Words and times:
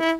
There 0.00 0.16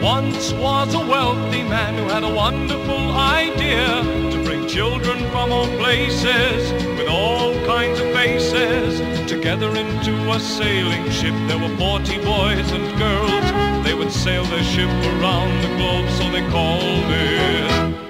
once 0.00 0.54
was 0.54 0.94
a 0.94 1.00
wealthy 1.00 1.62
man 1.64 1.98
who 1.98 2.04
had 2.04 2.24
a 2.24 2.32
wonderful 2.32 3.10
idea 3.12 4.02
to 4.30 4.42
bring 4.42 4.66
children 4.66 5.18
from 5.32 5.52
all 5.52 5.66
places 5.76 6.72
with 6.98 7.06
all 7.06 7.52
kinds 7.66 8.00
of 8.00 8.10
faces 8.14 9.28
together 9.28 9.68
into 9.76 10.32
a 10.32 10.40
sailing 10.40 11.10
ship. 11.10 11.34
There 11.46 11.58
were 11.58 11.76
40 11.76 12.16
boys 12.24 12.72
and 12.72 12.98
girls. 12.98 13.84
They 13.84 13.92
would 13.92 14.10
sail 14.10 14.44
their 14.44 14.64
ship 14.64 14.88
around 14.88 15.60
the 15.62 15.68
globe, 15.76 16.08
so 16.08 16.30
they 16.30 16.40
called 16.48 17.10
it 17.10 18.09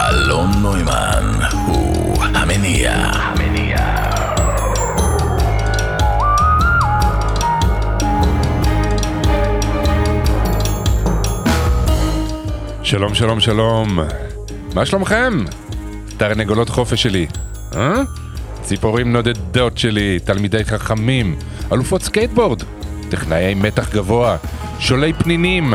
אלון 0.00 0.50
נוימן 0.62 1.32
הוא 1.66 2.24
המניע. 2.24 2.92
המניע. 2.92 3.78
שלום, 12.82 13.14
שלום, 13.14 13.40
שלום. 13.40 13.98
מה 14.74 14.86
שלומכם? 14.86 15.44
תרנגולות 16.16 16.68
חופש 16.68 17.02
שלי, 17.02 17.26
אה? 17.76 18.02
ציפורים 18.62 19.12
נודדות 19.12 19.78
שלי, 19.78 20.18
תלמידי 20.24 20.64
חכמים, 20.64 21.36
אלופות 21.72 22.02
סקייטבורד, 22.02 22.62
טכנאי 23.10 23.54
מתח 23.54 23.94
גבוה, 23.94 24.36
שולי 24.78 25.12
פנינים. 25.12 25.74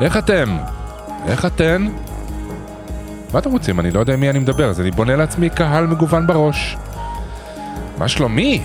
איך 0.00 0.16
אתם? 0.16 0.56
איך 1.28 1.46
אתן? 1.46 1.86
מה 3.32 3.38
אתם 3.38 3.50
רוצים? 3.50 3.80
אני 3.80 3.90
לא 3.90 4.00
יודע 4.00 4.14
עם 4.14 4.20
מי 4.20 4.30
אני 4.30 4.38
מדבר, 4.38 4.70
אז 4.70 4.80
אני 4.80 4.90
בונה 4.90 5.16
לעצמי 5.16 5.50
קהל 5.50 5.86
מגוון 5.86 6.26
בראש. 6.26 6.76
מה 7.98 8.08
שלומי? 8.08 8.62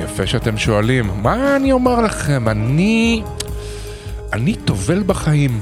יפה 0.00 0.26
שאתם 0.26 0.56
שואלים. 0.56 1.10
מה 1.22 1.56
אני 1.56 1.72
אומר 1.72 2.00
לכם? 2.00 2.48
אני... 2.48 3.22
אני 4.32 4.54
טובל 4.54 5.02
בחיים. 5.06 5.60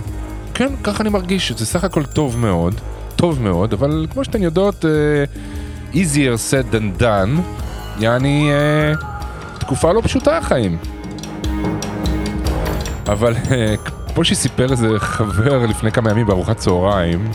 כן, 0.54 0.68
ככה 0.82 1.02
אני 1.02 1.10
מרגיש, 1.10 1.52
זה 1.52 1.66
סך 1.66 1.84
הכל 1.84 2.04
טוב 2.04 2.38
מאוד, 2.38 2.80
טוב 3.16 3.42
מאוד, 3.42 3.72
אבל 3.72 4.06
כמו 4.12 4.24
שאתן 4.24 4.42
יודעות, 4.42 4.84
uh, 4.84 5.94
easier 5.94 6.50
said 6.50 6.74
than 6.74 7.00
done, 7.00 7.40
יעני 7.98 8.50
uh, 8.50 9.04
תקופה 9.60 9.92
לא 9.92 10.00
פשוטה 10.00 10.38
החיים. 10.38 10.78
אבל 13.06 13.34
uh, 13.34 13.90
כמו 14.16 14.24
שסיפר 14.24 14.70
איזה 14.70 14.88
חבר 14.98 15.66
לפני 15.66 15.92
כמה 15.92 16.10
ימים 16.10 16.26
בארוחת 16.26 16.56
צהריים, 16.56 17.30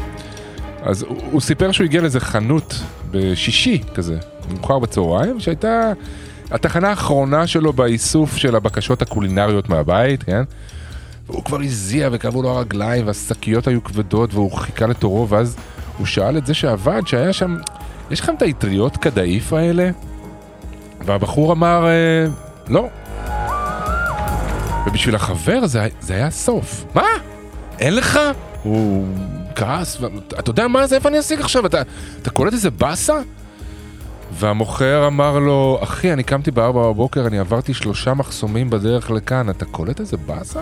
אז 0.84 1.04
הוא, 1.04 1.18
הוא 1.32 1.42
סיפר 1.42 1.72
שהוא 1.72 1.86
הגיע 1.86 2.02
לאיזה 2.02 2.20
חנות 2.20 2.80
בשישי 3.12 3.82
כזה, 3.94 4.18
מאוחר 4.54 4.80
בצהריים, 4.80 5.40
שהייתה 5.40 5.92
התחנה 6.52 6.90
האחרונה 6.90 7.48
שלו 7.48 7.74
באיסוף 7.74 8.36
של 8.38 8.56
הבקשות 8.56 9.02
הקולינריות 9.02 9.70
מהבית, 9.70 10.24
כן? 10.24 10.44
והוא 11.28 11.44
כבר 11.44 11.60
הזיע 11.62 12.10
וכאבו 12.12 12.42
לו 12.42 12.50
הרגליים 12.50 13.08
והשקיות 13.08 13.68
היו 13.68 13.84
כבדות 13.84 14.34
והוא 14.34 14.52
חיכה 14.52 14.86
לתורו 14.86 15.30
ואז 15.30 15.56
הוא 15.98 16.08
שאל 16.08 16.38
את 16.38 16.46
זה 16.46 16.54
שעבד 16.54 17.02
שהיה 17.06 17.34
שם, 17.34 17.58
יש 18.12 18.20
לכם 18.20 18.36
את 18.36 18.42
האטריות 18.42 18.98
קדאיף 18.98 19.54
האלה? 19.54 19.90
והבחור 21.06 21.54
אמר, 21.54 21.86
אה, 21.88 22.26
לא. 22.68 22.88
ובשביל 24.86 25.16
החבר 25.16 25.68
זה, 25.68 25.88
זה 26.00 26.14
היה 26.14 26.32
סוף. 26.32 26.86
מה? 26.94 27.06
אין 27.80 27.96
לך? 27.96 28.20
הוא 28.64 29.08
כעס, 29.56 29.98
אתה 30.40 30.50
יודע 30.50 30.68
מה 30.68 30.88
זה? 30.88 30.96
איפה 30.96 31.10
אני 31.10 31.20
אשיג 31.20 31.40
עכשיו? 31.40 31.66
אתה, 31.66 31.82
אתה 32.22 32.30
קולט 32.30 32.54
איזה 32.54 32.72
באסה? 32.72 33.20
והמוכר 34.34 35.08
אמר 35.08 35.40
לו, 35.40 35.80
אחי, 35.84 36.14
אני 36.14 36.24
קמתי 36.24 36.52
בארבע 36.52 36.82
בבוקר, 36.82 37.28
אני 37.28 37.40
עברתי 37.40 37.74
שלושה 37.74 38.14
מחסומים 38.14 38.70
בדרך 38.70 39.12
לכאן, 39.12 39.50
אתה 39.50 39.66
קולט 39.66 40.00
איזה 40.00 40.18
באסה? 40.18 40.62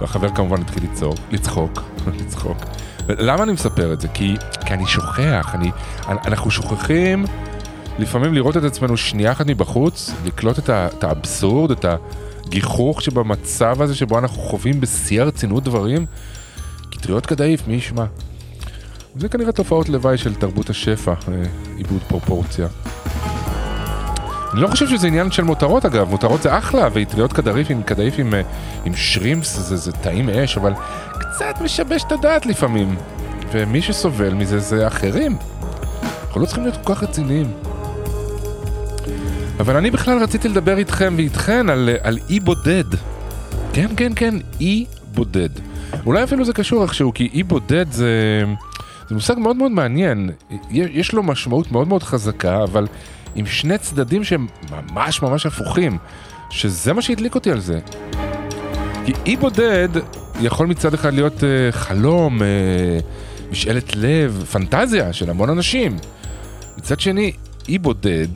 והחבר 0.00 0.28
כמובן 0.34 0.60
התחיל 0.60 0.84
לצעוק, 0.84 1.18
לצחוק, 1.30 1.82
לצחוק. 2.20 2.56
למה 3.08 3.42
אני 3.42 3.52
מספר 3.52 3.92
את 3.92 4.00
זה? 4.00 4.08
כי, 4.08 4.36
כי 4.66 4.74
אני 4.74 4.86
שוכח, 4.86 5.54
אני, 5.54 5.70
אנחנו 6.08 6.50
שוכחים 6.50 7.24
לפעמים 7.98 8.34
לראות 8.34 8.56
את 8.56 8.64
עצמנו 8.64 8.96
שנייה 8.96 9.32
אחת 9.32 9.46
מבחוץ, 9.46 10.10
לקלוט 10.24 10.58
את, 10.58 10.68
ה, 10.68 10.86
את 10.98 11.04
האבסורד, 11.04 11.70
את 11.70 11.84
הגיחוך 12.46 13.02
שבמצב 13.02 13.82
הזה 13.82 13.94
שבו 13.94 14.18
אנחנו 14.18 14.42
חווים 14.42 14.80
בשיא 14.80 15.22
הרצינות 15.22 15.64
דברים. 15.64 16.06
קטריות 16.90 17.26
קדאיף, 17.26 17.68
מי 17.68 17.74
ישמע? 17.74 18.04
זה 19.16 19.28
כנראה 19.28 19.52
תופעות 19.52 19.88
לוואי 19.88 20.18
של 20.18 20.34
תרבות 20.34 20.70
השפע, 20.70 21.12
אה, 21.12 21.42
עיבוד 21.76 22.02
פרופורציה. 22.08 22.66
אני 24.52 24.60
לא 24.60 24.68
חושב 24.68 24.88
שזה 24.88 25.06
עניין 25.06 25.30
של 25.30 25.42
מותרות 25.42 25.84
אגב, 25.84 26.08
מותרות 26.08 26.42
זה 26.42 26.58
אחלה, 26.58 26.88
ואטריות 26.92 27.32
קדאיף 27.32 28.18
עם, 28.18 28.34
אה, 28.34 28.42
עם 28.84 28.92
שרימפס 28.96 29.58
זה, 29.58 29.76
זה 29.76 29.92
טעים 29.92 30.30
אש, 30.30 30.56
אבל 30.56 30.72
קצת 31.12 31.60
משבש 31.60 32.04
את 32.06 32.12
הדעת 32.12 32.46
לפעמים. 32.46 32.96
ומי 33.52 33.82
שסובל 33.82 34.34
מזה 34.34 34.58
זה 34.58 34.86
אחרים. 34.86 35.36
אנחנו 36.26 36.40
לא 36.40 36.46
צריכים 36.46 36.64
להיות 36.64 36.78
כל 36.84 36.94
כך 36.94 37.02
רציניים. 37.02 37.52
אבל 39.60 39.76
אני 39.76 39.90
בכלל 39.90 40.22
רציתי 40.22 40.48
לדבר 40.48 40.78
איתכם 40.78 41.14
ואיתכן 41.16 41.68
על, 41.68 41.88
אה, 41.88 42.08
על 42.08 42.18
אי 42.30 42.40
בודד. 42.40 42.84
כן, 43.72 43.88
כן, 43.96 44.12
כן, 44.16 44.34
אי 44.60 44.84
בודד. 45.14 45.48
אולי 46.06 46.24
אפילו 46.24 46.44
זה 46.44 46.52
קשור 46.52 46.82
איכשהו, 46.82 47.14
כי 47.14 47.30
אי 47.32 47.42
בודד 47.42 47.92
זה, 47.92 48.44
זה 49.08 49.14
מושג 49.14 49.34
מאוד 49.38 49.56
מאוד 49.56 49.72
מעניין. 49.72 50.30
יש 50.70 51.12
לו 51.12 51.22
משמעות 51.22 51.72
מאוד 51.72 51.88
מאוד 51.88 52.02
חזקה, 52.02 52.62
אבל 52.62 52.86
עם 53.34 53.46
שני 53.46 53.78
צדדים 53.78 54.24
שהם 54.24 54.46
ממש 54.70 55.22
ממש 55.22 55.46
הפוכים, 55.46 55.98
שזה 56.50 56.92
מה 56.92 57.02
שהדליק 57.02 57.34
אותי 57.34 57.50
על 57.50 57.60
זה. 57.60 57.80
כי 59.06 59.12
אי 59.26 59.36
בודד 59.36 59.88
יכול 60.40 60.66
מצד 60.66 60.94
אחד 60.94 61.14
להיות 61.14 61.36
uh, 61.40 61.72
חלום, 61.72 62.38
uh, 62.38 62.42
משאלת 63.50 63.96
לב, 63.96 64.44
פנטזיה 64.52 65.12
של 65.12 65.30
המון 65.30 65.50
אנשים. 65.50 65.96
מצד 66.78 67.00
שני, 67.00 67.32
אי 67.68 67.78
בודד, 67.78 68.28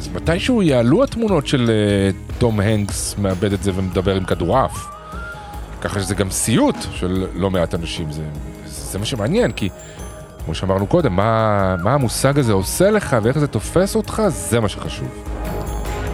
אז 0.00 0.08
מתישהו 0.08 0.62
יעלו 0.62 1.04
התמונות 1.04 1.46
של 1.46 1.70
uh, 1.70 2.38
תום 2.38 2.60
הנקס 2.60 3.14
מאבד 3.18 3.52
את 3.52 3.62
זה 3.62 3.70
ומדבר 3.74 4.16
עם 4.16 4.24
כדורעף. 4.24 4.86
ככה 5.80 6.00
שזה 6.00 6.14
גם 6.14 6.30
סיוט 6.30 6.76
של 6.92 7.26
לא 7.34 7.50
מעט 7.50 7.74
אנשים, 7.74 8.12
זה, 8.12 8.22
זה 8.66 8.98
מה 8.98 9.04
שמעניין, 9.04 9.52
כי 9.52 9.68
כמו 10.44 10.54
שאמרנו 10.54 10.86
קודם, 10.86 11.16
מה, 11.16 11.76
מה 11.82 11.94
המושג 11.94 12.38
הזה 12.38 12.52
עושה 12.52 12.90
לך 12.90 13.16
ואיך 13.22 13.38
זה 13.38 13.46
תופס 13.46 13.96
אותך, 13.96 14.22
זה 14.28 14.60
מה 14.60 14.68
שחשוב. 14.68 15.08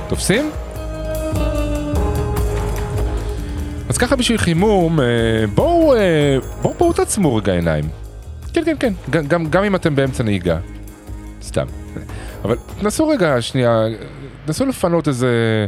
תופסים? 0.09 0.51
אז 3.89 3.99
ככה 3.99 4.17
בשביל 4.17 4.39
חימום, 4.39 5.01
אה, 5.01 5.07
בואו, 5.55 5.95
אה, 5.95 6.37
בואו, 6.63 6.75
בואו 6.79 6.93
תעצמו 6.93 7.37
רגע 7.37 7.53
עיניים. 7.53 7.85
כן, 8.53 8.63
כן, 8.65 8.77
כן, 8.81 8.93
גם, 9.29 9.47
גם 9.47 9.65
אם 9.65 9.75
אתם 9.75 9.97
באמצע 9.97 10.23
נהיגה. 10.23 10.59
סתם. 11.43 11.86
אבל 12.47 12.57
תנסו 12.81 13.09
רגע, 13.09 13.43
שנייה, 13.43 13.84
תנסו 14.45 14.67
לפנות 14.67 15.09
איזה, 15.09 15.67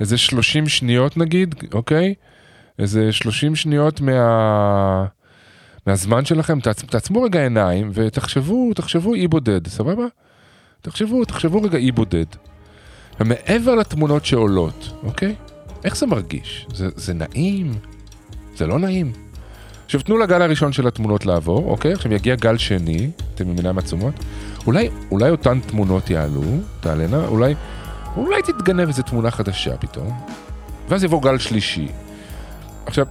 איזה 0.00 0.18
30 0.18 0.68
שניות 0.68 1.16
נגיד, 1.16 1.54
אוקיי? 1.72 2.14
איזה 2.78 3.12
30 3.12 3.56
שניות 3.56 4.00
מה... 4.00 5.06
מהזמן 5.86 6.24
שלכם, 6.24 6.60
תעצ... 6.60 6.84
תעצמו 6.84 7.22
רגע 7.22 7.42
עיניים 7.42 7.90
ותחשבו, 7.94 8.74
תחשבו 8.74 9.14
אי 9.14 9.28
בודד, 9.28 9.66
סבבה? 9.66 10.04
תחשבו, 10.82 11.24
תחשבו 11.24 11.62
רגע 11.62 11.78
אי 11.78 11.92
בודד. 11.92 12.26
ומעבר 13.20 13.74
לתמונות 13.74 14.24
שעולות, 14.24 14.92
אוקיי? 15.02 15.34
איך 15.84 15.96
זה 15.96 16.06
מרגיש? 16.06 16.66
זה, 16.74 16.88
זה 16.96 17.14
נעים? 17.14 17.72
זה 18.56 18.66
לא 18.66 18.78
נעים? 18.78 19.12
עכשיו 19.84 20.00
תנו 20.02 20.18
לגל 20.18 20.42
הראשון 20.42 20.72
של 20.72 20.86
התמונות 20.86 21.26
לעבור, 21.26 21.70
אוקיי? 21.70 21.92
עכשיו 21.92 22.12
יגיע 22.12 22.34
גל 22.34 22.58
שני, 22.58 23.10
אתם 23.34 23.48
עם 23.48 23.56
עיניים 23.56 23.78
עצומות. 23.78 24.14
אולי, 24.66 24.88
אולי 25.10 25.30
אותן 25.30 25.60
תמונות 25.60 26.10
יעלו, 26.10 26.42
תעלנה, 26.80 27.26
אולי, 27.26 27.54
אולי 28.16 28.42
תתגנב 28.42 28.88
איזה 28.88 29.02
תמונה 29.02 29.30
חדשה 29.30 29.76
פתאום. 29.76 30.20
ואז 30.88 31.04
יבוא 31.04 31.22
גל 31.22 31.38
שלישי. 31.38 31.88
עכשיו, 32.86 33.06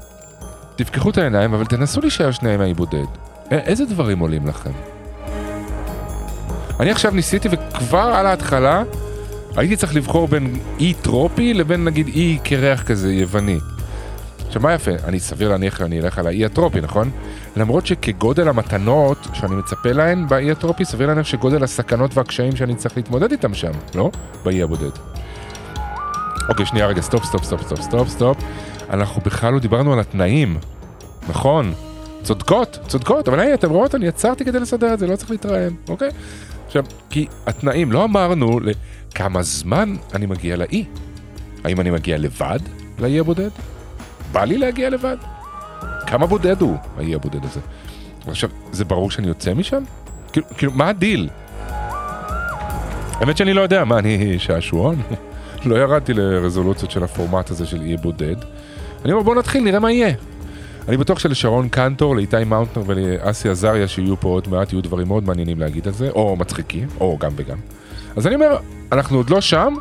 תפקחו 0.76 1.10
את 1.10 1.18
העיניים, 1.18 1.54
אבל 1.54 1.66
תנסו 1.66 2.02
להישאר 2.02 2.32
שנייה 2.32 2.56
עם 2.56 2.62
האי 2.62 2.74
בודד. 2.74 3.06
איזה 3.52 3.86
דברים 3.86 4.20
עולים 4.20 4.48
לכם? 4.48 4.72
אני 6.80 6.92
עכשיו 6.92 7.12
ניסיתי 7.12 7.50
וכבר 7.52 7.98
על 7.98 8.26
ההתחלה 8.26 8.84
הייתי 9.56 9.76
צריך 9.76 9.96
לבחור 9.96 10.28
בין 10.28 10.60
אי 10.80 10.94
טרופי 10.94 11.54
לבין 11.54 11.84
נגיד 11.84 12.08
אי 12.08 12.38
קרח 12.44 12.84
כזה 12.84 13.14
יווני. 13.14 13.60
עכשיו 14.54 14.62
מה 14.62 14.74
יפה? 14.74 14.92
אני 15.04 15.20
סביר 15.20 15.50
להניח 15.50 15.78
שאני 15.78 16.00
אלך 16.00 16.20
על 16.20 16.28
האי 16.28 16.46
הטרופי, 16.46 16.82
נכון? 16.82 17.12
למרות 17.56 17.86
שכגודל 17.86 18.48
המתנות 18.48 19.28
שאני 19.34 19.56
מצפה 19.56 19.92
להן 19.92 20.28
באי 20.28 20.52
הטרופי, 20.52 20.86
סביר 20.86 21.08
להניח 21.08 21.26
שגודל 21.26 21.64
הסכנות 21.64 22.18
והקשיים 22.18 22.56
שאני 22.56 22.76
צריך 22.76 22.98
להתמודד 22.98 23.32
איתם 23.32 23.54
שם, 23.54 23.72
לא? 23.96 24.12
באי 24.44 24.64
הבודד. 24.64 24.90
אוקיי, 26.50 26.66
שנייה 26.66 26.88
רגע, 26.88 27.02
stop, 27.02 27.26
stop, 27.26 27.44
stop, 27.44 27.62
stop, 27.62 27.82
stop, 27.82 28.10
stop. 28.10 28.38
אנחנו 28.90 29.22
בכלל 29.22 29.54
לא 29.54 29.60
דיברנו 29.60 29.94
על 29.94 30.00
התנאים, 30.00 30.58
נכון? 31.30 31.74
צודקות, 32.24 32.80
צודקות, 32.88 33.28
אבל 33.28 33.40
היי, 33.40 33.54
אתם 33.54 33.70
רואות, 33.70 33.96
אני 33.96 34.08
יצרתי 34.08 34.46
כדי 34.46 34.60
לסדר 34.60 34.94
את 34.94 35.00
זה, 35.00 35.08
לא 35.08 35.16
צריך 35.16 35.32
להתראיין, 35.32 35.76
אוקיי? 35.90 36.10
עכשיו, 36.66 36.86
כי 37.10 37.28
התנאים, 37.48 37.92
לא 37.92 38.04
אמרנו 38.04 38.60
לכמה 38.60 39.44
זמן 39.44 39.96
אני 40.14 40.26
מגיע 40.26 40.56
לאי. 40.56 40.86
האם 41.64 41.80
אני 41.80 41.92
מגיע 41.92 42.18
לבד 42.18 42.60
לאי 43.00 43.20
הבודד? 43.20 43.50
בא 44.34 44.44
לי 44.44 44.58
להגיע 44.58 44.90
לבד? 44.90 45.18
כמה 46.08 46.26
בודד 46.26 46.62
הוא, 46.62 46.78
האי 46.98 47.16
הבודד 47.16 47.46
הזה? 47.46 47.60
עכשיו, 48.28 48.50
זה 48.72 48.86
ברור 48.86 49.12
שאני 49.12 49.28
יוצא 49.28 49.54
משם? 49.54 49.84
כאילו, 50.32 50.46
כאילו, 50.58 50.72
מה 50.72 50.90
הדיל? 50.90 51.30
האמת 53.14 53.38
שאני 53.38 53.54
לא 53.54 53.62
יודע, 53.62 53.84
מה, 53.84 54.00
אני 54.00 54.40
שעשועון? 54.40 55.02
לא 55.66 55.76
ירדתי 55.76 56.14
לרזולוציות 56.14 56.92
של 56.92 57.04
הפורמט 57.04 57.50
הזה 57.50 57.66
של 57.66 57.82
אי 57.82 57.98
בודד. 57.98 58.36
אני 59.06 59.12
אומר, 59.14 59.24
בוא 59.24 59.36
נתחיל, 59.36 59.64
נראה 59.64 59.80
מה 59.80 59.92
יהיה. 59.92 60.14
אני 60.88 60.98
בטוח 60.98 61.20
שלשרון 61.20 61.70
קנטור, 61.70 62.16
לאיתי 62.16 62.44
מאונטנר 62.46 62.84
ולאסי 62.86 63.50
עזריה 63.50 63.88
שיהיו 63.88 64.20
פה 64.20 64.30
עוד 64.30 64.48
מעט, 64.50 64.74
יהיו 64.74 64.84
דברים 64.84 65.08
מאוד 65.08 65.24
מעניינים 65.24 65.60
להגיד 65.60 65.88
על 65.88 65.94
זה, 65.94 66.10
או 66.10 66.36
מצחיקים, 66.36 66.88
או 67.00 67.18
גם 67.20 67.32
וגם. 67.36 67.58
אז 68.16 68.28
אני 68.28 68.36
אומר, 68.36 68.58
אנחנו 68.92 69.18
עוד 69.18 69.30
לא 69.30 69.42
שם, 69.42 69.74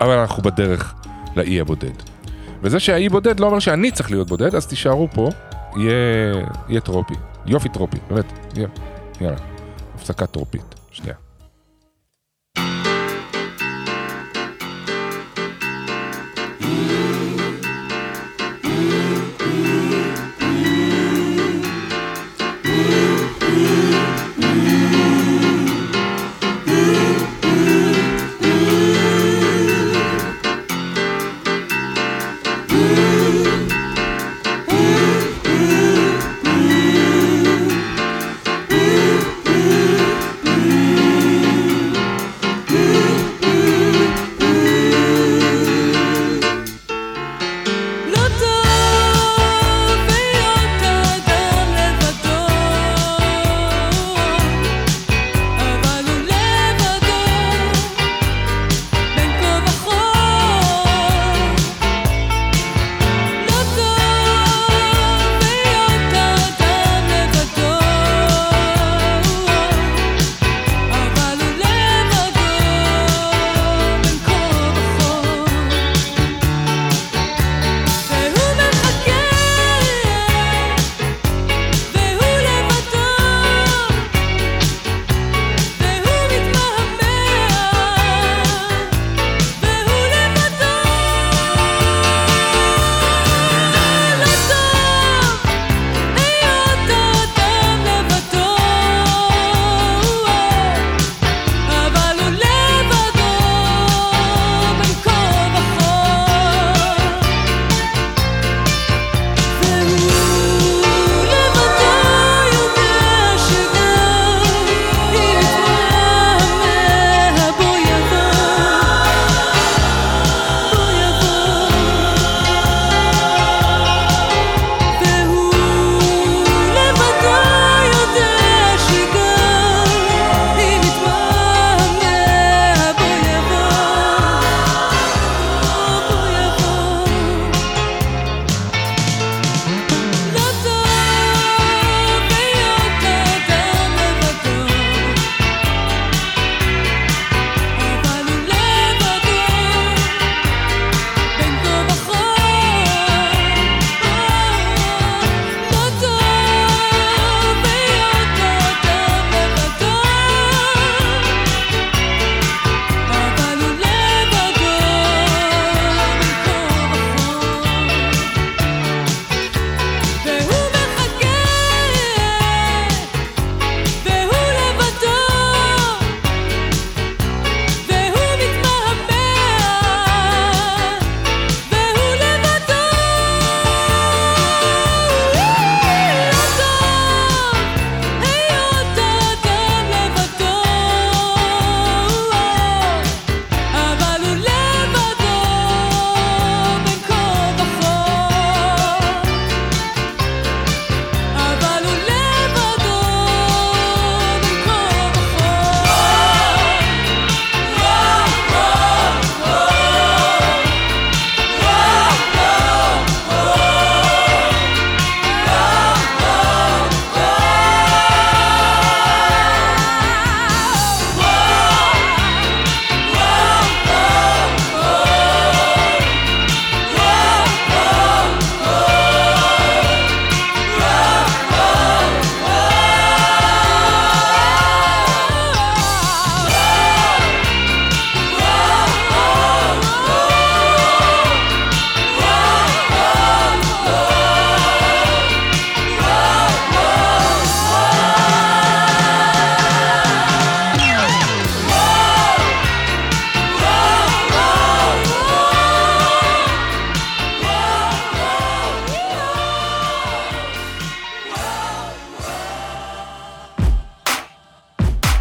אבל 0.00 0.18
אנחנו 0.18 0.42
בדרך 0.42 0.94
לאי 1.36 1.60
הבודד. 1.60 2.11
וזה 2.62 2.80
שהאי 2.80 3.08
בודד 3.08 3.40
לא 3.40 3.46
אומר 3.46 3.58
שאני 3.58 3.90
צריך 3.90 4.10
להיות 4.10 4.28
בודד, 4.28 4.54
אז 4.54 4.66
תישארו 4.66 5.08
פה, 5.14 5.28
יהיה, 5.76 5.92
יהיה 6.68 6.80
טרופי. 6.80 7.14
יופי 7.46 7.68
טרופי, 7.68 7.96
באמת, 8.10 8.32
יהיה. 8.56 8.68
יאללה, 9.20 9.36
הפסקה 9.94 10.26
טרופית, 10.26 10.74
שנייה. 10.90 11.14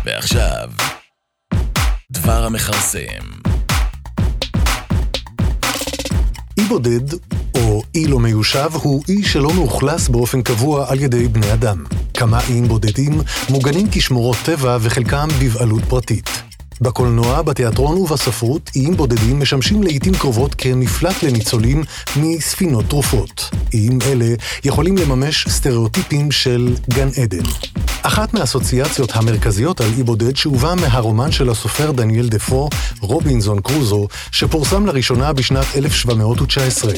ועכשיו, 0.06 0.70
דבר 2.12 2.46
המכרסם. 2.46 3.24
אי 6.58 6.64
בודד, 6.64 7.14
או 7.56 7.84
אי 7.96 8.08
לא 8.08 8.20
מיושב, 8.20 8.70
הוא 8.74 9.04
אי 9.10 9.24
שלא 9.24 9.54
מאוכלס 9.54 10.08
באופן 10.08 10.42
קבוע 10.42 10.92
על 10.92 11.00
ידי 11.00 11.28
בני 11.28 11.54
אדם. 11.54 11.86
כמה 12.14 12.40
איים 12.50 12.68
בודדים 12.68 13.22
מוגנים 13.50 13.88
כשמורות 13.92 14.38
טבע 14.46 14.78
וחלקם 14.82 15.28
בבעלות 15.42 15.84
פרטית. 15.84 16.30
בקולנוע, 16.82 17.42
בתיאטרון 17.42 17.98
ובספרות, 17.98 18.70
איים 18.76 18.98
בודדים 18.98 19.40
משמשים 19.40 19.84
לעיתים 19.84 20.14
קרובות 20.14 20.56
כמפלט 20.56 21.24
לניצולים 21.24 21.84
מספינות 22.16 22.86
תרופות. 22.86 23.50
איים 23.74 24.00
אלה 24.06 24.36
יכולים 24.64 24.98
לממש 24.98 25.48
סטריאוטיפים 25.50 26.32
של 26.32 26.76
גן 26.90 27.10
עדן. 27.22 27.44
אחת 28.04 28.34
מהאסוציאציות 28.34 29.10
המרכזיות 29.14 29.82
על 29.82 29.88
אי 29.98 30.04
בודד 30.04 30.36
שאובה 30.36 30.76
מהרומן 30.76 31.32
של 31.32 31.50
הסופר 31.50 31.92
דניאל 31.92 32.30
דפו, 32.30 32.70
רובינזון 33.00 33.62
קרוזו, 33.62 34.08
שפורסם 34.32 34.86
לראשונה 34.86 35.34
בשנת 35.34 35.66
1719. 35.76 36.94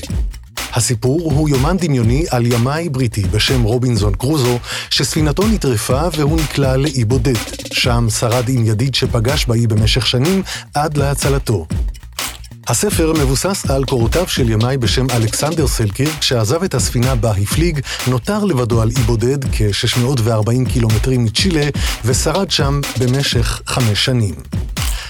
הסיפור 0.74 1.32
הוא 1.34 1.50
יומן 1.50 1.78
דמיוני 1.78 2.26
על 2.30 2.46
ימאי 2.46 2.90
בריטי 2.90 3.22
בשם 3.22 3.64
רובינזון 3.64 4.16
קרוזו, 4.16 4.60
שספינתו 4.90 5.48
נטרפה 5.48 6.02
והוא 6.18 6.40
נקלע 6.42 6.78
לאי 6.78 7.06
בודד. 7.06 7.38
שם 7.74 8.08
שרד 8.20 8.50
עם 8.50 8.66
ידיד 8.66 8.96
שפגש 8.96 9.46
באי 9.46 9.68
במשך 9.68 10.08
שנים 10.08 10.44
עד 10.74 10.98
להצלתו. 10.98 11.68
הספר 12.68 13.14
מבוסס 13.14 13.66
על 13.70 13.86
קורותיו 13.86 14.28
של 14.28 14.50
ימאי 14.50 14.78
בשם 14.78 15.06
אלכסנדר 15.10 15.68
סלקירק, 15.68 16.22
שעזב 16.22 16.64
את 16.64 16.74
הספינה 16.74 17.16
בה 17.16 17.32
הפליג, 17.32 17.80
נותר 18.08 18.44
לבדו 18.44 18.82
על 18.82 18.90
אי 18.90 19.04
בודד 19.04 19.46
כ-640 19.46 20.70
קילומטרים 20.74 21.24
מצ'ילה, 21.24 21.70
ושרד 22.06 22.52
שם 22.52 22.82
במשך 23.00 23.62
חמש 23.66 24.06
שנים. 24.06 24.34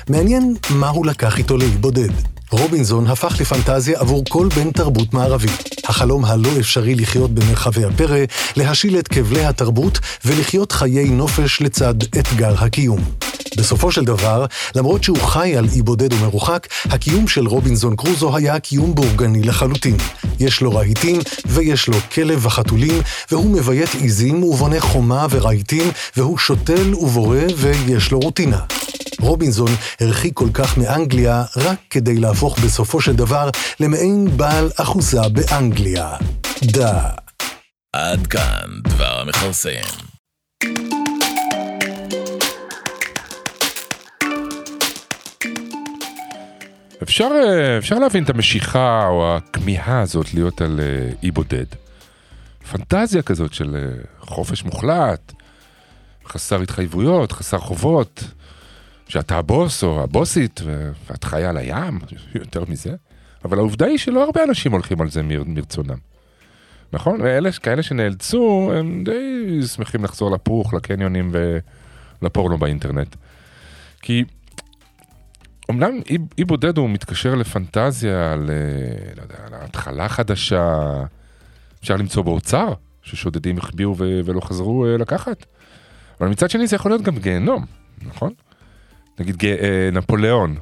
מעניין 0.10 0.56
מה 0.70 0.90
הוא 0.90 1.06
לקח 1.06 1.38
איתו 1.38 1.58
לאי 1.58 1.68
בודד. 1.68 2.10
רובינזון 2.52 3.08
הפך 3.08 3.42
לפנטזיה 3.42 4.00
עבור 4.00 4.24
כל 4.30 4.48
בן 4.56 4.72
תרבות 4.72 5.14
מערבי. 5.14 5.48
החלום 5.88 6.26
הלא 6.26 6.50
אפשרי 6.60 6.96
לחיות 6.96 7.32
במרחבי 7.32 7.86
הפרא, 7.86 8.20
להשיל 8.58 9.00
את 9.00 9.08
כבלי 9.08 9.46
התרבות 9.46 10.00
ולחיות 10.26 10.72
חיי 10.72 11.10
נופש 11.10 11.62
לצד 11.62 11.96
אתגר 12.20 12.54
הקיום. 12.64 13.00
בסופו 13.58 13.92
של 13.92 14.06
דבר, 14.06 14.46
למרות 14.76 15.04
שהוא 15.04 15.18
חי 15.18 15.58
על 15.58 15.68
אי 15.76 15.82
בודד 15.82 16.14
ומרוחק, 16.14 16.68
הקיום 16.86 17.28
של 17.28 17.48
רובינזון 17.48 17.96
קרוזו 17.96 18.36
היה 18.36 18.60
קיום 18.60 18.96
בורגני 18.96 19.44
לחלוטין. 19.44 19.98
יש 20.40 20.62
לו 20.62 20.72
רהיטים, 20.72 21.20
ויש 21.46 21.88
לו 21.88 21.98
כלב 22.14 22.46
וחתולים, 22.46 23.02
והוא 23.32 23.52
מביית 23.52 23.96
עיזים 23.96 24.44
ובונה 24.44 24.80
חומה 24.80 25.28
ורהיטים, 25.30 25.92
והוא 26.18 26.38
שותל 26.38 26.94
ובורא 26.94 27.38
ויש 27.58 28.12
לו 28.12 28.20
רוטינה. 28.20 28.60
רובינזון 29.20 29.72
הרחיק 30.00 30.34
כל 30.34 30.50
כך 30.54 30.78
מאנגליה 30.78 31.44
רק 31.56 31.78
כדי 31.90 32.16
להפוך 32.16 32.60
בסופו 32.60 33.02
של 33.02 33.16
דבר 33.16 33.50
למעין 33.80 34.38
בעל 34.38 34.70
אחוזה 34.76 35.22
באנגליה. 35.32 36.10
דה. 36.64 37.10
עד 37.94 38.28
כאן 38.28 38.70
דבר 38.84 39.22
המכרסם. 39.22 40.13
אפשר, 47.04 47.30
אה, 47.46 47.78
אפשר 47.78 48.00
להבין 48.00 48.24
את 48.24 48.30
המשיכה 48.30 49.08
או 49.08 49.36
הכמיהה 49.38 50.02
הזאת 50.02 50.34
להיות 50.34 50.62
על 50.62 50.80
אה, 50.80 51.10
אי 51.24 51.32
בודד. 51.32 51.66
פנטזיה 52.72 53.22
כזאת 53.22 53.54
של 53.54 53.76
אה, 53.76 54.04
חופש 54.20 54.64
מוחלט, 54.64 55.34
חסר 56.28 56.62
התחייבויות, 56.62 57.32
חסר 57.32 57.58
חובות, 57.58 58.24
שאתה 59.08 59.38
הבוס 59.38 59.84
או 59.84 60.04
הבוסית 60.04 60.62
ואת 61.10 61.24
חיה 61.24 61.50
על 61.50 61.58
הים, 61.58 62.00
יותר 62.42 62.64
מזה. 62.68 62.96
אבל 63.46 63.58
העובדה 63.58 63.86
היא 63.86 63.98
שלא 63.98 64.24
הרבה 64.24 64.44
אנשים 64.44 64.72
הולכים 64.72 65.02
על 65.02 65.10
זה 65.10 65.24
מר, 65.24 65.44
מרצונם. 65.46 65.98
נכון? 66.94 67.22
ואלה 67.22 67.52
כאלה 67.52 67.84
שנאלצו, 67.84 68.72
הם 68.76 69.04
די 69.04 69.60
שמחים 69.76 70.04
לחזור 70.04 70.32
לפוך, 70.32 70.74
לקניונים 70.74 71.32
ולפורנו 72.22 72.58
באינטרנט. 72.58 73.16
כי 74.02 74.24
אמנם 75.72 76.00
אי, 76.38 76.44
בודד 76.44 76.78
הוא 76.78 76.90
מתקשר 76.90 77.36
לפנטזיה, 77.36 78.32
אה, 78.32 78.36
לא 78.38 79.22
יודע, 79.22 79.36
על 79.48 79.54
התחלה 79.54 80.10
חדשה, 80.10 80.80
אפשר 81.82 81.96
למצוא 81.96 82.24
באוצר, 82.24 82.74
ששודדים 83.02 83.58
החביאו 83.58 83.96
ו- 83.98 84.22
ולא 84.26 84.42
חזרו 84.42 84.86
אה, 84.86 84.98
לקחת. 84.98 85.46
אבל 86.22 86.30
מצד 86.30 86.50
שני 86.50 86.68
זה 86.68 86.76
יכול 86.76 86.92
להיות 86.92 87.02
גם 87.02 87.18
גיהנום, 87.18 87.66
נכון? 88.06 88.34
נגיד 89.20 89.38
ג- 89.38 89.46
אה, 89.46 89.90
נפוליאון. 89.92 90.56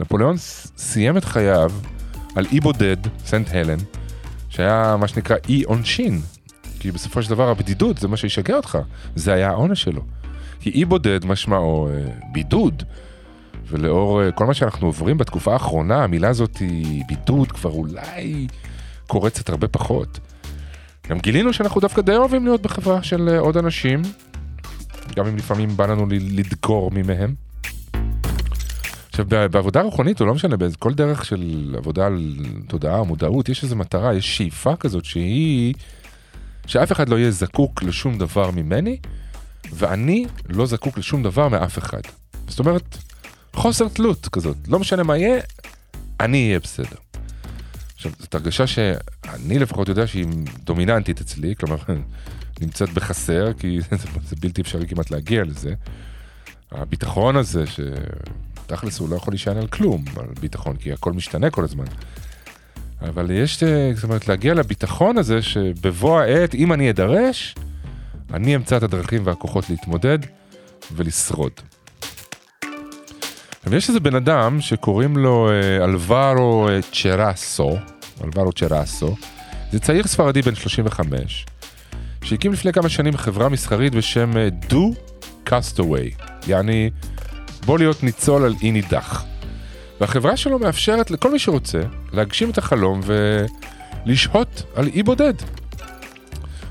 נפוליאון 0.00 0.36
סיים 0.76 1.16
את 1.16 1.24
חייו 1.24 1.72
על 2.34 2.46
אי 2.52 2.60
בודד, 2.60 2.96
סנט 3.24 3.48
הלן, 3.52 3.78
שהיה 4.48 4.96
מה 5.00 5.08
שנקרא 5.08 5.36
אי 5.48 5.62
עונשין. 5.62 6.20
כי 6.80 6.90
בסופו 6.90 7.22
של 7.22 7.30
דבר 7.30 7.48
הבדידות 7.48 7.98
זה 7.98 8.08
מה 8.08 8.16
שישגע 8.16 8.56
אותך, 8.56 8.78
זה 9.14 9.32
היה 9.32 9.48
העונש 9.50 9.82
שלו. 9.82 10.02
כי 10.60 10.70
אי 10.70 10.84
בודד 10.84 11.24
משמעו 11.24 11.88
אה, 11.88 11.92
בידוד. 12.32 12.82
ולאור 13.68 14.22
אה, 14.22 14.32
כל 14.32 14.46
מה 14.46 14.54
שאנחנו 14.54 14.86
עוברים 14.86 15.18
בתקופה 15.18 15.52
האחרונה, 15.52 16.04
המילה 16.04 16.28
הזאת 16.28 16.56
היא 16.56 17.04
בידוד 17.08 17.52
כבר 17.52 17.70
אולי 17.70 18.46
קורצת 19.06 19.48
הרבה 19.48 19.68
פחות. 19.68 20.18
גם 21.08 21.18
גילינו 21.18 21.52
שאנחנו 21.52 21.80
דווקא 21.80 22.02
די 22.02 22.16
אוהבים 22.16 22.44
להיות 22.44 22.62
בחברה 22.62 23.02
של 23.02 23.28
אה, 23.28 23.38
עוד 23.38 23.56
אנשים, 23.56 24.02
גם 25.16 25.26
אם 25.26 25.36
לפעמים 25.36 25.76
בא 25.76 25.86
לנו 25.86 26.06
ל- 26.06 26.38
לדקור 26.38 26.90
ממהם. 26.94 27.34
עכשיו, 29.08 29.26
בעבודה 29.50 29.82
רוחנית, 29.82 30.20
או 30.20 30.26
לא 30.26 30.34
משנה, 30.34 30.56
בכל 30.56 30.94
דרך 30.94 31.24
של 31.24 31.74
עבודה 31.78 32.06
על 32.06 32.36
תודעה 32.68 32.98
או 32.98 33.04
מודעות, 33.04 33.48
יש 33.48 33.62
איזו 33.62 33.76
מטרה, 33.76 34.14
יש 34.14 34.36
שאיפה 34.36 34.76
כזאת 34.76 35.04
שהיא... 35.04 35.74
שאף 36.66 36.92
אחד 36.92 37.08
לא 37.08 37.16
יהיה 37.18 37.30
זקוק 37.30 37.82
לשום 37.82 38.18
דבר 38.18 38.50
ממני, 38.50 38.96
ואני 39.72 40.26
לא 40.48 40.66
זקוק 40.66 40.98
לשום 40.98 41.22
דבר 41.22 41.48
מאף 41.48 41.78
אחד. 41.78 42.00
זאת 42.48 42.58
אומרת, 42.58 42.98
חוסר 43.56 43.88
תלות 43.88 44.28
כזאת, 44.28 44.56
לא 44.68 44.78
משנה 44.78 45.02
מה 45.02 45.16
יהיה, 45.16 45.40
אני 46.20 46.46
אהיה 46.46 46.60
בסדר. 46.60 46.96
עכשיו, 47.94 48.12
זאת 48.18 48.34
הרגשה 48.34 48.66
שאני 48.66 49.58
לפחות 49.58 49.88
יודע 49.88 50.06
שהיא 50.06 50.26
דומיננטית 50.64 51.20
אצלי, 51.20 51.54
כלומר, 51.56 51.76
נמצאת 52.60 52.90
בחסר, 52.90 53.52
כי 53.52 53.80
זה, 53.90 53.96
זה 54.28 54.36
בלתי 54.40 54.60
אפשרי 54.60 54.86
כמעט 54.86 55.10
להגיע 55.10 55.44
לזה. 55.44 55.74
הביטחון 56.72 57.36
הזה, 57.36 57.64
שתכלס 57.66 58.98
הוא 58.98 59.08
לא 59.08 59.16
יכול 59.16 59.32
להישען 59.32 59.56
על 59.56 59.66
כלום, 59.66 60.04
על 60.16 60.26
ביטחון, 60.40 60.76
כי 60.76 60.92
הכל 60.92 61.12
משתנה 61.12 61.50
כל 61.50 61.64
הזמן. 61.64 61.84
אבל 63.02 63.30
יש, 63.30 63.62
אה, 63.62 63.90
זאת 63.94 64.04
אומרת, 64.04 64.28
להגיע 64.28 64.54
לביטחון 64.54 65.18
הזה, 65.18 65.42
שבבוא 65.42 66.20
העת, 66.20 66.54
אם 66.54 66.72
אני 66.72 66.90
אדרש, 66.90 67.54
אני 68.34 68.56
אמצא 68.56 68.76
את 68.76 68.82
הדרכים 68.82 69.26
והכוחות 69.26 69.70
להתמודד 69.70 70.18
ולשרוד. 70.92 71.52
עכשיו, 73.66 73.78
יש 73.78 73.88
איזה 73.88 74.00
בן 74.00 74.14
אדם 74.14 74.60
שקוראים 74.60 75.16
לו 75.16 75.50
אה, 75.50 75.84
אלברו 75.84 76.68
אה, 76.68 76.78
צ'רסו, 76.92 77.76
אלברו 78.24 78.52
צ'רסו, 78.52 79.16
זה 79.72 79.80
צעיר 79.80 80.06
ספרדי 80.06 80.42
בן 80.42 80.54
35, 80.54 81.46
שהקים 82.22 82.52
לפני 82.52 82.72
כמה 82.72 82.88
שנים 82.88 83.16
חברה 83.16 83.48
מסחרית 83.48 83.94
בשם 83.94 84.36
אה, 84.36 84.48
Do 84.70 84.96
Castaway, 85.48 86.22
יעני 86.46 86.90
בוא 87.64 87.78
להיות 87.78 88.02
ניצול 88.02 88.44
על 88.44 88.54
אי 88.62 88.70
נידח. 88.70 89.24
והחברה 90.00 90.36
שלו 90.36 90.58
מאפשרת 90.58 91.10
לכל 91.10 91.32
מי 91.32 91.38
שרוצה 91.38 91.80
להגשים 92.12 92.50
את 92.50 92.58
החלום 92.58 93.00
ולשהות 94.06 94.62
על 94.74 94.86
אי 94.86 95.02
בודד. 95.02 95.34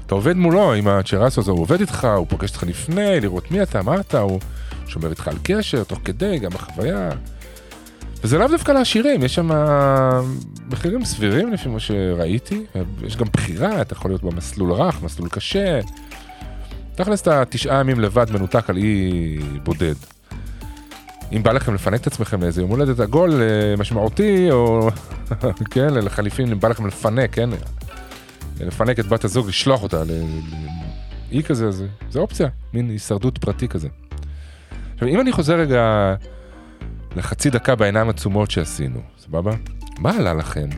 אתה 0.05 0.15
עובד 0.15 0.35
מולו 0.35 0.73
עם 0.73 0.87
הצ'רסו 0.87 1.41
הזה, 1.41 1.51
הוא 1.51 1.61
עובד 1.61 1.79
איתך, 1.79 2.07
הוא 2.17 2.27
פוגש 2.29 2.49
אותך 2.49 2.63
לפני, 2.63 3.19
לראות 3.21 3.51
מי 3.51 3.63
אתה, 3.63 3.81
מה 3.81 3.99
אתה, 3.99 4.19
הוא 4.19 4.39
שומר 4.88 5.10
איתך 5.10 5.27
על 5.27 5.38
קשר, 5.44 5.84
תוך 5.84 6.00
כדי, 6.06 6.39
גם 6.39 6.50
בחוויה. 6.51 7.10
וזה 8.24 8.38
לאו 8.38 8.48
דווקא 8.48 8.72
לעשירים, 8.72 9.24
יש 9.24 9.36
שם 9.36 9.50
מחירים 10.70 11.06
סבירים 11.06 11.54
לפי 11.54 11.70
מה 11.70 11.80
שראיתי, 11.80 12.65
יש 13.04 13.18
גם 13.18 13.25
בחירה, 13.34 13.82
אתה 13.82 13.94
יכול 13.94 14.12
להיות 14.12 14.24
במסלול 14.24 14.72
רך, 14.72 15.04
מסלול 15.04 15.30
קשה. 15.30 15.80
תכלס 16.96 17.22
אתה 17.22 17.44
תשעה 17.50 17.80
ימים 17.80 18.00
לבד 18.00 18.32
מנותק 18.32 18.70
על 18.70 18.77
אי 18.77 19.39
בודד. 19.63 19.96
אם 21.32 21.44
בא 21.44 21.51
לכם 21.51 21.74
לפנק 21.74 22.01
את 22.01 22.08
עצמכם 22.08 22.42
לאיזה 22.42 22.62
יום 22.62 22.70
הולדת 22.70 23.00
עגול 23.00 23.42
אה, 23.42 23.75
משמעותי, 23.77 24.51
או 24.51 24.89
כן, 25.72 25.94
לחליפין, 25.94 26.51
אם 26.51 26.60
בא 26.60 26.68
לכם 26.68 26.88
לפנק, 26.88 27.34
כן, 27.34 27.50
לפנק 28.60 29.00
את 29.00 29.08
בת 29.08 29.24
הזוג, 29.24 29.48
לשלוח 29.48 29.84
אותה 29.84 30.04
לאי 31.32 31.44
כזה, 31.44 31.72
זה, 31.72 31.88
זה 32.10 32.20
אופציה, 32.20 32.48
מין 32.74 32.89
הישרדות 32.89 33.38
פרטי 33.38 33.68
כזה. 33.68 33.88
עכשיו, 34.95 35.07
אם 35.07 35.21
אני 35.21 35.31
חוזר 35.31 35.55
רגע 35.55 36.15
לחצי 37.15 37.49
דקה 37.49 37.75
בעיניים 37.75 38.09
עצומות 38.09 38.51
שעשינו, 38.51 38.99
סבבה? 39.19 39.51
מה 39.99 40.17
עלה 40.17 40.33
לכם? 40.33 40.69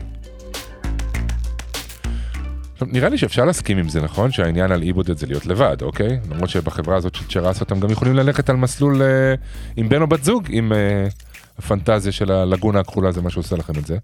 עכשיו, 2.72 2.88
נראה 2.92 3.08
לי 3.08 3.18
שאפשר 3.18 3.44
להסכים 3.44 3.78
עם 3.78 3.88
זה, 3.88 4.00
נכון? 4.00 4.30
שהעניין 4.30 4.72
על 4.72 4.82
אי 4.82 4.92
בודד 4.92 5.16
זה 5.16 5.26
להיות 5.26 5.46
לבד, 5.46 5.82
אוקיי? 5.82 6.20
למרות 6.30 6.48
שבחברה 6.48 6.96
הזאת 6.96 7.14
של 7.14 7.28
צ'רס 7.28 7.62
אתם 7.62 7.80
גם 7.80 7.90
יכולים 7.90 8.14
ללכת 8.14 8.50
על 8.50 8.56
מסלול 8.56 9.02
אה, 9.02 9.34
עם 9.76 9.88
בן 9.88 10.02
או 10.02 10.06
בת 10.06 10.24
זוג, 10.24 10.50
אם 10.50 10.72
אה, 10.72 11.08
הפנטזיה 11.58 12.12
של 12.12 12.32
הלגונה 12.32 12.80
הכחולה 12.80 13.12
זה 13.12 13.22
מה 13.22 13.30
שעושה 13.30 13.56
לכם 13.56 13.72
את 13.78 13.86
זה. 13.86 13.98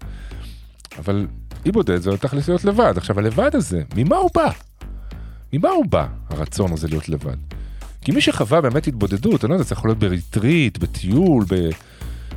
אבל 0.99 1.27
אי 1.65 1.71
בודד 1.71 1.97
זה 1.97 2.17
תכלס 2.17 2.47
להיות 2.47 2.65
לבד. 2.65 2.93
עכשיו, 2.97 3.19
הלבד 3.19 3.55
הזה, 3.55 3.81
ממה 3.95 4.15
הוא 4.15 4.29
בא? 4.35 4.49
ממה 5.53 5.69
הוא 5.69 5.85
בא, 5.85 6.07
הרצון 6.29 6.73
הזה 6.73 6.87
להיות 6.87 7.09
לבד? 7.09 7.54
כי 8.05 8.11
מי 8.11 8.21
שחווה 8.21 8.61
באמת 8.61 8.87
התבודדות, 8.87 9.45
אני 9.45 9.49
לא 9.49 9.55
יודע, 9.55 9.63
זה 9.63 9.73
יכול 9.73 9.89
להיות 9.89 9.99
בריטריט, 9.99 10.77
בטיול, 10.77 11.45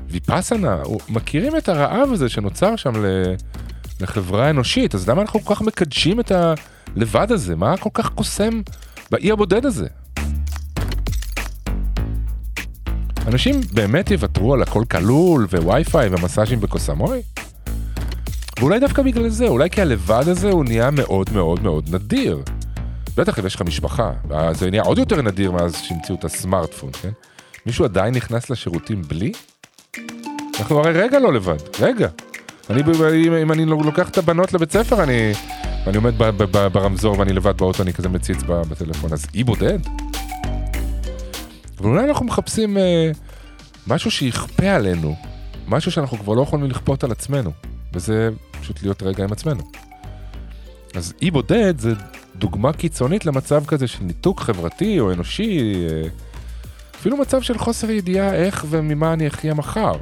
בוויפאסנה, 0.06 0.76
מכירים 1.08 1.56
את 1.56 1.68
הרעב 1.68 2.12
הזה 2.12 2.28
שנוצר 2.28 2.76
שם. 2.76 2.92
לחברה 4.00 4.50
אנושית, 4.50 4.94
אז 4.94 5.08
למה 5.08 5.22
אנחנו 5.22 5.40
כל 5.40 5.54
כך 5.54 5.62
מקדשים 5.62 6.20
את 6.20 6.32
הלבד 6.96 7.32
הזה? 7.32 7.56
מה 7.56 7.76
כל 7.76 7.90
כך 7.94 8.10
קוסם 8.10 8.62
באי 9.10 9.32
הבודד 9.32 9.66
הזה? 9.66 9.86
אנשים 13.26 13.60
באמת 13.72 14.10
יוותרו 14.10 14.54
על 14.54 14.62
הכל 14.62 14.84
כלול, 14.90 15.46
ווי-פיי, 15.50 16.08
ומסאז'ים 16.08 16.60
בקוסמוי? 16.60 17.22
ואולי 18.60 18.80
דווקא 18.80 19.02
בגלל 19.02 19.28
זה, 19.28 19.48
אולי 19.48 19.70
כי 19.70 19.80
הלבד 19.80 20.24
הזה 20.26 20.50
הוא 20.50 20.64
נהיה 20.64 20.90
מאוד 20.90 21.30
מאוד 21.32 21.62
מאוד 21.62 21.94
נדיר. 21.94 22.42
בטח 23.18 23.38
אם 23.38 23.46
יש 23.46 23.54
לך 23.54 23.62
משפחה, 23.62 24.12
זה 24.52 24.70
נהיה 24.70 24.82
עוד 24.82 24.98
יותר 24.98 25.22
נדיר 25.22 25.52
מאז 25.52 25.76
שהמציאו 25.76 26.16
את 26.16 26.24
הסמארטפון, 26.24 26.90
כן? 26.92 27.10
מישהו 27.66 27.84
עדיין 27.84 28.14
נכנס 28.14 28.50
לשירותים 28.50 29.02
בלי? 29.02 29.32
אנחנו 30.58 30.78
הרי 30.78 30.92
רגע 30.92 31.18
לא 31.18 31.32
לבד, 31.32 31.56
רגע. 31.80 32.08
אני, 32.70 32.82
אם, 33.26 33.32
אם 33.32 33.52
אני 33.52 33.64
לוקח 33.64 34.08
את 34.08 34.18
הבנות 34.18 34.52
לבית 34.52 34.72
ספר, 34.72 35.02
אני, 35.02 35.32
ואני 35.86 35.96
עומד 35.96 36.18
ב, 36.18 36.24
ב, 36.24 36.42
ב, 36.42 36.66
ברמזור 36.66 37.18
ואני 37.18 37.32
לבד 37.32 37.58
באוטו, 37.58 37.82
אני 37.82 37.92
כזה 37.92 38.08
מציץ 38.08 38.42
בטלפון, 38.42 39.12
אז 39.12 39.26
אי 39.34 39.44
בודד? 39.44 39.78
אבל 41.78 41.88
אולי 41.88 42.04
אנחנו 42.04 42.26
מחפשים 42.26 42.78
אה, 42.78 43.10
משהו 43.86 44.10
שיכפה 44.10 44.70
עלינו, 44.70 45.16
משהו 45.68 45.92
שאנחנו 45.92 46.18
כבר 46.18 46.34
לא 46.34 46.42
יכולים 46.42 46.70
לכפות 46.70 47.04
על 47.04 47.12
עצמנו, 47.12 47.50
וזה 47.92 48.30
פשוט 48.60 48.82
להיות 48.82 49.02
רגע 49.02 49.24
עם 49.24 49.32
עצמנו. 49.32 49.62
אז 50.94 51.14
אי 51.22 51.30
בודד 51.30 51.78
זה 51.78 51.92
דוגמה 52.38 52.72
קיצונית 52.72 53.26
למצב 53.26 53.66
כזה 53.66 53.86
של 53.86 54.04
ניתוק 54.04 54.40
חברתי 54.40 55.00
או 55.00 55.12
אנושי, 55.12 55.74
אה, 55.88 56.08
אפילו 57.00 57.16
מצב 57.16 57.42
של 57.42 57.58
חוסר 57.58 57.90
ידיעה 57.90 58.34
איך 58.34 58.64
וממה 58.68 59.12
אני 59.12 59.28
אחיה 59.28 59.54
מחר. 59.54 59.92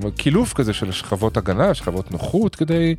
אבל 0.00 0.10
קילוף 0.10 0.52
כזה 0.52 0.72
של 0.72 0.92
שכבות 0.92 1.36
הגנה, 1.36 1.74
שכבות 1.74 2.10
נוחות, 2.12 2.56
כדי 2.56 2.94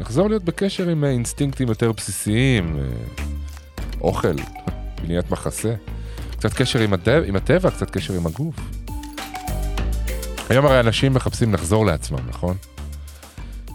לחזור 0.00 0.28
להיות 0.28 0.44
בקשר 0.44 0.88
עם 0.88 1.04
אה, 1.04 1.10
אינסטינקטים 1.10 1.68
יותר 1.68 1.92
בסיסיים, 1.92 2.76
אה, 2.78 3.24
אוכל, 4.00 4.36
בניית 5.02 5.30
מחסה, 5.30 5.74
קצת 6.30 6.52
קשר 6.52 6.78
עם 6.78 6.92
הטבע, 6.92 7.26
עם 7.26 7.36
הטבע, 7.36 7.70
קצת 7.70 7.90
קשר 7.90 8.14
עם 8.14 8.26
הגוף. 8.26 8.54
היום 10.48 10.66
הרי 10.66 10.80
אנשים 10.80 11.14
מחפשים 11.14 11.54
לחזור 11.54 11.86
לעצמם, 11.86 12.18
נכון? 12.28 12.56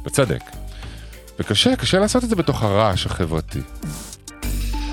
בצדק. 0.06 0.67
וקשה, 1.40 1.76
קשה 1.76 2.00
לעשות 2.00 2.24
את 2.24 2.30
זה 2.30 2.36
בתוך 2.36 2.64
הרעש 2.64 3.06
החברתי. 3.06 3.60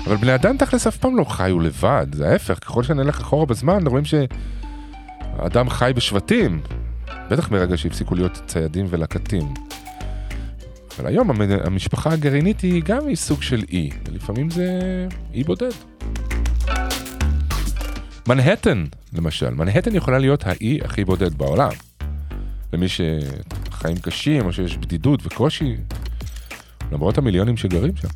אבל 0.07 0.15
בני 0.15 0.35
אדם 0.35 0.57
תכלס 0.57 0.87
אף 0.87 0.97
פעם 0.97 1.17
לא 1.17 1.23
חיו 1.23 1.59
לבד, 1.59 2.07
זה 2.13 2.29
ההפך, 2.29 2.59
ככל 2.65 2.83
שנלך 2.83 3.19
אחורה 3.21 3.45
בזמן, 3.45 3.87
רואים 3.87 4.03
שהאדם 4.05 5.69
חי 5.69 5.91
בשבטים, 5.95 6.61
בטח 7.29 7.51
מרגע 7.51 7.77
שהפסיקו 7.77 8.15
להיות 8.15 8.41
ציידים 8.47 8.85
ולקטים. 8.89 9.53
אבל 10.99 11.07
היום 11.07 11.29
המ- 11.29 11.41
המשפחה 11.63 12.11
הגרעינית 12.13 12.61
היא 12.61 12.83
גם 12.85 13.07
היא 13.07 13.15
סוג 13.15 13.41
של 13.41 13.63
אי, 13.71 13.89
ולפעמים 14.05 14.49
זה 14.49 14.69
אי 15.33 15.43
בודד. 15.43 15.71
מנהטן, 18.27 18.85
למשל, 19.13 19.49
מנהטן 19.49 19.95
יכולה 19.95 20.19
להיות 20.19 20.47
האי 20.47 20.79
הכי 20.83 21.05
בודד 21.05 21.33
בעולם. 21.37 21.71
למי 22.73 22.85
שחיים 22.87 23.97
קשים 23.97 24.45
או 24.45 24.53
שיש 24.53 24.77
בדידות 24.77 25.19
וקושי, 25.25 25.75
למרות 26.91 27.17
המיליונים 27.17 27.57
שגרים 27.57 27.95
שם. 27.95 28.07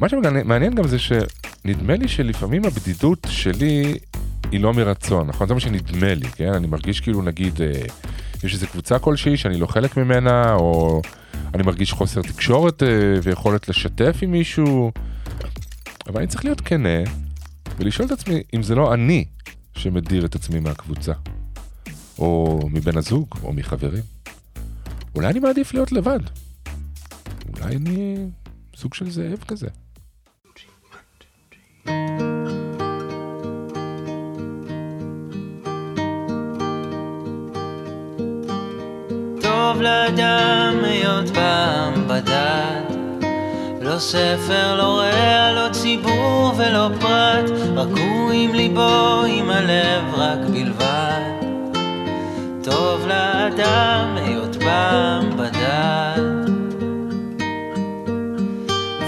מה 0.00 0.08
שמעניין 0.08 0.74
גם 0.74 0.88
זה 0.88 0.98
שנדמה 0.98 1.96
לי 1.96 2.08
שלפעמים 2.08 2.64
הבדידות 2.64 3.26
שלי 3.30 3.94
היא 4.52 4.60
לא 4.60 4.74
מרצון, 4.74 5.26
נכון? 5.26 5.48
זה 5.48 5.54
מה 5.54 5.60
שנדמה 5.60 6.14
לי, 6.14 6.28
כן? 6.28 6.52
אני 6.52 6.66
מרגיש 6.66 7.00
כאילו 7.00 7.22
נגיד 7.22 7.62
אה, 7.62 7.82
יש 8.44 8.54
איזו 8.54 8.66
קבוצה 8.66 8.98
כלשהי 8.98 9.36
שאני 9.36 9.58
לא 9.60 9.66
חלק 9.66 9.96
ממנה, 9.96 10.54
או 10.54 11.02
אני 11.54 11.62
מרגיש 11.62 11.92
חוסר 11.92 12.22
תקשורת 12.22 12.82
אה, 12.82 12.88
ויכולת 13.22 13.68
לשתף 13.68 14.18
עם 14.22 14.30
מישהו, 14.32 14.92
אבל 16.08 16.18
אני 16.18 16.26
צריך 16.26 16.44
להיות 16.44 16.60
כנה 16.60 16.98
ולשאול 17.78 18.06
את 18.06 18.12
עצמי 18.12 18.42
אם 18.54 18.62
זה 18.62 18.74
לא 18.74 18.94
אני 18.94 19.24
שמדיר 19.76 20.24
את 20.24 20.34
עצמי 20.34 20.60
מהקבוצה, 20.60 21.12
או 22.18 22.60
מבן 22.72 22.98
הזוג, 22.98 23.26
או 23.42 23.52
מחברים. 23.52 24.02
אולי 25.14 25.28
אני 25.28 25.38
מעדיף 25.38 25.74
להיות 25.74 25.92
לבד. 25.92 26.20
אולי 27.60 27.76
אני 27.76 28.16
סוג 28.76 28.94
של 28.94 29.10
זאב 29.10 29.44
כזה. 29.48 29.68
טוב 39.40 39.80
לאדם 39.80 40.74
היות 40.84 41.28
פעם 41.34 42.08
בדד 42.08 42.98
לא 43.82 43.98
ספר, 43.98 44.76
לא 44.76 44.98
רע, 44.98 45.52
לא 45.52 45.72
ציבור 45.72 46.52
ולא 46.58 46.88
פרט. 47.00 47.50
רק 47.76 47.88
הוא 47.88 48.30
עם 48.32 48.54
ליבו, 48.54 49.22
עם 49.28 49.50
הלב 49.50 50.14
רק 50.14 50.38
בלבד. 50.52 51.20
טוב 52.64 53.06
לאדם 53.06 54.16
היות 54.16 54.56
פעם 54.56 55.36
בדד 55.36 56.37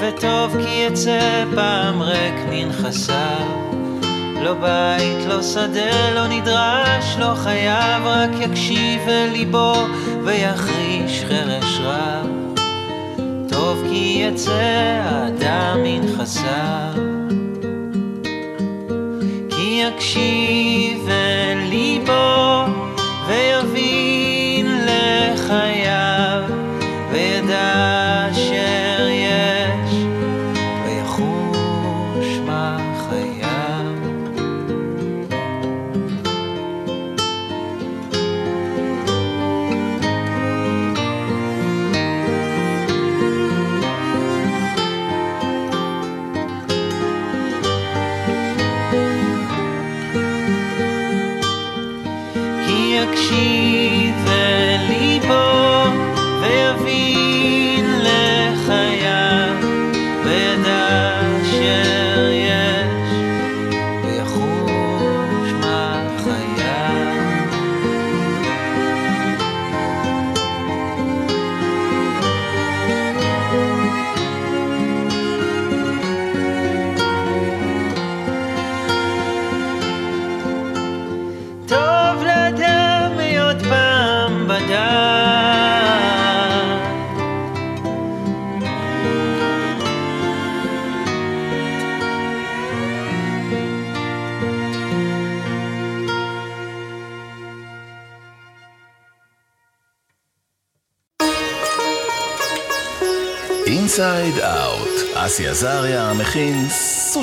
וטוב 0.01 0.57
כי 0.65 0.87
יצא 0.87 1.45
פעם 1.55 2.03
ריק 2.03 2.35
מנכסיו 2.51 3.71
לא 4.43 4.55
בית, 4.55 5.27
לא 5.29 5.43
שדה, 5.43 6.15
לא 6.15 6.27
נדרש, 6.27 7.17
לא 7.19 7.35
חייב, 7.35 8.05
רק 8.05 8.31
יקשיב 8.41 9.09
אל 9.09 9.29
ליבו 9.33 9.75
ויחריש 10.25 11.25
חרש 11.29 11.81
רב. 11.83 12.27
טוב 13.49 13.83
כי 13.91 14.23
יצא 14.29 15.01
האדם 15.03 15.79
מנכסיו, 15.83 16.95
כי 19.51 19.83
יקשיב 19.87 21.09
אל 21.09 21.59
ליבו 21.69 22.65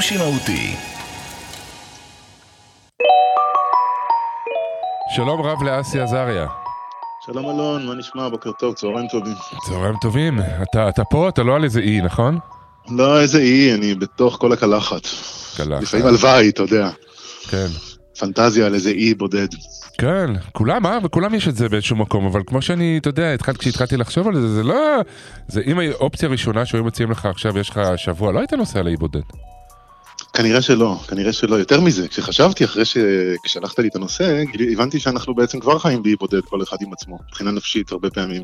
סושי 0.07 0.17
מהותי. 0.17 0.75
שלום 5.15 5.41
רב 5.41 5.63
לאסי 5.63 5.99
עזריה. 5.99 6.47
שלום 7.25 7.45
אלון, 7.45 7.85
מה 7.85 7.95
נשמע? 7.95 8.29
בוקר 8.29 8.51
טוב, 8.51 8.75
צהריים 8.75 9.07
טובים. 9.07 9.33
צהריים 9.67 9.95
טובים. 10.01 10.39
אתה, 10.39 10.89
אתה 10.89 11.03
פה, 11.03 11.29
אתה 11.29 11.43
לא 11.43 11.55
על 11.55 11.63
איזה 11.63 11.79
אי, 11.79 12.01
נכון? 12.01 12.39
לא, 12.89 13.21
איזה 13.21 13.39
אי, 13.39 13.73
אני 13.73 13.95
בתוך 13.95 14.37
כל 14.41 14.53
הקלחת. 14.53 15.01
קלחת. 15.57 15.81
לפעמים 15.81 16.05
הלוואי, 16.05 16.49
אתה 16.49 16.61
יודע. 16.61 16.89
כן. 17.49 17.67
פנטזיה 18.19 18.65
על 18.65 18.73
איזה 18.73 18.89
אי 18.89 19.13
בודד. 19.13 19.47
כן, 19.97 20.29
כולם, 20.51 20.85
אה? 20.85 20.97
וכולם 21.03 21.35
יש 21.35 21.47
את 21.47 21.55
זה 21.55 21.69
באיזשהו 21.69 21.95
מקום, 21.95 22.25
אבל 22.25 22.41
כמו 22.47 22.61
שאני, 22.61 22.97
אתה 23.01 23.09
יודע, 23.09 23.33
התחל, 23.33 23.53
כשהתחלתי 23.53 23.97
לחשוב 23.97 24.27
על 24.27 24.35
זה, 24.41 24.47
זה 24.47 24.63
לא... 24.63 25.01
זה 25.47 25.61
אם 25.65 25.79
האופציה 25.79 26.29
הראשונה 26.29 26.65
שהיו 26.65 26.83
מציעים 26.83 27.11
לך 27.11 27.25
עכשיו, 27.25 27.57
יש 27.57 27.69
לך 27.69 27.81
שבוע, 27.95 28.31
לא 28.31 28.39
היית 28.39 28.53
נוסע 28.53 28.81
לאי 28.81 28.95
בודד. 28.95 29.21
כנראה 30.37 30.61
שלא, 30.61 30.99
כנראה 31.07 31.33
שלא. 31.33 31.55
יותר 31.55 31.81
מזה, 31.81 32.07
כשחשבתי 32.07 32.65
אחרי 32.65 32.83
ששלחת 32.85 33.79
לי 33.79 33.87
את 33.87 33.95
הנושא, 33.95 34.43
הבנתי 34.73 34.99
שאנחנו 34.99 35.35
בעצם 35.35 35.59
כבר 35.59 35.79
חיים 35.79 36.03
באי 36.03 36.15
בודד, 36.15 36.41
כל 36.45 36.63
אחד 36.63 36.77
עם 36.81 36.93
עצמו, 36.93 37.17
מבחינה 37.29 37.51
נפשית 37.51 37.91
הרבה 37.91 38.09
פעמים. 38.09 38.43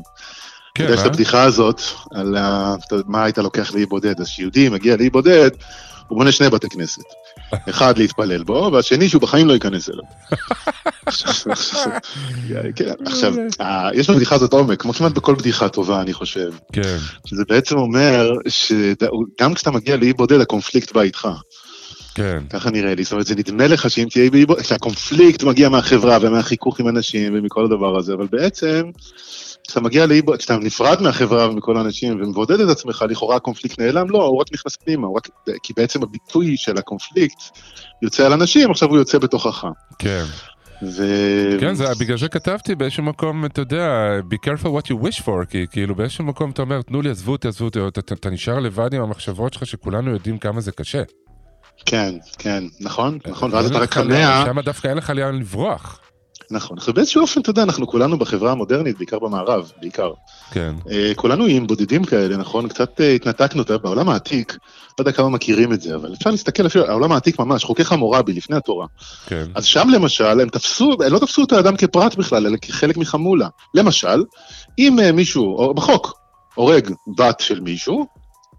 כן, 0.74 0.84
יש 0.84 0.92
את 0.92 0.98
אה? 0.98 1.04
הבדיחה 1.06 1.42
הזאת, 1.42 1.80
על 2.14 2.36
ה- 2.36 2.74
מה 3.06 3.24
היית 3.24 3.38
לוקח 3.38 3.74
לאי 3.74 3.86
בודד, 3.86 4.20
אז 4.20 4.26
כשיהודי 4.26 4.68
מגיע 4.68 4.96
לאי 4.96 5.10
בודד, 5.10 5.50
הוא 6.08 6.18
בונה 6.18 6.32
שני 6.32 6.48
בתי 6.50 6.68
כנסת. 6.68 7.02
אחד 7.70 7.98
להתפלל 7.98 8.42
בו, 8.42 8.70
והשני 8.72 9.08
שהוא 9.08 9.22
בחיים 9.22 9.48
לא 9.48 9.52
ייכנס 9.52 9.90
אליו. 9.90 10.02
כן, 12.76 12.92
עכשיו, 13.06 13.34
ה- 13.60 13.88
יש 13.94 14.10
בבדיחה 14.10 14.34
הזאת 14.34 14.52
עומק, 14.52 14.82
כמו 14.82 14.92
כמעט 14.92 15.12
בכל 15.12 15.34
בדיחה 15.34 15.68
טובה, 15.68 16.00
אני 16.00 16.12
חושב. 16.12 16.50
כן, 16.72 16.96
שזה 17.26 17.42
בעצם 17.48 17.78
אומר 17.78 18.32
שגם 18.48 19.54
כשאתה 19.54 19.70
מגיע 19.70 19.96
לאי 19.96 20.12
בודד, 20.12 20.40
הקונפליקט 20.40 20.92
בא 20.92 21.00
איתך. 21.00 21.28
כן. 22.14 22.38
ככה 22.50 22.70
נראה 22.70 22.94
לי, 22.94 23.04
זאת 23.04 23.12
אומרת, 23.12 23.26
זה 23.26 23.34
נדמה 23.34 23.66
לך 23.66 23.90
שאם 23.90 24.06
תהיה 24.10 24.30
באי 24.30 24.46
בודד, 24.46 24.62
שהקונפליקט 24.62 25.42
מגיע 25.42 25.68
מהחברה 25.68 26.18
ומהחיכוך 26.20 26.80
עם 26.80 26.88
אנשים 26.88 27.38
ומכל 27.38 27.64
הדבר 27.64 27.98
הזה, 27.98 28.14
אבל 28.14 28.26
בעצם, 28.30 28.82
כשאתה 29.66 29.80
מגיע 29.80 30.06
לאי 30.06 30.22
בודד, 30.22 30.38
כשאתה 30.38 30.56
נפרד 30.56 31.02
מהחברה 31.02 31.50
ומכל 31.50 31.76
האנשים 31.76 32.22
ומבודד 32.22 32.60
את 32.60 32.68
עצמך, 32.68 33.04
לכאורה 33.08 33.36
הקונפליקט 33.36 33.80
נעלם, 33.80 34.10
לא, 34.10 34.24
הוא 34.24 34.40
רק 34.40 34.46
נכנס 34.52 34.76
פנימה, 34.76 35.08
רק, 35.16 35.28
כי 35.62 35.72
בעצם 35.76 36.02
הביטוי 36.02 36.56
של 36.56 36.78
הקונפליקט 36.78 37.38
יוצא 38.02 38.26
על 38.26 38.32
אנשים, 38.32 38.70
עכשיו 38.70 38.88
הוא 38.88 38.98
יוצא 38.98 39.18
בתוכך. 39.18 39.64
כן. 39.98 40.24
ו... 40.82 41.02
כן, 41.60 41.74
זה, 41.74 41.84
בגלל 42.00 42.18
זה 42.18 42.28
כתבתי 42.28 42.74
באיזשהו 42.74 43.02
מקום, 43.02 43.44
אתה 43.44 43.60
יודע, 43.60 43.88
be 44.30 44.48
careful 44.48 44.66
what 44.66 44.86
you 44.86 45.06
wish 45.06 45.20
for, 45.20 45.46
כי 45.50 45.66
כאילו 45.70 45.94
באיזשהו 45.94 46.24
מקום 46.24 46.50
אתה 46.50 46.62
אומר, 46.62 46.82
תנו 46.82 47.02
לי, 47.02 47.10
עזבו 47.10 47.32
אותי, 47.32 47.48
עזבו 47.48 47.64
אותי, 47.64 47.78
אתה, 47.88 48.14
אתה 48.14 48.30
נשאר 48.30 48.58
לבד 48.58 48.94
עם 48.94 49.02
המחשבות 49.02 49.52
שלך 49.52 49.66
שכולנו 49.66 50.10
יודעים 50.10 50.38
כמה 50.38 50.60
זה 50.60 50.72
קשה. 50.72 51.02
כן, 51.86 52.14
כן, 52.38 52.64
נכון, 52.80 53.18
נכון, 53.26 53.54
ואז 53.54 53.66
אתה 53.66 53.78
רק 53.78 53.92
קמע, 53.92 54.44
שם 54.46 54.60
דווקא 54.60 54.88
אין 54.88 54.96
לך 54.96 55.10
לאן 55.10 55.38
לברוח. 55.38 56.00
נכון, 56.50 56.78
עכשיו 56.78 56.94
באיזשהו 56.94 57.22
אופן, 57.22 57.40
אתה 57.40 57.50
יודע, 57.50 57.62
אנחנו 57.62 57.86
כולנו 57.86 58.18
בחברה 58.18 58.52
המודרנית, 58.52 58.98
בעיקר 58.98 59.18
במערב, 59.18 59.72
בעיקר. 59.80 60.12
כן, 60.50 60.74
אה, 60.90 61.12
כולנו 61.16 61.44
עם 61.44 61.66
בודדים 61.66 62.04
כאלה, 62.04 62.36
נכון? 62.36 62.68
קצת 62.68 63.00
אה, 63.00 63.12
התנתקנו, 63.12 63.62
אתה 63.62 63.78
בעולם 63.78 64.08
העתיק, 64.08 64.52
לא 64.52 65.02
יודע 65.02 65.12
כמה 65.12 65.28
מכירים 65.28 65.72
את 65.72 65.80
זה, 65.80 65.94
אבל 65.94 66.12
אפשר 66.14 66.30
להסתכל 66.30 66.66
אפילו, 66.66 66.86
העולם 66.86 67.12
העתיק 67.12 67.38
ממש, 67.38 67.64
חוקי 67.64 67.84
חמורבי 67.84 68.32
לפני 68.32 68.56
התורה. 68.56 68.86
כן, 69.26 69.44
אז 69.54 69.64
שם 69.64 69.88
למשל, 69.88 70.40
הם 70.40 70.48
תפסו, 70.48 70.96
הם 71.06 71.12
לא 71.12 71.18
תפסו 71.18 71.44
את 71.44 71.52
האדם 71.52 71.76
כפרט 71.76 72.14
בכלל, 72.14 72.46
אלא 72.46 72.56
כחלק 72.56 72.96
מחמולה. 72.96 73.48
למשל, 73.74 74.24
אם 74.78 75.00
אה, 75.00 75.12
מישהו, 75.12 75.56
או 75.58 75.74
בחוק, 75.74 76.12
הורג 76.54 76.90
בת 77.18 77.40
של 77.40 77.60
מישהו, 77.60 78.06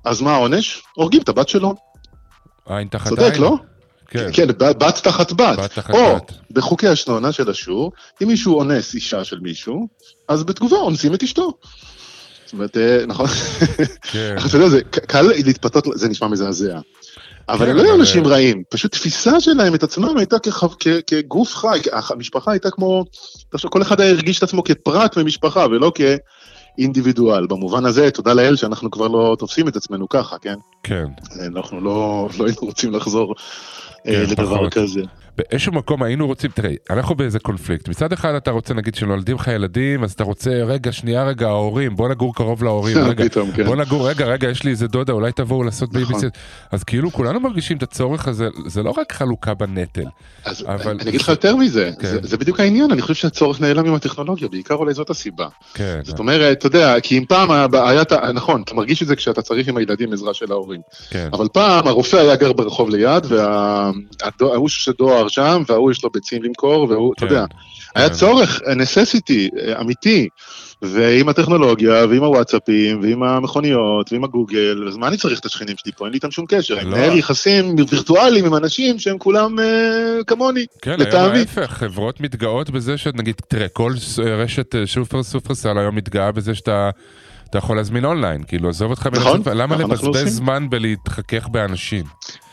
אז 0.06 0.22
מה 0.22 0.34
העונש? 0.34 0.82
הורגים 0.96 1.22
את 1.22 1.30
הבת 1.30 1.50
שלו. 1.50 1.76
עין 2.70 2.88
תחת 2.88 3.10
צודק, 3.10 3.32
עין. 3.34 3.42
לא? 3.42 3.56
כן, 4.08 4.30
כן, 4.34 4.48
בת 4.58 5.00
תחת 5.04 5.32
בת. 5.32 5.60
בת 5.60 5.72
תחת 5.74 5.94
או, 5.94 6.16
בת. 6.16 6.32
בחוקי 6.52 6.88
השנונה 6.88 7.32
של 7.32 7.50
אשור, 7.50 7.92
אם 8.24 8.28
מישהו 8.28 8.58
אונס 8.60 8.94
אישה 8.94 9.24
של 9.24 9.40
מישהו, 9.40 9.88
אז 10.28 10.44
בתגובה 10.44 10.78
אונסים 10.78 11.14
את 11.14 11.24
אשתו. 11.24 11.52
זאת 12.46 12.54
אומרת, 12.54 12.78
אה, 12.78 13.06
נכון? 13.08 13.28
כן, 14.02 14.36
אתה 14.50 14.58
יודע, 14.58 14.70
זה 14.70 14.82
קל 14.84 15.22
להתפתות, 15.22 15.86
זה 15.96 16.10
נשמע 16.10 16.28
מזעזע. 16.28 16.80
אבל 17.50 17.66
כן, 17.66 17.72
הם 17.72 17.78
לא 17.78 17.82
היו 17.84 17.96
אנשים 17.96 18.28
רעים, 18.28 18.64
פשוט 18.70 18.92
תפיסה 18.92 19.40
שלהם 19.40 19.76
את 19.76 19.84
עצמם 19.84 20.18
הייתה 20.18 20.36
כ- 20.80 20.88
כגוף 21.08 21.56
חי, 21.56 21.80
כ- 21.84 22.12
המשפחה 22.12 22.52
הייתה 22.52 22.72
כמו, 22.72 23.06
כל 23.70 23.82
אחד 23.82 24.02
היה 24.02 24.10
הרגיש 24.12 24.38
את 24.38 24.44
עצמו 24.44 24.64
כפרט 24.64 25.18
ממשפחה 25.18 25.66
ולא 25.66 25.92
כאינדיבידואל. 26.76 27.48
במובן 27.48 27.86
הזה, 27.86 28.12
תודה 28.12 28.34
לאל 28.34 28.56
שאנחנו 28.56 28.92
כבר 28.92 29.08
לא 29.08 29.36
תופסים 29.40 29.68
את 29.68 29.76
עצמנו 29.76 30.10
ככה, 30.10 30.38
כן? 30.38 30.56
כן. 30.84 31.06
אנחנו 31.42 31.82
לא 31.82 32.30
לא 32.38 32.46
היינו 32.46 32.62
רוצים 32.62 32.94
לחזור 32.94 33.36
אה, 34.08 34.12
כן, 34.14 34.32
לדבר 34.32 34.56
פחות. 34.58 34.74
כזה. 34.74 35.02
באיזשהו 35.38 35.72
מקום 35.74 36.04
היינו 36.04 36.28
רוצים, 36.28 36.52
תראה, 36.54 36.72
אנחנו 36.90 37.16
באיזה 37.16 37.40
קונפליקט. 37.40 37.88
מצד 37.90 38.14
אחד 38.14 38.34
אתה 38.36 38.52
רוצה, 38.52 38.74
נגיד, 38.74 38.96
שנולדים 38.96 39.36
לך 39.36 39.48
ילדים, 39.48 40.04
אז 40.04 40.12
אתה 40.12 40.24
רוצה, 40.24 40.50
רגע, 40.50 40.92
שנייה, 40.92 41.24
רגע, 41.24 41.48
ההורים, 41.48 41.96
בוא 41.96 42.10
נגור 42.10 42.36
קרוב 42.36 42.64
להורים, 42.64 42.98
רגע, 43.10 43.26
פתאום, 43.26 43.52
כן. 43.52 43.64
בוא 43.66 43.76
נגור, 43.76 44.10
רגע, 44.10 44.26
רגע, 44.26 44.50
יש 44.50 44.64
לי 44.64 44.72
איזה 44.72 44.88
דודה, 44.88 45.14
אולי 45.14 45.32
תבואו 45.32 45.64
לעשות 45.64 45.90
נכון. 45.94 46.02
בייביסיט. 46.04 46.34
אז 46.72 46.84
כאילו 46.84 47.12
כולנו 47.12 47.40
מרגישים 47.40 47.78
את 47.78 47.84
הצורך 47.84 48.28
הזה, 48.28 48.48
זה 48.68 48.84
לא 48.84 48.94
רק 48.98 49.12
חלוקה 49.14 49.54
בנטל. 49.54 50.04
אז 50.46 50.64
אבל- 50.68 50.98
אני 51.02 51.10
אגיד 51.10 51.22
לך 51.22 51.30
יותר 51.30 51.56
מזה, 51.56 51.92
כן. 52.00 52.08
זה- 52.08 52.20
זה 52.24 52.38
בדיוק 52.38 52.60
העניין, 52.60 52.92
אני 52.92 53.02
חושב 53.02 53.14
שהצורך 53.14 53.62
נעלם 53.62 53.86
עם 53.86 53.94
הטכנולוגיה, 53.94 54.48
בעיקר 54.48 54.76
אולי 54.76 54.94
זאת 54.94 55.10
הסיבה. 55.10 55.48
כן, 55.74 56.00
זאת 56.04 56.20
אומרת, 56.20 56.58
אתה 56.58 56.68
יודע, 56.68 57.00
כי 57.00 57.18
אם 57.18 57.26
פעם 57.26 57.52
היה, 57.52 57.68
היה, 57.74 58.04
נכון, 58.34 58.62
אתה 58.62 58.76
מרגיש 58.76 59.02
את 59.02 59.08
זה 59.08 59.16
כשאתה 59.16 59.42
צריך 59.42 59.68
עם 59.68 59.78
הילדים 59.78 60.14
עזרה 60.14 60.34
של 60.34 60.52
ההורים. 60.52 60.82
כן, 61.10 61.30
אבל 61.34 61.48
פעם 61.54 61.88
הרופא 61.88 62.18
היה 62.18 62.36
גר 62.36 62.54
ברחוב 62.54 62.90
ליד, 62.90 63.26
וההוא 64.42 64.70
של 64.70 64.92
דואר 64.98 65.25
שם, 65.30 65.64
וההוא 65.68 65.92
יש 65.92 66.04
לו 66.04 66.10
ביצים 66.10 66.44
למכור, 66.44 66.88
והוא, 66.90 67.14
אתה 67.14 67.22
כן, 67.22 67.34
יודע, 67.34 67.46
היה 67.96 68.10
כן. 68.10 68.16
צורך, 68.16 68.62
necessity, 68.62 69.60
אה, 69.60 69.82
אמיתי. 69.82 70.28
ועם 70.82 71.30
הטכנולוגיה, 71.30 72.06
ועם 72.10 72.24
הוואטסאפים, 72.24 73.00
ועם 73.04 73.24
המכוניות, 73.24 74.14
ועם 74.14 74.24
הגוגל, 74.24 74.86
אז 74.88 74.98
מה 74.98 75.08
אני 75.08 75.18
צריך 75.18 75.40
את 75.40 75.46
השכנים 75.46 75.76
שלי 75.78 75.92
פה? 75.92 76.06
אין 76.06 76.12
לי 76.12 76.16
איתם 76.16 76.32
שום 76.32 76.46
קשר. 76.50 76.80
אני 76.80 76.90
לא. 76.90 76.98
מנהל 76.98 77.18
יחסים 77.18 77.76
וירטואליים 77.90 78.46
עם 78.46 78.56
אנשים 78.56 79.00
שהם 79.00 79.18
כולם 79.18 79.60
אה, 79.60 80.24
כמוני, 80.28 80.66
כן, 80.82 80.92
היום 80.92 81.02
לטעמי. 81.02 81.40
ההפך, 81.40 81.72
חברות 81.72 82.22
מתגאות 82.22 82.70
בזה 82.70 82.98
שנגיד, 82.98 83.36
תראה, 83.48 83.68
כל 83.68 83.94
רשת 84.26 84.76
אה, 84.76 84.88
שופר 84.88 85.24
סופרסל 85.24 85.78
היום 85.78 85.96
מתגאה 85.96 86.32
בזה 86.32 86.56
שאתה... 86.56 86.90
אתה 87.50 87.58
יכול 87.58 87.78
להזמין 87.78 88.06
אונליין, 88.06 88.44
כאילו 88.44 88.70
עזוב 88.70 88.92
אותך 88.92 89.08
נכון, 89.12 89.38
מלצאת, 89.38 89.54
למה 89.56 89.76
אנחנו 89.76 90.10
לבזבז. 90.10 90.36
זמן 90.36 90.70
בלהתחכך 90.70 91.48
באנשים? 91.48 92.04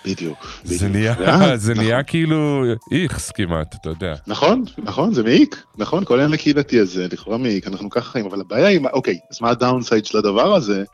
בדיוק. 0.04 0.60
זה 0.64 0.88
בדיוק. 0.88 0.92
נהיה, 0.92 1.14
אה, 1.20 1.56
זה 1.56 1.72
נכון. 1.74 1.84
נהיה 1.84 2.02
כאילו 2.02 2.64
איכס 2.92 3.30
כמעט, 3.30 3.74
אתה 3.80 3.88
יודע. 3.88 4.14
נכון, 4.26 4.64
נכון, 4.78 5.14
זה 5.14 5.22
מעיק, 5.22 5.62
נכון, 5.78 6.04
כל 6.04 6.14
העניין 6.14 6.34
הקהילתי 6.34 6.80
הזה, 6.80 7.06
לכאורה 7.12 7.38
מעיק, 7.38 7.66
אנחנו 7.66 7.90
ככה 7.90 8.10
חיים, 8.10 8.26
אבל 8.26 8.40
הבעיה 8.40 8.66
היא, 8.66 8.80
אוקיי, 8.92 9.18
אז 9.30 9.40
מה 9.40 9.50
ה 9.50 9.56
downside 9.56 10.06
של 10.06 10.18
הדבר 10.18 10.54
הזה? 10.54 10.84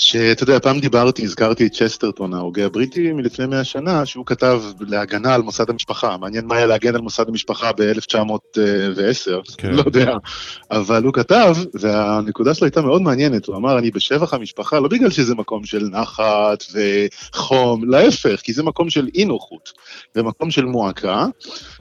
שאתה 0.00 0.42
יודע, 0.42 0.58
פעם 0.60 0.80
דיברתי, 0.80 1.24
הזכרתי 1.24 1.66
את 1.66 1.72
צ'סטרטון, 1.72 2.34
ההוגה 2.34 2.66
הבריטי 2.66 3.12
מלפני 3.12 3.46
100 3.46 3.64
שנה, 3.64 4.06
שהוא 4.06 4.26
כתב 4.26 4.62
להגנה 4.80 5.34
על 5.34 5.42
מוסד 5.42 5.70
המשפחה, 5.70 6.16
מעניין 6.16 6.46
מה 6.46 6.56
היה 6.56 6.66
להגן 6.66 6.94
על 6.94 7.00
מוסד 7.00 7.28
המשפחה 7.28 7.70
ב-1910, 7.72 9.52
כן. 9.58 9.70
לא 9.70 9.82
יודע, 9.86 10.12
אבל 10.70 11.04
הוא 11.04 11.12
כתב, 11.12 11.56
והנקודה 11.74 12.54
שלו 12.54 12.64
הייתה 12.64 12.80
מאוד 12.80 13.02
מעניינת, 13.02 13.46
הוא 13.46 13.56
אמר, 13.56 13.78
אני 13.78 13.90
בשבח 13.90 14.34
המשפחה, 14.34 14.80
לא 14.80 14.88
בגלל 14.88 15.10
שזה 15.10 15.34
מקום 15.34 15.64
של 15.64 15.88
נחת 15.90 16.64
וחום, 16.72 17.90
להפך, 17.90 18.40
כי 18.40 18.52
זה 18.52 18.62
מקום 18.62 18.90
של 18.90 19.08
אי 19.14 19.24
נוחות, 19.24 19.72
ומקום 20.16 20.50
של 20.50 20.64
מועקה, 20.64 21.26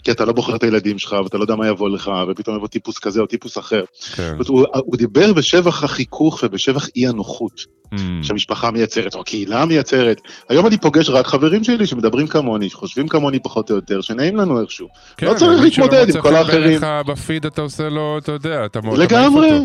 כי 0.04 0.12
אתה 0.12 0.26
לא 0.26 0.34
בוחר 0.34 0.56
את 0.56 0.64
הילדים 0.64 1.00
שלך, 1.00 1.16
ואתה 1.24 1.38
לא 1.38 1.44
יודע 1.44 1.56
מה 1.56 1.68
יבוא 1.68 1.90
לך, 1.90 2.12
ופתאום 2.30 2.56
יבוא 2.56 2.68
טיפוס 2.68 3.00
כזה 3.00 3.22
או 3.22 3.26
טיפוס 3.26 3.58
אחר. 3.58 3.84
כן. 4.16 4.36
הוא, 4.48 4.66
הוא 4.74 4.98
דיבר 4.98 5.34
בשבח 5.34 5.84
החיכוך 5.84 6.44
ובשבח 6.44 6.88
אי 6.96 7.08
הנוחות 7.08 7.78
Mm, 7.94 7.98
שהמשפחה 8.22 8.72
מייצרת, 8.72 9.16
או 9.16 9.22
הקהילה 9.22 9.66
מייצרת. 9.66 10.22
היום 10.50 10.68
אני 10.68 10.78
פוגש 10.78 11.10
רק 11.10 11.28
חברים 11.28 11.64
שלי 11.64 11.88
שמדברים 11.88 12.28
כמוני, 12.28 12.70
שחושבים 12.70 13.08
כמוני 13.08 13.40
פחות 13.40 13.72
או 13.72 13.76
יותר, 13.76 14.02
שנעים 14.02 14.36
לנו 14.36 14.62
איכשהו. 14.62 14.88
כן, 15.18 15.26
לא 15.26 15.34
צריך 15.34 15.62
להתמודד 15.62 16.02
עם 16.02 16.08
מוצא 16.08 16.22
כל 16.22 16.36
האחרים. 16.36 16.82
בפיד 17.08 17.46
אתה 17.46 17.62
עושה 17.62 17.90
לו, 17.90 18.18
אתה 18.18 18.32
יודע, 18.32 18.66
אתה 18.66 18.82
מאוד... 18.82 19.00
לגמרי. 19.00 19.60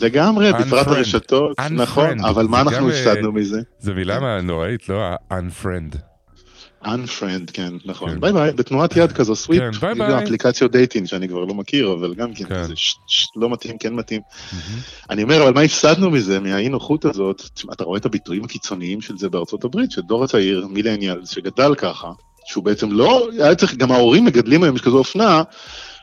לגמרי, 0.00 0.52
בפרט. 0.52 0.86
הרשתות. 0.86 1.60
נכון, 1.70 2.24
אבל 2.24 2.46
מה 2.46 2.60
אנחנו 2.60 2.90
אה, 2.90 2.94
הפסדנו 2.94 3.32
מזה? 3.32 3.60
זו 3.78 3.94
מילה 3.94 4.40
נוראית, 4.40 4.88
לא? 4.88 5.14
unfriend. 5.30 6.13
Unfriend, 6.84 7.52
כן, 7.52 7.72
כן. 7.82 7.90
נכון. 7.90 8.20
ביי 8.20 8.32
ביי, 8.32 8.52
בתנועת 8.52 8.96
יד 8.96 9.12
כזו, 9.12 9.36
swipe, 9.36 9.60
כן, 9.80 9.80
ביי 9.80 9.94
ביי. 9.94 10.24
אפליקציות 10.24 10.72
dating 10.72 11.06
שאני 11.06 11.28
כבר 11.28 11.44
לא 11.44 11.54
מכיר, 11.54 11.92
אבל 11.92 12.14
גם 12.14 12.34
כן, 12.34 12.44
כן. 12.44 12.62
ש- 12.74 13.28
לא 13.36 13.50
מתאים, 13.50 13.78
כן 13.78 13.94
מתאים. 13.94 14.20
אני 15.10 15.22
אומר, 15.22 15.42
אבל 15.42 15.52
מה 15.54 15.60
הפסדנו 15.60 16.10
מזה, 16.10 16.40
מהאי 16.40 16.68
נוחות 16.68 17.04
הזאת? 17.04 17.42
אתה 17.72 17.84
רואה 17.84 17.98
את 17.98 18.06
הביטויים 18.06 18.44
הקיצוניים 18.44 19.00
של 19.00 19.18
זה 19.18 19.28
בארצות 19.28 19.64
הברית, 19.64 19.90
שדור 19.90 20.24
הצעיר, 20.24 20.66
מילניאל, 20.70 21.20
שגדל 21.24 21.74
ככה, 21.74 22.10
שהוא 22.46 22.64
בעצם 22.64 22.92
לא, 22.92 23.28
היה 23.32 23.54
צריך, 23.54 23.74
גם 23.74 23.92
ההורים 23.92 24.24
מגדלים 24.24 24.62
היום, 24.62 24.76
יש 24.76 24.82
כזו 24.82 24.98
אופנה, 24.98 25.42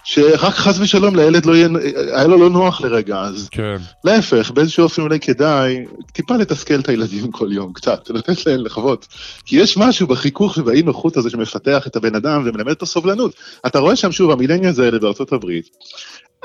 שרק 0.04 0.54
חס 0.54 0.80
ושלום 0.80 1.16
לילד 1.16 1.46
לא 1.46 1.56
יהיה, 1.56 1.68
היה 2.14 2.28
לו 2.28 2.38
לא 2.38 2.50
נוח 2.50 2.82
לרגע, 2.82 3.20
אז 3.20 3.50
כן. 3.52 3.78
להפך, 4.04 4.52
באיזשהו 4.52 4.84
אופן 4.84 5.02
אולי 5.02 5.20
כדאי 5.20 5.86
טיפה 6.12 6.36
לתסכל 6.36 6.80
את 6.80 6.90
הילדים 6.90 7.32
כל 7.32 7.52
יום, 7.52 7.74
קצת, 7.74 8.10
לתת 8.16 8.46
להם 8.46 8.66
לחוות. 8.66 9.08
כי 9.46 9.60
יש 9.60 9.78
משהו 9.78 10.08
בחיכוך 10.08 10.58
ובאי 10.58 10.82
נוחות 10.82 11.18
הזה 11.18 11.30
שמפתח 11.30 11.88
את 11.88 11.96
הבן 11.96 12.16
אדם 12.16 12.44
ומלמד 12.46 12.70
אותו 12.70 12.86
סובלנות. 12.86 13.36
אתה 13.66 13.80
רואה 13.80 13.96
שם 13.96 14.12
שוב, 14.12 14.32
המילניאלס 14.32 14.80
האלה 14.80 15.00
בארצות 15.00 15.34
הברית, 15.34 15.70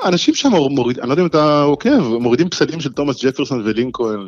האנשים 0.02 0.34
שם 0.34 0.50
מורידים, 0.50 1.02
אני 1.02 1.08
לא 1.08 1.12
יודע 1.12 1.22
אם 1.22 1.26
אתה 1.26 1.62
עוקב, 1.62 1.98
מורידים 1.98 2.48
פסלים 2.48 2.80
של 2.80 2.92
תומאס 2.92 3.24
ג'פרסון 3.24 3.62
ולינקולן, 3.64 4.26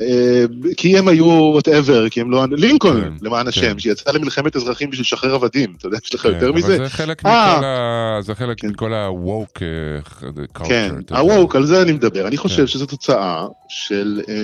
אה, 0.00 0.44
כי 0.76 0.98
הם 0.98 1.08
היו 1.08 1.26
whatever, 1.26 2.08
כי 2.08 2.20
הם 2.20 2.30
לא... 2.30 2.44
לינקולן, 2.50 3.00
כן, 3.00 3.12
למען 3.22 3.42
כן. 3.42 3.48
השם, 3.48 3.78
שיצא 3.78 4.10
למלחמת 4.12 4.56
אזרחים 4.56 4.90
בשביל 4.90 5.02
לשחרר 5.02 5.34
עבדים, 5.34 5.74
אתה 5.78 5.86
יודע, 5.86 5.98
יש 6.04 6.14
לך 6.14 6.22
כן, 6.22 6.28
יותר 6.28 6.52
מזה? 6.52 6.76
זה 6.76 6.88
חלק 6.88 7.26
אה. 7.26 7.56
מכל 7.56 7.64
ה... 7.64 8.22
זה 8.22 8.34
חלק 8.34 8.60
כן. 8.60 8.68
מכל 8.68 8.94
ה-woke 8.94 9.62
אה, 9.62 10.28
culture. 10.58 10.68
כן. 10.68 10.94
ה 11.10 11.18
woke, 11.18 11.56
על 11.56 11.66
זה 11.66 11.82
אני 11.82 11.92
מדבר. 11.92 12.26
אני 12.26 12.36
כן. 12.36 12.42
חושב 12.42 12.66
שזו 12.66 12.86
תוצאה 12.86 13.46
של, 13.68 14.20
אה, 14.28 14.34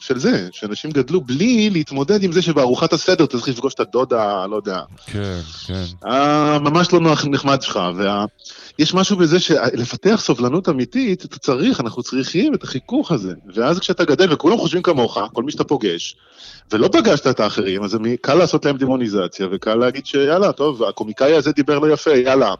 של 0.00 0.18
זה, 0.18 0.48
שאנשים 0.52 0.90
גדלו 0.90 1.20
בלי 1.20 1.70
להתמודד 1.70 2.22
עם 2.22 2.32
זה 2.32 2.42
שבארוחת 2.42 2.92
הסדר 2.92 3.24
אתה 3.24 3.36
צריך 3.36 3.48
לפגוש 3.48 3.74
את 3.74 3.80
הדודה, 3.80 4.46
לא 4.46 4.56
יודע, 4.56 4.80
כן, 5.06 5.38
כן. 5.66 6.08
הממש 6.08 6.92
לא 6.92 7.00
נחמד 7.30 7.62
שלך. 7.62 7.80
וה... 7.96 8.24
יש 8.78 8.94
משהו 8.94 9.16
בזה 9.16 9.40
שלפתח 9.52 10.20
סובלנות 10.24 10.68
אמיתית, 10.68 11.24
אתה 11.24 11.38
צריך, 11.38 11.80
אנחנו 11.80 12.02
צריכים 12.02 12.54
את 12.54 12.62
החיכוך 12.62 13.12
הזה. 13.12 13.32
ואז 13.54 13.78
כשאתה 13.78 14.04
גדל 14.04 14.32
וכולם 14.32 14.58
חושבים 14.58 14.82
כמוך, 14.82 15.18
כל 15.32 15.42
מי 15.42 15.52
שאתה 15.52 15.64
פוגש, 15.64 16.16
ולא 16.72 16.88
פגשת 16.92 17.26
את 17.26 17.40
האחרים, 17.40 17.82
אז 17.82 17.98
קל 18.20 18.34
לעשות 18.34 18.64
להם 18.64 18.76
דמוניזציה, 18.76 19.46
וקל 19.52 19.74
להגיד 19.74 20.06
שיאללה, 20.06 20.52
טוב, 20.52 20.82
הקומיקאי 20.82 21.32
הזה 21.32 21.52
דיבר 21.52 21.78
לא 21.78 21.92
יפה, 21.92 22.10
יאללה, 22.10 22.54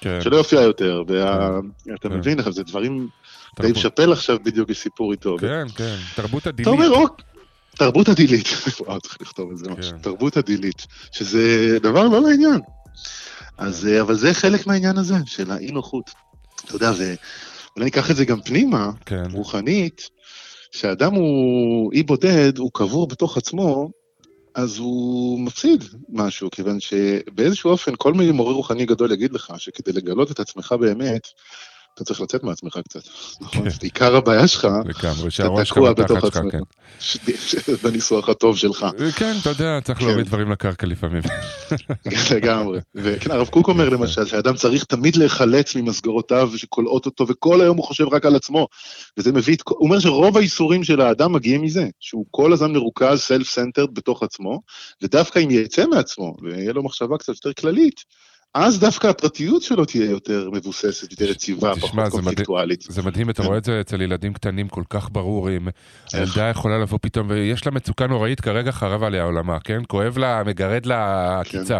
כן. 0.00 0.20
שלא 0.20 0.36
יופיע 0.36 0.60
יותר. 0.60 1.02
וה... 1.08 1.58
אתה 1.94 2.08
כן. 2.08 2.14
מבין, 2.16 2.38
זה 2.52 2.62
דברים... 2.62 3.08
דייב 3.60 3.76
שאפל 3.76 4.12
עכשיו 4.12 4.38
בדיוק 4.44 4.70
יש 4.70 4.78
סיפור 4.78 5.12
איתו. 5.12 5.36
כן, 5.40 5.66
כן. 5.76 5.96
תרבות 6.14 6.42
אתה 6.42 6.48
ה 6.48 6.50
delete. 6.50 6.66
אומר, 6.66 6.90
woke, 6.90 7.20
תרבות 7.76 8.08
ה 8.08 8.13
delete. 8.13 8.48
וואו, 8.80 9.00
צריך 9.00 9.18
לכתוב 9.20 9.50
את 9.50 9.58
זה 9.58 9.70
משהו. 9.70 9.92
כן. 9.92 9.98
תרבות 9.98 10.36
ה 10.36 10.42
delete, 10.42 10.86
שזה 11.12 11.76
דבר 11.82 12.08
לא 12.08 12.20
לעניין. 12.22 12.60
אז, 13.58 13.86
אה, 13.86 14.00
אבל 14.00 14.14
זה 14.14 14.34
חלק 14.34 14.66
מהעניין 14.66 14.98
הזה, 14.98 15.14
של 15.26 15.50
האי 15.50 15.66
נוחות. 15.66 16.10
אתה 16.64 16.76
יודע, 16.76 16.90
ואולי 16.90 17.84
ניקח 17.84 18.10
את 18.10 18.16
זה 18.16 18.24
גם 18.24 18.40
פנימה, 18.40 18.90
כן. 19.06 19.24
רוחנית, 19.32 20.10
שאדם 20.72 21.14
הוא 21.14 21.92
אי 21.92 22.02
בודד, 22.02 22.58
הוא 22.58 22.70
קבור 22.74 23.06
בתוך 23.06 23.36
עצמו, 23.36 23.90
אז 24.54 24.78
הוא 24.78 25.40
מפסיד 25.40 25.84
משהו, 26.08 26.50
כיוון 26.50 26.80
שבאיזשהו 26.80 27.70
אופן 27.70 27.92
כל 27.98 28.14
מי 28.14 28.30
מורה 28.30 28.52
רוחני 28.52 28.86
גדול 28.86 29.12
יגיד 29.12 29.32
לך 29.32 29.52
שכדי 29.58 29.92
לגלות 29.92 30.30
את 30.30 30.40
עצמך 30.40 30.74
באמת, 30.80 31.28
אתה 31.96 32.04
צריך 32.04 32.20
לצאת 32.20 32.42
מעצמך 32.42 32.78
קצת. 32.88 33.00
נכון? 33.40 33.70
כן. 33.70 33.76
עיקר 33.82 34.16
הבעיה 34.16 34.48
שלך, 34.48 34.68
שלך 35.28 35.48
תקוע 35.68 35.92
בתוך 35.92 36.24
עצמך. 36.24 36.52
כן. 36.52 36.58
בניסוח 37.82 38.28
הטוב 38.28 38.56
שלך. 38.56 38.86
כן, 39.16 39.34
אתה 39.42 39.50
יודע, 39.50 39.78
צריך 39.84 39.98
כן. 39.98 40.06
להוריד 40.06 40.26
דברים 40.26 40.50
לקרקע 40.50 40.86
לפעמים. 40.86 41.22
לגמרי. 42.34 42.80
וכן, 42.94 43.30
הרב 43.30 43.48
קוק 43.48 43.68
אומר 43.68 43.88
למשל, 43.88 44.26
שאדם 44.26 44.54
צריך 44.54 44.84
תמיד 44.84 45.16
להיחלץ 45.16 45.76
ממסגרותיו 45.76 46.50
שכולאות 46.56 47.06
אותו, 47.06 47.26
וכל 47.28 47.60
היום 47.60 47.76
הוא 47.76 47.84
חושב 47.84 48.08
רק 48.12 48.26
על 48.26 48.36
עצמו. 48.36 48.66
וזה 49.18 49.32
מביא 49.32 49.56
את... 49.56 49.62
הוא 49.68 49.88
אומר 49.88 50.00
שרוב 50.00 50.36
הייסורים 50.36 50.84
של 50.84 51.00
האדם 51.00 51.32
מגיעים 51.32 51.62
מזה, 51.62 51.88
שהוא 52.00 52.26
כל 52.30 52.52
הזמן 52.52 52.72
מרוכז, 52.72 53.18
self-centered 53.20 53.94
בתוך 53.94 54.22
עצמו, 54.22 54.60
ודווקא 55.02 55.38
אם 55.38 55.50
יצא 55.50 55.86
מעצמו, 55.86 56.36
ויהיה 56.42 56.72
לו 56.72 56.82
מחשבה 56.82 57.18
קצת 57.18 57.28
יותר 57.28 57.52
כללית, 57.52 58.00
אז 58.58 58.78
דווקא 58.78 59.06
הפרטיות 59.06 59.62
שלו 59.62 59.84
תהיה 59.84 60.10
יותר 60.10 60.50
מבוססת, 60.52 61.10
יותר 61.10 61.30
יציבה, 61.30 61.72
פחות. 61.76 62.10
קונפליקטואלית. 62.10 62.84
זה 62.88 63.02
מדהים, 63.02 63.30
אתה 63.30 63.42
כן. 63.42 63.48
רואה 63.48 63.58
את 63.58 63.64
זה 63.64 63.80
אצל 63.80 64.00
ילדים 64.00 64.32
קטנים 64.32 64.68
כל 64.68 64.82
כך 64.90 65.08
ברורים. 65.12 65.68
הילדה 66.12 66.48
יכולה 66.48 66.78
לבוא 66.78 66.98
פתאום, 67.02 67.26
ויש 67.30 67.66
לה 67.66 67.72
מצוקה 67.72 68.06
נוראית, 68.06 68.40
כרגע 68.40 68.72
חרב 68.72 69.02
עליה 69.02 69.22
עולמה, 69.24 69.60
כן? 69.60 69.82
כואב 69.88 70.18
לה, 70.18 70.42
מגרד 70.46 70.86
לה 70.86 71.40
כן. 71.44 71.58
עקיצה. 71.58 71.78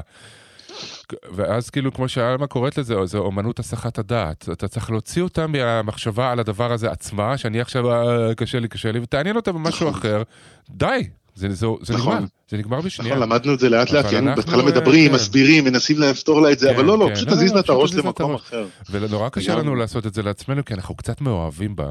ואז 1.35 1.71
כאילו, 1.71 1.93
כמו 1.93 2.09
שאלמה 2.09 2.47
קוראת 2.47 2.79
לזה, 2.79 2.95
זה 3.05 3.19
אומנות 3.19 3.59
הסחת 3.59 3.99
הדעת. 3.99 4.49
אתה 4.53 4.69
צריך 4.69 4.91
להוציא 4.91 5.23
אותה 5.23 5.47
מהמחשבה 5.47 6.33
על 6.33 6.41
הדבר 6.41 6.73
הזה 6.73 6.91
עצמה, 6.91 7.39
שאני 7.39 7.61
עכשיו, 7.61 7.93
"אה, 7.93 8.35
קשה 8.35 8.61
לי, 8.61 8.69
קשה 8.69 8.93
לי, 8.93 8.99
ותעניין 8.99 9.37
אותה 9.37 9.53
במשהו 9.53 9.89
נכון. 9.89 10.01
אחר. 10.01 10.23
די, 10.71 11.09
זה, 11.37 11.49
זה, 11.55 11.67
זה 11.83 11.95
נכון. 11.95 12.15
נגמר, 12.15 12.27
זה 12.51 12.57
נגמר 12.57 12.81
בשנייה. 12.81 13.15
נכון, 13.15 13.29
למדנו 13.29 13.55
את 13.55 13.59
זה 13.59 13.69
לאט 13.69 13.91
לאט, 13.91 14.05
היינו 14.05 14.29
אנחנו, 14.29 14.43
בהתחלה 14.43 14.63
אה, 14.63 14.69
מדברים, 14.69 15.09
כן. 15.09 15.15
מסבירים, 15.15 15.65
מנסים 15.65 16.01
לפתור 16.01 16.41
לה 16.41 16.53
את 16.53 16.59
זה, 16.59 16.69
כן, 16.69 16.75
אבל 16.75 16.85
לא, 16.85 16.99
לא, 16.99 17.07
כן. 17.07 17.15
פשוט 17.15 17.29
לא, 17.29 17.35
תזיז 17.35 17.51
לא, 17.51 17.55
לה 17.55 17.61
את 17.61 17.65
פשוט 17.65 17.77
הראש 17.77 17.95
למקום. 17.95 18.35
אחר. 18.35 18.67
ונורא 18.91 19.29
קשה. 19.29 19.55
לנו 19.55 19.75
לעשות 19.75 20.07
את 20.07 20.15
זה 20.15 20.23
לעצמנו, 20.23 20.65
כי 20.65 20.75
אנחנו 20.75 20.95
קצת 20.95 21.21
מאוהבים 21.21 21.77
ב... 21.77 21.83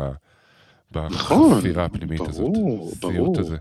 נכון, 0.96 1.58
בחפירה 1.58 1.86
הפנימית 1.86 2.22
הזאת. 2.22 2.40
ברור, 2.40 2.94
ברור. 3.00 3.40
הזה. 3.40 3.56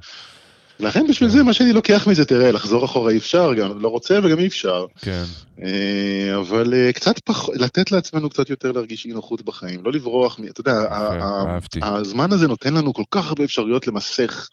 לכן 0.80 1.06
בשביל 1.08 1.28
זה 1.28 1.42
מה 1.42 1.52
שאני 1.52 1.72
לוקח 1.72 2.06
מזה, 2.06 2.24
תראה, 2.24 2.52
לחזור 2.52 2.84
אחורה 2.84 3.12
אי 3.12 3.16
אפשר, 3.16 3.54
גם 3.54 3.80
לא 3.80 3.88
רוצה 3.88 4.18
וגם 4.22 4.38
אי 4.38 4.46
אפשר. 4.46 4.86
כן, 5.00 5.24
אה, 5.62 6.36
אבל 6.36 6.74
אה, 6.74 6.92
קצת 6.92 7.18
פחות, 7.18 7.56
לתת 7.56 7.92
לעצמנו 7.92 8.30
קצת 8.30 8.50
יותר 8.50 8.72
להרגיש 8.72 9.06
אי 9.06 9.12
נוחות 9.12 9.42
בחיים, 9.42 9.84
לא 9.84 9.92
לברוח, 9.92 10.38
אתה 10.50 10.60
יודע. 10.60 10.86
הזמן 11.82 12.32
הזה 12.32 12.48
נותן 12.48 12.74
לנו 12.74 12.94
כל 12.94 13.02
כך 13.10 13.28
הרבה 13.28 13.44
אפשרויות 13.44 13.86
למסך 13.86 14.48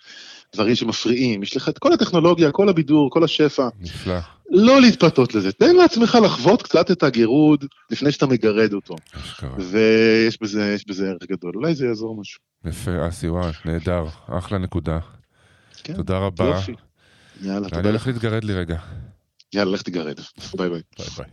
דברים 0.55 0.75
שמפריעים, 0.75 1.43
יש 1.43 1.57
לך 1.57 1.69
את 1.69 1.79
כל 1.79 1.93
הטכנולוגיה, 1.93 2.51
כל 2.51 2.69
הבידור, 2.69 3.09
כל 3.11 3.23
השפע, 3.23 3.67
נפלא. 3.79 4.15
לא 4.49 4.81
להתפתות 4.81 5.35
לזה, 5.35 5.51
תן 5.51 5.75
לעצמך 5.75 6.17
לחוות 6.23 6.61
קצת 6.61 6.91
את 6.91 7.03
הגירוד 7.03 7.65
לפני 7.89 8.11
שאתה 8.11 8.27
מגרד 8.27 8.73
אותו, 8.73 8.95
אשכרה. 9.23 9.55
ויש 9.59 10.41
בזה, 10.41 10.75
בזה 10.87 11.09
ערך 11.09 11.23
גדול, 11.23 11.51
אולי 11.55 11.75
זה 11.75 11.85
יעזור 11.85 12.21
משהו. 12.21 12.39
יפה, 12.65 13.07
אסי, 13.09 13.29
וואי, 13.29 13.51
נהדר. 13.65 14.05
אחלה 14.27 14.57
נקודה. 14.57 14.99
כן, 15.83 15.93
תודה 15.93 16.17
רבה. 16.17 16.45
יופי. 16.45 16.73
יאללה, 17.41 17.59
אני 17.59 17.69
תודה 17.69 17.89
הולך 17.89 18.01
לך. 18.01 18.07
להתגרד 18.07 18.43
לי 18.43 18.53
רגע. 18.53 18.77
יאללה, 19.53 19.71
לך 19.71 19.81
תגרד. 19.81 20.19
ביי 20.57 20.69
ביי. 20.69 20.81
ביי 20.97 21.07
ביי. 21.17 21.25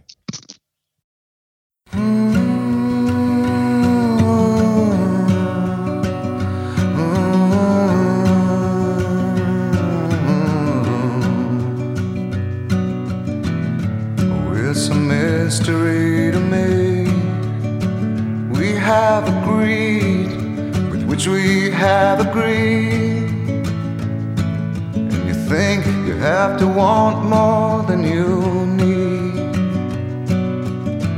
Mystery 15.48 16.30
to 16.30 16.40
me. 16.40 17.04
We 18.50 18.68
have 18.74 19.24
agreed 19.34 20.28
with 20.90 21.02
which 21.08 21.26
we 21.26 21.70
have 21.70 22.20
agreed. 22.20 23.64
And 24.94 25.24
you 25.28 25.37
think 25.52 25.87
you 26.06 26.16
have 26.16 26.58
to 26.58 26.66
want 26.66 27.24
more 27.24 27.82
than 27.90 28.00
you 28.04 28.30
need. 28.82 29.56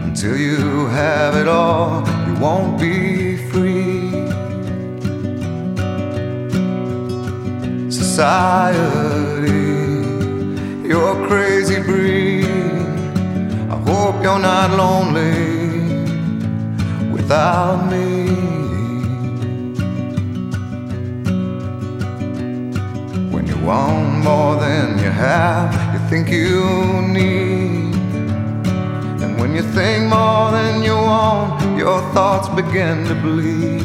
Until 0.07 0.37
you 0.37 0.87
have 1.03 1.35
it 1.35 1.49
all, 1.49 2.07
you 2.29 2.35
won't 2.45 2.79
be 2.79 3.37
free. 3.51 4.13
Society, 7.91 8.79
you're 10.89 11.17
crazy 11.27 11.83
hope 13.91 14.23
you're 14.23 14.39
not 14.39 14.71
lonely 14.71 15.35
without 17.11 17.91
me. 17.91 18.31
When 23.35 23.45
you 23.49 23.59
want 23.71 24.23
more 24.29 24.55
than 24.65 24.97
you 25.05 25.11
have, 25.11 25.71
you 25.93 26.01
think 26.09 26.31
you 26.31 26.61
need. 27.19 27.95
And 29.23 29.41
when 29.41 29.57
you 29.57 29.63
think 29.63 30.09
more 30.09 30.53
than 30.53 30.85
you 30.85 30.95
want, 30.95 31.77
your 31.77 32.01
thoughts 32.15 32.49
begin 32.49 33.05
to 33.11 33.15
bleed. 33.17 33.83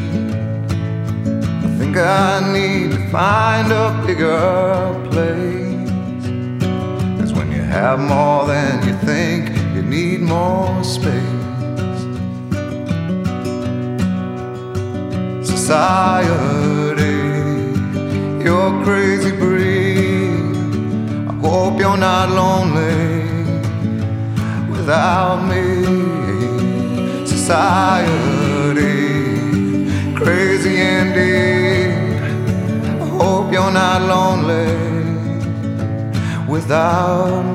I 1.66 1.70
think 1.80 1.98
I 1.98 2.54
need 2.54 2.92
to 2.92 3.02
find 3.10 3.72
a 3.72 3.86
bigger 4.06 4.94
place. 5.10 5.74
When 7.38 7.52
you 7.52 7.64
have 7.78 8.00
more 8.00 8.46
than 8.46 8.88
you 8.88 8.94
think, 9.10 9.55
need 9.90 10.22
more 10.22 10.84
space. 10.84 11.14
Society, 15.44 17.18
you're 18.44 18.84
crazy 18.84 19.32
breed. 19.32 20.56
I 21.30 21.34
hope 21.42 21.80
you're 21.80 21.98
not 21.98 22.30
lonely 22.30 23.24
without 24.70 25.40
me. 25.52 25.66
Society, 27.26 28.96
crazy 30.16 30.76
indeed. 30.78 31.94
I 33.02 33.08
hope 33.20 33.52
you're 33.52 33.72
not 33.72 34.02
lonely 34.02 34.74
without 36.48 37.44
me. 37.44 37.55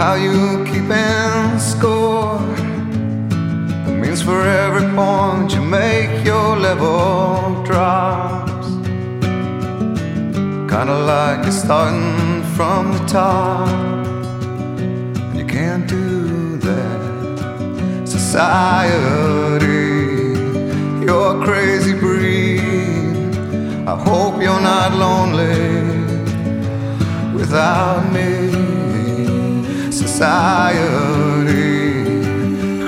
How 0.00 0.14
you 0.14 0.64
keeping 0.64 1.58
score? 1.58 2.40
It 3.86 3.96
means 4.02 4.22
for 4.22 4.40
every 4.40 4.88
point 4.96 5.52
you 5.52 5.60
make, 5.60 6.24
your 6.24 6.56
level 6.56 7.62
drops. 7.68 8.68
Kinda 10.72 10.96
like 11.12 11.42
you're 11.44 11.60
starting 11.66 12.42
from 12.56 12.82
the 12.94 13.04
top. 13.18 13.68
And 15.28 15.36
You 15.38 15.44
can't 15.44 15.86
do 15.86 16.56
that. 16.68 17.00
Society, 18.16 19.68
you're 21.04 21.30
a 21.36 21.44
crazy 21.46 21.94
breed. 22.04 23.34
I 23.92 23.96
hope 24.08 24.40
you're 24.44 24.64
not 24.72 24.90
lonely 25.04 25.60
without 27.38 28.02
me. 28.14 28.69
Society, 30.20 32.04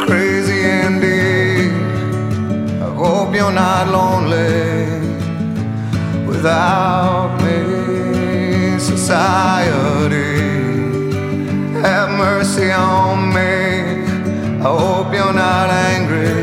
crazy 0.05 0.61
indeed. 0.85 1.73
I 2.83 2.95
hope 2.95 3.35
you're 3.35 3.51
not 3.51 3.89
lonely 3.89 5.01
without 6.27 7.41
me. 7.41 8.79
Society, 8.79 10.35
have 11.81 12.11
mercy 12.19 12.71
on 12.71 13.33
me. 13.33 14.05
I 14.61 14.69
hope 14.79 15.15
you're 15.15 15.33
not 15.33 15.71
angry 15.71 16.37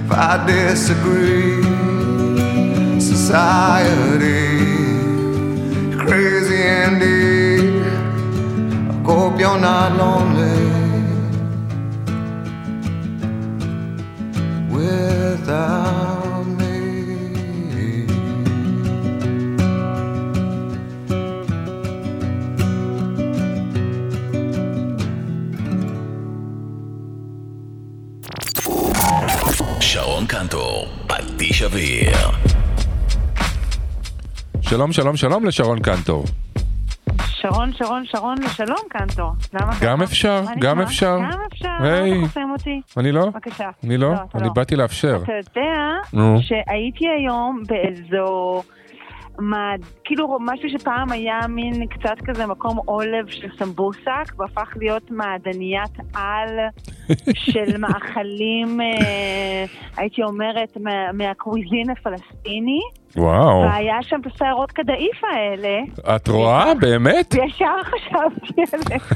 if 0.00 0.10
I 0.10 0.44
disagree. 0.48 1.62
Society, 2.98 4.48
crazy 5.96 6.60
indeed. 6.60 7.49
You're 9.50 9.58
not 9.58 9.96
lonely 9.98 10.60
without 14.70 16.46
me. 16.58 16.76
שרון 29.80 30.26
קנטור, 30.26 30.88
פטיש 31.06 31.62
אוויר. 31.62 32.16
שלום, 34.60 34.92
שלום, 34.92 35.16
שלום 35.16 35.44
לשרון 35.44 35.80
קנטור. 35.80 36.24
שרון, 37.60 37.72
שרון, 37.72 38.04
שרון 38.06 38.38
לשלום 38.44 38.78
קנטור. 38.88 39.32
גם? 39.80 40.02
אפשר, 40.02 40.42
גם? 40.58 40.80
אפשר. 40.80 41.18
גם 41.32 41.40
אפשר, 41.52 41.68
היי. 41.80 42.18
אתה 42.18 42.26
חוסם 42.26 42.50
אותי? 42.52 42.80
אני 42.96 43.12
לא? 43.12 43.26
בבקשה. 43.26 43.70
אני 43.84 43.96
לא? 43.96 44.12
אתה 44.12 44.38
אני 44.38 44.48
באתי 44.54 44.76
לאפשר. 44.76 45.20
אתה 45.22 45.32
יודע. 45.32 46.40
שהייתי 46.40 47.08
היום 47.08 47.62
באיזו... 47.66 48.62
מה, 49.40 49.72
כאילו 50.04 50.38
משהו 50.40 50.68
שפעם 50.68 51.12
היה 51.12 51.40
מין 51.48 51.86
קצת 51.86 52.16
כזה 52.24 52.46
מקום 52.46 52.78
עולב 52.84 53.28
של 53.28 53.48
סמבוסק 53.58 54.32
והפך 54.38 54.72
להיות 54.76 55.10
מעדניית 55.10 55.92
על 56.14 56.58
של 57.50 57.76
מאכלים, 57.78 58.80
אה, 58.80 59.64
הייתי 59.96 60.22
אומרת, 60.22 60.76
מה, 60.80 61.12
מהקוויזין 61.12 61.90
הפלסטיני. 61.90 62.80
וואו. 63.16 63.60
והיה 63.60 64.02
שם 64.02 64.20
את 64.20 64.26
הסיירות 64.26 64.72
קדאיף 64.72 65.24
האלה. 65.24 65.78
את 66.16 66.28
רואה? 66.28 66.74
באמת? 66.80 67.34
וישר 67.34 67.82
חשבתי 67.82 68.76
עליך. 68.76 69.12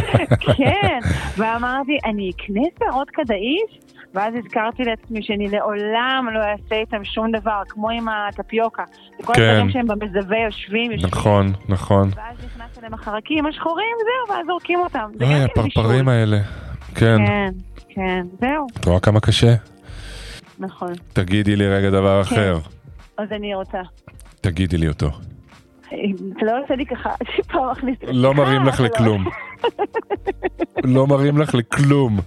כן, 0.56 0.98
ואמרתי, 1.36 1.98
אני 2.04 2.30
אקנה 2.30 2.62
סיירות 2.78 3.10
קדאיף? 3.10 3.85
ואז 4.16 4.34
הזכרתי 4.44 4.82
לעצמי 4.84 5.22
שאני 5.22 5.48
לעולם 5.48 6.28
לא 6.34 6.38
אעשה 6.38 6.74
איתם 6.74 7.04
שום 7.04 7.30
דבר, 7.32 7.62
כמו 7.68 7.90
עם 7.90 8.06
הטפיוקה. 8.08 8.82
וכל 9.20 9.32
כן. 9.34 9.42
הדברים 9.42 9.70
שהם 9.70 9.86
במזווה 9.86 10.38
יושבים, 10.38 10.92
יושבים. 10.92 11.10
נכון, 11.10 11.52
נכון. 11.68 12.08
ואז 12.16 12.36
נכנס 12.44 12.78
אליהם 12.78 12.94
החרקים 12.94 13.46
השחורים, 13.46 13.96
זהו, 14.00 14.36
ואז 14.36 14.46
זורקים 14.46 14.78
אותם. 14.78 15.10
זה 15.18 15.24
אוי, 15.24 15.34
כן 15.34 15.44
הפרפרים. 15.44 16.08
האלה. 16.08 16.38
כן. 16.94 17.16
כן, 17.26 17.48
כן, 17.88 18.26
זהו, 18.40 18.66
את 18.80 18.84
רואה 18.84 19.00
כמה 19.00 19.20
קשה? 19.20 19.54
נכון. 20.58 20.92
תגידי 21.12 21.56
לי 21.56 21.68
רגע 21.68 21.90
דבר 21.90 22.24
כן. 22.24 22.34
אחר. 22.34 22.58
אז 23.18 23.32
אני 23.32 23.54
רוצה. 23.54 23.78
תגידי 24.40 24.76
לי 24.78 24.88
אותו. 24.88 25.08
אתה 25.86 25.94
לא 26.46 26.52
עושה 26.64 26.74
לי 26.74 26.86
ככה, 26.86 27.10
טיפה 27.36 27.70
מכניס. 27.72 27.98
לא 28.12 28.34
מרים 28.34 28.64
לך 28.64 28.80
לא- 28.80 28.86
לכלום. 28.86 29.24
לא 30.84 31.06
מרים 31.06 31.38
לך 31.38 31.54
לכלום. 31.54 32.18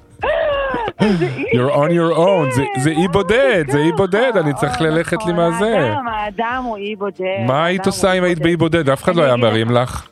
You're 1.53 1.73
on 1.75 1.89
your 1.91 2.15
own, 2.17 2.51
זה- 2.79 2.89
אי 2.89 3.07
בודד, 3.07 3.63
זה 3.69 3.77
אי 3.79 3.91
בודד, 3.91 4.31
אני 4.37 4.53
צריך 4.53 4.81
ללכת 4.81 5.17
לי 5.25 5.33
מהזה. 5.33 5.79
האדם, 5.79 6.07
האדם 6.07 6.63
הוא 6.65 6.77
אי 6.77 6.95
בודד. 6.95 7.43
מה 7.47 7.65
היית 7.65 7.85
עושה 7.85 8.13
אם 8.13 8.23
היית. 8.23 8.39
באי 8.39 8.55
בודד? 8.55 8.89
אף 8.89 9.03
אחד 9.03 9.15
לא 9.15 9.23
היה. 9.23 9.35
מרים 9.35 9.71
לך. 9.71 10.09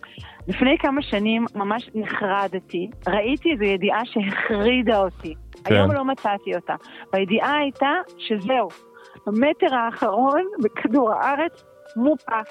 לפני 0.47 0.77
כמה 0.79 1.01
שנים 1.01 1.45
ממש 1.55 1.89
נחרדתי, 1.95 2.89
ראיתי 3.07 3.51
איזו 3.51 3.63
ידיעה 3.63 4.01
שהחרידה 4.05 4.97
אותי. 4.97 5.33
כן. 5.63 5.73
היום 5.75 5.91
לא 5.91 6.05
מצאתי 6.05 6.55
אותה. 6.55 6.73
והידיעה 7.13 7.57
הייתה 7.57 7.89
שזהו, 8.17 8.67
המטר 9.27 9.75
האחרון 9.75 10.43
בכדור 10.63 11.13
הארץ 11.13 11.63
מופע. 11.95 12.41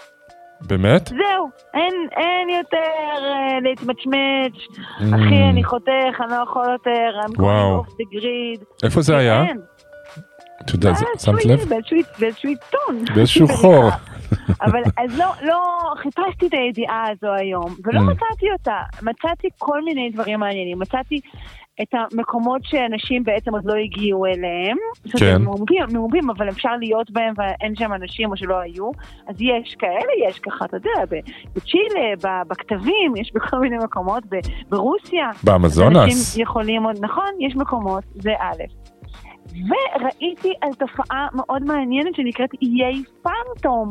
באמת? 0.60 1.08
זהו, 1.08 1.50
אין, 1.74 1.92
אין 2.16 2.48
יותר 2.48 2.78
אה, 3.24 3.60
להתמצמץ. 3.62 4.52
Mm. 4.76 5.02
אחי, 5.14 5.42
אני 5.50 5.64
חותך, 5.64 5.90
אני 6.20 6.30
לא 6.30 6.42
יכול 6.42 6.64
יותר, 6.72 7.10
I'm 7.26 7.40
וואו. 7.40 7.82
going 7.82 7.86
off 7.86 7.90
the 7.90 8.18
grid. 8.18 8.84
איפה 8.84 9.00
זה 9.02 9.16
היה? 9.16 9.42
אין. 9.44 9.60
את 10.62 10.70
יודעת, 10.74 10.96
אה, 11.02 11.18
שמת 11.18 11.44
לב? 11.44 11.64
באיזשהו 11.68 11.96
באיזשהו 12.18 12.48
עיתון. 12.50 13.14
באיזשהו 13.14 13.48
חור. 13.60 13.84
אבל 14.62 14.82
אז 14.98 15.18
לא, 15.18 15.26
לא, 15.42 15.58
חיפשתי 16.02 16.46
את 16.46 16.52
הידיעה 16.54 17.04
הזו 17.10 17.32
היום, 17.34 17.74
ולא 17.84 18.00
Mm. 18.00 18.02
מצאתי 18.02 18.46
אותה. 18.52 18.76
מצאתי 19.02 19.48
כל 19.58 19.82
מיני 19.84 20.10
דברים 20.10 20.40
מעניינים. 20.40 20.78
מצאתי 20.78 21.20
את 21.82 21.88
המקומות 21.94 22.60
שאנשים 22.64 23.24
בעצם 23.24 23.52
עוד 23.52 23.64
לא 23.64 23.74
הגיעו 23.74 24.26
אליהם. 24.26 24.76
כן. 25.18 25.34
הם 25.34 25.44
מעובים, 25.92 26.30
אבל 26.30 26.48
אפשר 26.48 26.76
להיות 26.80 27.10
בהם 27.10 27.34
ואין 27.36 27.76
שם 27.76 27.92
אנשים 27.92 28.30
או 28.30 28.36
שלא 28.36 28.58
היו. 28.60 28.90
אז 29.28 29.36
יש 29.40 29.76
כאלה, 29.78 30.28
יש 30.28 30.38
ככה, 30.38 30.64
אתה 30.64 30.76
יודע, 30.76 31.18
בצ'ילה, 31.54 32.34
בכתבים, 32.48 33.16
יש 33.16 33.32
בכל 33.34 33.58
מיני 33.58 33.76
מקומות, 33.84 34.24
ב- 34.28 34.38
ברוסיה. 34.68 35.30
באמזונס. 35.44 35.96
אנשים 35.96 36.42
יכולים 36.42 36.82
עוד, 36.82 36.96
נכון, 37.04 37.30
יש 37.40 37.56
מקומות, 37.56 38.04
זה 38.14 38.32
א'. 38.38 38.62
וראיתי 39.68 40.52
על 40.60 40.70
תופעה 40.78 41.26
מאוד 41.34 41.62
מעניינת 41.64 42.14
שנקראת 42.14 42.50
איי 42.62 43.02
פנטום. 43.22 43.88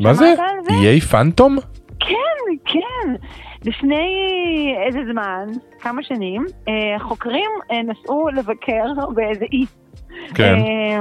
מה 0.00 0.14
זה? 0.14 0.34
איי 0.82 1.00
פנטום? 1.00 1.56
כן, 2.00 2.54
כן. 2.64 3.14
לפני 3.64 4.74
איזה 4.86 4.98
זמן, 5.12 5.46
כמה 5.80 6.02
שנים, 6.02 6.44
אה, 6.68 6.98
חוקרים 6.98 7.50
אה, 7.70 7.82
נסעו 7.82 8.28
לבקר 8.28 8.84
באיזה 9.14 9.44
אי. 9.52 9.64
כן. 10.34 10.54
אה, 10.54 10.98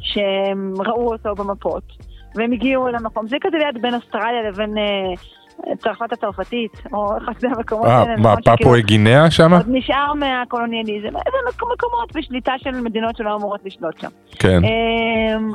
שהם 0.00 0.74
ראו 0.78 1.12
אותו 1.12 1.34
במפות, 1.34 1.82
והם 2.34 2.52
הגיעו 2.52 2.88
למקום. 2.88 3.28
זה 3.28 3.36
כזה 3.40 3.56
ליד 3.56 3.82
בין 3.82 3.94
אוסטרליה 3.94 4.50
לבין 4.50 4.74
צרפת 5.78 6.12
הצרפתית, 6.12 6.72
או 6.92 7.16
אחד 7.18 7.32
המקומות 7.44 7.86
אה, 7.86 7.98
האלה. 7.98 8.16
מה, 8.16 8.34
פפואי 8.60 8.82
גינאה 8.82 9.30
שמה? 9.30 9.56
עוד 9.56 9.66
נשאר 9.68 10.14
מהקולוניאליזם, 10.14 11.06
איזה 11.06 11.36
מקומות 11.74 12.16
בשליטה 12.16 12.52
של 12.58 12.80
מדינות 12.80 13.16
שלא 13.16 13.36
אמורות 13.36 13.60
לשלוט 13.64 14.00
שם. 14.00 14.08
כן. 14.38 14.60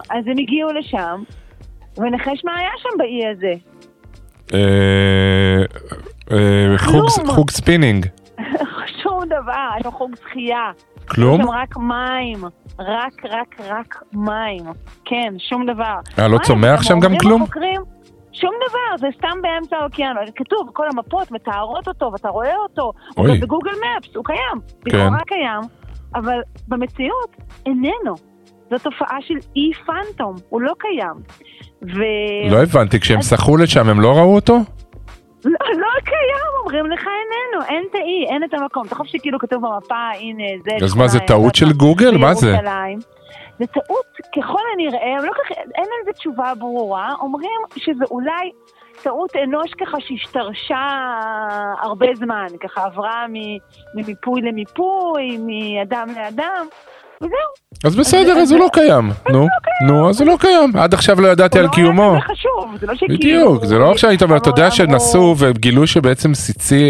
אז 0.10 0.28
הם 0.28 0.38
הגיעו 0.38 0.70
לשם, 0.72 1.24
ונחש 1.98 2.46
מה 2.46 2.58
היה 2.58 2.72
שם 2.78 2.90
באי 2.98 3.28
הזה. 3.28 3.54
אה, 4.54 4.60
אה, 6.32 6.78
חוג- 6.78 7.10
כלום. 7.16 7.28
חוג 7.36 7.50
ספינינג. 7.52 8.06
שום 9.04 9.20
דבר, 9.26 9.52
היה 9.74 9.84
שם 9.84 9.92
חוג 9.92 10.12
שחייה. 10.30 10.72
כלום? 11.10 11.40
היה 11.42 11.44
שם 11.44 11.50
רק 11.50 11.78
מים, 11.78 12.44
רק, 12.80 13.26
רק, 13.30 13.56
רק 13.70 14.04
מים. 14.14 14.64
כן, 15.06 15.34
שום 15.38 15.66
דבר. 15.66 15.96
אה, 16.20 16.28
לא 16.28 16.38
צומח 16.44 16.84
שם 16.84 17.00
גם 17.00 17.18
כלום? 17.18 17.42
החוקרים, 17.42 17.82
שום 18.34 18.52
דבר, 18.70 18.98
זה 18.98 19.08
סתם 19.18 19.42
באמצע 19.42 19.78
האוקיינוס. 19.78 20.30
כתוב, 20.36 20.70
כל 20.74 20.86
המפות 20.94 21.32
מתארות 21.32 21.88
אותו, 21.88 22.10
ואתה 22.14 22.30
רואה 22.30 22.56
אותו. 22.56 22.92
הוא 23.16 23.26
אוי. 23.28 23.36
גם 23.36 23.42
בגוגל 23.42 23.72
מפס, 23.72 24.16
הוא 24.16 24.26
קיים. 24.26 24.60
כן. 24.86 24.98
לכאורה 24.98 25.20
קיים, 25.28 25.62
אבל 26.16 26.38
במציאות 26.68 27.36
איננו. 27.66 28.16
זו 28.72 28.78
תופעה 28.84 29.18
של 29.22 29.34
אי 29.56 29.72
פנטום, 29.86 30.36
הוא 30.50 30.62
לא 30.62 30.74
קיים. 30.80 31.14
ו... 31.82 31.98
לא 32.50 32.64
הבנתי, 32.64 33.00
כשהם 33.00 33.22
שחו 33.22 33.58
לשם 33.58 33.90
הם 33.90 34.02
לא 34.02 34.18
ראו 34.18 34.36
אותו? 34.36 34.54
לא, 35.46 35.52
לא 35.78 35.88
קיים, 36.04 36.50
אומרים 36.60 36.86
לך 36.92 37.00
איננו, 37.00 37.66
אין 37.70 37.84
תאי, 37.92 38.26
אין 38.30 38.44
את 38.44 38.54
המקום. 38.54 38.88
תחשוב 38.88 39.08
שכאילו 39.08 39.40
כתוב 39.40 39.62
במפה, 39.68 40.10
הנה 40.20 40.44
זה... 40.64 40.86
אז 40.86 40.96
מה, 40.96 41.08
זה 41.08 41.20
טעות 41.20 41.56
של 41.56 41.74
גוגל? 41.74 42.18
מה 42.18 42.34
זה? 42.34 42.56
זה 43.60 43.66
טעות, 43.66 44.06
ככל 44.36 44.62
הנראה, 44.74 45.26
לא 45.26 45.32
כך, 45.32 45.52
אין 45.52 45.86
לזה 46.02 46.14
תשובה 46.14 46.54
ברורה, 46.60 47.14
אומרים 47.22 47.60
שזה 47.76 48.06
אולי 48.12 48.52
טעות 49.04 49.36
אנוש 49.36 49.72
ככה 49.74 49.98
שהשתרשה 50.00 50.88
הרבה 51.82 52.08
זמן, 52.16 52.48
ככה 52.60 52.84
עברה 52.84 53.26
ממיפוי 53.96 54.42
למיפוי, 54.42 55.38
מאדם 55.38 56.08
לאדם, 56.16 56.66
וזהו. 57.22 57.86
אז 57.86 57.96
בסדר, 57.96 58.34
אז 58.38 58.52
הוא 58.52 58.60
לא 58.60 58.68
קיים. 58.74 59.10
נו, 59.32 59.48
נו, 59.88 60.10
אז 60.10 60.22
הוא 60.22 60.28
לא 60.30 60.38
קיים. 60.40 60.72
עד 60.78 60.94
עכשיו 60.94 61.22
לא 61.22 61.28
ידעתי 61.28 61.60
על 61.60 61.66
לא 61.66 61.70
קיומו. 61.72 62.12
כזה 62.24 62.34
חשוב, 62.34 62.78
זה 62.80 62.88
לא 62.88 62.96
שכאילו... 62.96 63.16
בדיוק, 63.16 63.66
זה 63.66 63.78
לא 63.78 63.92
עכשיו 63.92 64.10
היית 64.10 64.24
אומר, 64.24 64.38
אתה 64.38 64.50
יודע 64.50 64.72
שנסעו 64.72 65.36
וגילו 65.38 65.88
שבעצם 65.88 66.32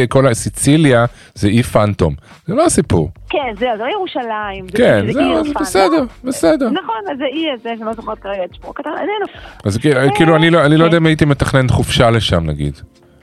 כל 0.10 0.28
הסיציליה 0.28 1.06
זה 1.36 1.48
אי 1.48 1.64
פנטום. 1.64 2.14
זה 2.48 2.56
לא 2.56 2.66
הסיפור. 2.66 3.10
כן, 3.30 3.38
זהו, 3.60 3.70
זה 3.78 3.84
לא 3.84 3.90
ירושלים. 3.92 4.66
זה- 4.72 4.78
כן, 4.78 5.06
זה 5.08 5.14
זהו, 5.14 5.54
fun. 5.54 5.62
בסדר, 5.62 6.04
בסדר. 6.24 6.70
נכון, 6.70 6.96
אז 7.12 7.18
זה 7.18 7.26
אי 7.34 7.46
הזה, 7.54 7.70
שאני 7.78 7.86
לא 7.88 7.94
זוכרת 7.94 8.20
כרגע 8.20 8.44
את 8.44 8.56
שמו. 8.56 8.74
אז 9.66 9.78
כאילו, 10.16 10.36
אני 10.36 10.50
לא 10.50 10.66
אני 10.66 10.78
לא 10.78 10.86
יודע 10.86 10.98
אם 10.98 11.06
הייתי 11.06 11.26
מתכנן 11.26 11.70
חופשה 11.70 12.10
לשם 12.10 12.46
נגיד. 12.46 12.74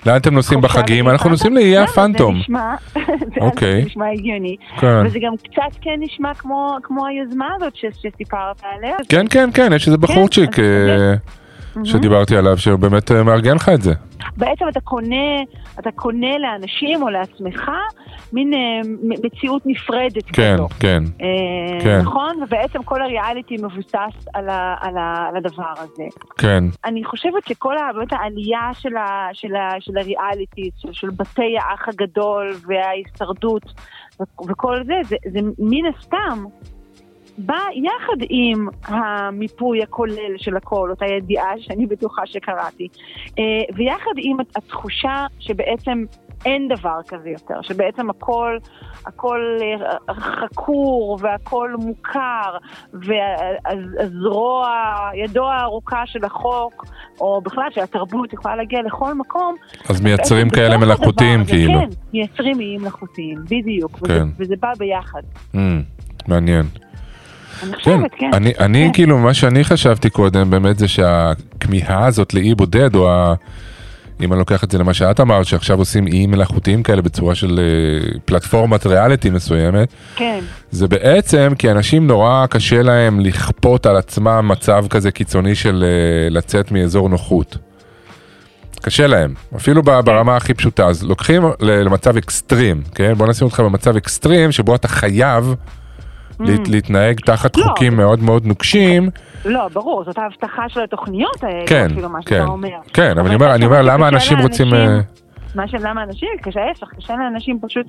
לאן 0.06 0.16
אתם 0.16 0.34
נוסעים 0.34 0.60
בחגים? 0.60 1.08
אנחנו 1.08 1.30
נוסעים? 1.30 1.54
לאיי 1.54 1.74
למה? 1.76 1.84
הפנטום. 1.84 2.34
זה 2.34 2.40
נשמע, 2.40 2.74
זה 3.34 3.40
אוקיי. 3.40 3.84
נשמע 3.84 4.04
הגיוני. 4.12 4.56
כן. 4.80 5.02
וזה 5.06 5.18
גם 5.22 5.32
קצת 5.36 5.78
כן 5.80 5.90
נשמע 6.00 6.34
כמו, 6.34 6.76
היוזמה 7.06 7.48
הזאת 7.56 7.72
שסיפרת 7.76 8.62
עליה. 8.76 8.96
כן, 9.08 9.26
כן, 9.30 9.50
כן, 9.54 9.72
יש 9.76 9.86
איזה 9.86 9.98
בחורצ'יק 9.98 10.58
אז- 10.58 10.64
אה, 10.64 11.14
שדיברתי 11.84 12.36
עליו, 12.36 12.58
שבאמת 12.58 13.12
אה, 13.12 13.22
מארגן 13.22 13.56
לך 13.56 13.68
את 13.68 13.82
זה. 13.82 13.92
בעצם 14.36 14.68
אתה 14.68 14.80
קונה, 14.80 15.42
אתה 15.80 15.90
קונה 15.90 16.38
לאנשים 16.38 17.02
או 17.02 17.08
לעצמך 17.08 17.70
מין 18.32 18.52
אה, 18.54 18.58
מציאות 19.24 19.62
נפרדת 19.66 20.24
כן, 20.32 20.54
כזו. 20.54 20.68
כן. 20.80 21.02
אה, 21.22 21.80
כן. 21.80 21.98
נכון? 22.02 22.42
ובעצם 22.42 22.82
כל 22.82 23.02
הריאליטי 23.02 23.56
מבוסס 23.56 24.26
על, 24.34 24.48
ה, 24.48 24.74
על, 24.80 24.96
ה, 24.96 25.26
על 25.28 25.36
הדבר 25.36 25.72
הזה. 25.76 26.04
כן. 26.38 26.64
אני 26.84 27.04
חושבת 27.04 27.46
שכל 27.48 27.76
ה- 27.78 27.92
באמת 27.94 28.12
העלייה 28.12 28.70
של, 28.72 28.96
ה, 28.96 29.28
של, 29.32 29.54
ה, 29.56 29.68
של 29.80 29.98
הריאליטי, 29.98 30.70
של, 30.76 30.92
של 30.92 31.08
בתי 31.10 31.56
האח 31.58 31.88
הגדול 31.88 32.52
וההישרדות 32.66 33.62
וכל 34.48 34.76
זה, 34.86 34.94
זה, 35.04 35.16
זה 35.32 35.40
מן 35.58 35.86
הסתם 35.96 36.44
בא 37.38 37.58
יחד 37.74 38.26
עם 38.28 38.68
המיפוי 38.84 39.82
הכולל 39.82 40.36
של 40.36 40.56
הכל, 40.56 40.90
אותה 40.90 41.06
ידיעה 41.06 41.52
שאני 41.58 41.86
בטוחה 41.86 42.22
שקראתי, 42.26 42.88
אה, 43.38 43.44
ויחד 43.74 44.10
עם 44.16 44.36
התחושה 44.56 45.26
שבעצם 45.38 46.04
אין 46.44 46.68
דבר 46.68 47.00
כזה 47.08 47.28
יותר, 47.28 47.62
שבעצם 47.62 48.10
הכל, 48.10 48.58
הכל 49.06 49.40
אה, 49.62 50.14
חקור 50.14 51.18
והכל 51.20 51.74
מוכר, 51.78 52.56
והזרוע, 52.92 54.68
ידו 55.14 55.44
הארוכה 55.44 56.02
של 56.06 56.24
החוק, 56.24 56.84
או 57.20 57.40
בכלל 57.40 57.68
של 57.70 57.80
התרבות, 57.80 58.32
יכולה 58.32 58.56
להגיע 58.56 58.82
לכל 58.82 59.14
מקום. 59.14 59.54
אז 59.88 60.00
מייצרים 60.00 60.50
כאלה 60.50 60.76
בתוך 60.76 60.88
מלאכותיים, 60.88 61.44
כאילו. 61.44 61.80
כן, 61.80 61.88
מייצרים 62.12 62.60
איים 62.60 62.80
מלאכותיים, 62.80 63.38
בדיוק, 63.44 63.98
וזה, 64.02 64.14
כן. 64.14 64.28
וזה 64.38 64.54
בא 64.60 64.72
ביחד. 64.78 65.22
Mm, 65.54 65.58
מעניין. 66.28 66.66
אני 67.62 67.72
כן, 67.72 67.78
חושבת, 67.78 68.10
כן. 68.18 68.30
אני, 68.32 68.52
אני 68.60 68.84
כן. 68.86 68.92
כאילו, 68.92 69.18
מה 69.18 69.34
שאני 69.34 69.64
חשבתי 69.64 70.10
קודם 70.10 70.50
באמת 70.50 70.78
זה 70.78 70.88
שהכמיהה 70.88 72.06
הזאת 72.06 72.34
לאי 72.34 72.54
בודד, 72.54 72.94
או 72.94 73.10
ה... 73.10 73.34
אם 74.20 74.32
אני 74.32 74.38
לוקח 74.38 74.64
את 74.64 74.70
זה 74.70 74.78
למה 74.78 74.94
שאת 74.94 75.20
אמרת, 75.20 75.46
שעכשיו 75.46 75.78
עושים 75.78 76.06
איים 76.06 76.30
מלאכותיים 76.30 76.82
כאלה 76.82 77.02
בצורה 77.02 77.34
של 77.34 77.60
אה, 77.62 78.18
פלטפורמת 78.24 78.86
ריאליטי 78.86 79.30
מסוימת, 79.30 79.88
כן, 80.16 80.40
זה 80.70 80.88
בעצם 80.88 81.52
כי 81.58 81.70
אנשים 81.70 82.06
נורא 82.06 82.46
קשה 82.46 82.82
להם 82.82 83.20
לכפות 83.20 83.86
על 83.86 83.96
עצמם 83.96 84.48
מצב 84.48 84.86
כזה 84.90 85.10
קיצוני 85.10 85.54
של 85.54 85.84
אה, 85.84 86.30
לצאת 86.30 86.72
מאזור 86.72 87.08
נוחות. 87.08 87.56
קשה 88.82 89.06
להם, 89.06 89.34
אפילו 89.56 89.82
ב- 89.82 90.00
ברמה 90.00 90.36
הכי 90.36 90.54
פשוטה, 90.54 90.86
אז 90.86 91.02
לוקחים 91.02 91.42
למצב 91.60 92.16
אקסטרים, 92.16 92.82
כן? 92.94 93.14
בוא 93.14 93.26
נשים 93.26 93.44
אותך 93.44 93.60
במצב 93.60 93.96
אקסטרים 93.96 94.52
שבו 94.52 94.74
אתה 94.74 94.88
חייב 94.88 95.54
להת- 96.40 96.68
להתנהג 96.68 97.20
תחת 97.20 97.56
לא. 97.56 97.62
חוקים 97.64 97.96
מאוד 97.96 98.22
מאוד 98.22 98.46
נוקשים, 98.46 99.10
לא, 99.44 99.68
ברור, 99.68 100.04
זאת 100.04 100.18
ההבטחה 100.18 100.68
של 100.68 100.80
התוכניות 100.82 101.44
האלה, 101.44 101.66
כן, 101.66 101.88
אפילו 101.92 102.08
מה 102.08 102.18
כן, 102.22 102.36
שאתה 102.38 102.50
אומר. 102.50 102.68
כן, 102.94 103.18
אבל 103.18 103.26
אני 103.26 103.34
אומר, 103.34 103.54
אני 103.54 103.66
אומר, 103.66 103.82
שמעת 103.82 103.94
למה 103.94 104.08
אנשים 104.08 104.38
רוצים... 104.38 104.74
אה, 104.74 104.98
מה 105.54 105.68
של 105.68 105.78
למה 105.80 106.02
אנשים, 106.02 106.28
קשה 106.42 106.60
ההפך, 106.60 106.88
קשה 106.96 107.14
לאנשים 107.16 107.58
פשוט 107.62 107.86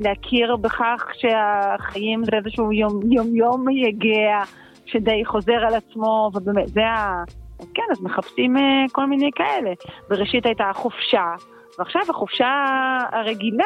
להכיר 0.00 0.56
בכך 0.56 1.04
שהחיים 1.14 2.24
זה 2.24 2.30
איזשהו 2.44 2.72
יום 2.72 3.00
יום, 3.12 3.36
יום 3.36 3.68
יגע 3.68 4.40
שדי 4.86 5.24
חוזר 5.24 5.52
על 5.68 5.74
עצמו, 5.74 6.30
ובאמת, 6.34 6.68
זה 6.68 6.80
ה... 6.86 7.22
אז 7.60 7.66
כן, 7.74 7.82
אז 7.92 8.00
מחפשים 8.02 8.56
אה, 8.56 8.62
כל 8.92 9.06
מיני 9.06 9.30
כאלה. 9.34 9.70
בראשית 10.10 10.46
הייתה 10.46 10.64
החופשה, 10.70 11.24
ועכשיו 11.78 12.02
החופשה 12.10 12.48
הרגילה, 13.12 13.64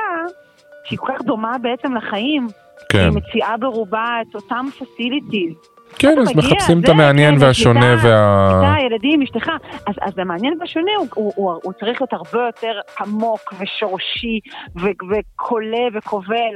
שהיא 0.84 0.98
כל 0.98 1.12
כך 1.14 1.22
דומה 1.22 1.52
בעצם 1.62 1.94
לחיים, 1.96 2.46
כן, 2.92 2.98
היא 2.98 3.08
מציעה 3.08 3.56
ברובה 3.56 4.16
את 4.22 4.34
אותם 4.34 4.66
פסיליטיז. 4.78 5.54
כן, 5.98 6.18
אז 6.18 6.28
מגיע, 6.36 6.50
מחפשים 6.50 6.80
את 6.80 6.88
המעניין 6.88 7.38
כן, 7.38 7.44
והשונה 7.44 7.96
וה... 8.02 8.48
אתה, 8.48 8.86
ילדים, 8.86 9.22
אשתך. 9.22 9.48
אז, 9.86 9.94
אז 10.00 10.18
המעניין 10.18 10.56
והשונה 10.60 10.90
הוא, 10.98 11.06
הוא, 11.14 11.32
הוא, 11.36 11.60
הוא 11.62 11.72
צריך 11.72 12.00
להיות 12.00 12.12
הרבה 12.12 12.46
יותר 12.46 12.80
עמוק 13.00 13.54
ושורשי 13.60 14.40
ו- 14.76 14.98
וקולה 15.10 15.86
וכובל. 15.94 16.54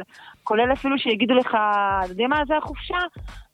כולל 0.53 0.73
אפילו 0.73 0.99
שיגידו 0.99 1.35
לך, 1.35 1.47
אתה 1.49 2.13
יודע 2.13 2.25
מה 2.29 2.37
זה 2.49 2.55
החופשה? 2.63 2.97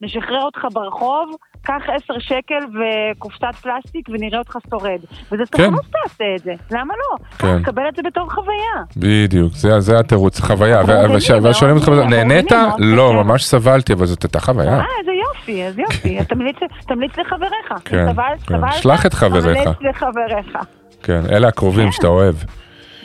נשחרר 0.00 0.42
אותך 0.42 0.58
ברחוב, 0.72 1.30
קח 1.62 1.82
עשר 1.94 2.14
שקל 2.18 2.60
וקופסת 2.76 3.54
פלסטיק 3.62 4.08
ונראה 4.08 4.38
אותך 4.38 4.56
שורד. 4.70 5.00
וזה 5.32 5.42
כן. 5.52 5.62
תחנות 5.64 5.84
תעשה 6.02 6.24
את 6.36 6.42
זה, 6.44 6.52
למה 6.70 6.94
לא? 6.94 7.24
כן. 7.38 7.62
תקבל 7.62 7.82
את 7.88 7.96
זה 7.96 8.02
בתור 8.06 8.30
חוויה. 8.30 8.76
בדיוק, 8.96 9.52
זה, 9.52 9.80
זה 9.80 9.98
התירוץ, 9.98 10.40
חוויה. 10.40 10.80
אנחנו 10.80 10.92
ו- 10.92 10.98
מבינים 10.98 11.16
וש- 11.16 11.30
מאוד, 11.30 11.44
ואז 11.44 11.56
שואלים 11.56 11.76
אותך, 11.76 11.88
נהנית? 11.88 12.52
לא, 12.78 13.08
כן. 13.10 13.16
ממש 13.16 13.44
סבלתי, 13.44 13.92
אבל 13.92 14.06
זאת 14.06 14.22
הייתה 14.22 14.40
חוויה. 14.40 14.78
אה, 14.78 14.84
איזה 15.00 15.12
יופי, 15.12 15.64
אז 15.66 15.78
יופי. 15.78 16.18
אז 16.20 16.26
תמליץ, 16.26 16.56
תמליץ 16.88 17.12
לחבריך. 17.18 17.72
כן, 17.84 18.06
כן. 18.46 18.70
שלח 18.70 19.06
את 19.06 19.14
חבריך. 19.14 19.58
תמליץ 19.68 19.78
לחבריך. 19.96 20.58
כן, 21.02 21.20
אלה 21.32 21.48
הקרובים 21.48 21.92
שאתה 21.92 22.06
אוהב. 22.06 22.34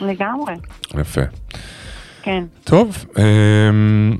לגמרי, 0.00 0.54
יפה. 1.00 1.20
כן. 2.24 2.44
טוב, 2.64 3.04
אמ, 3.18 4.16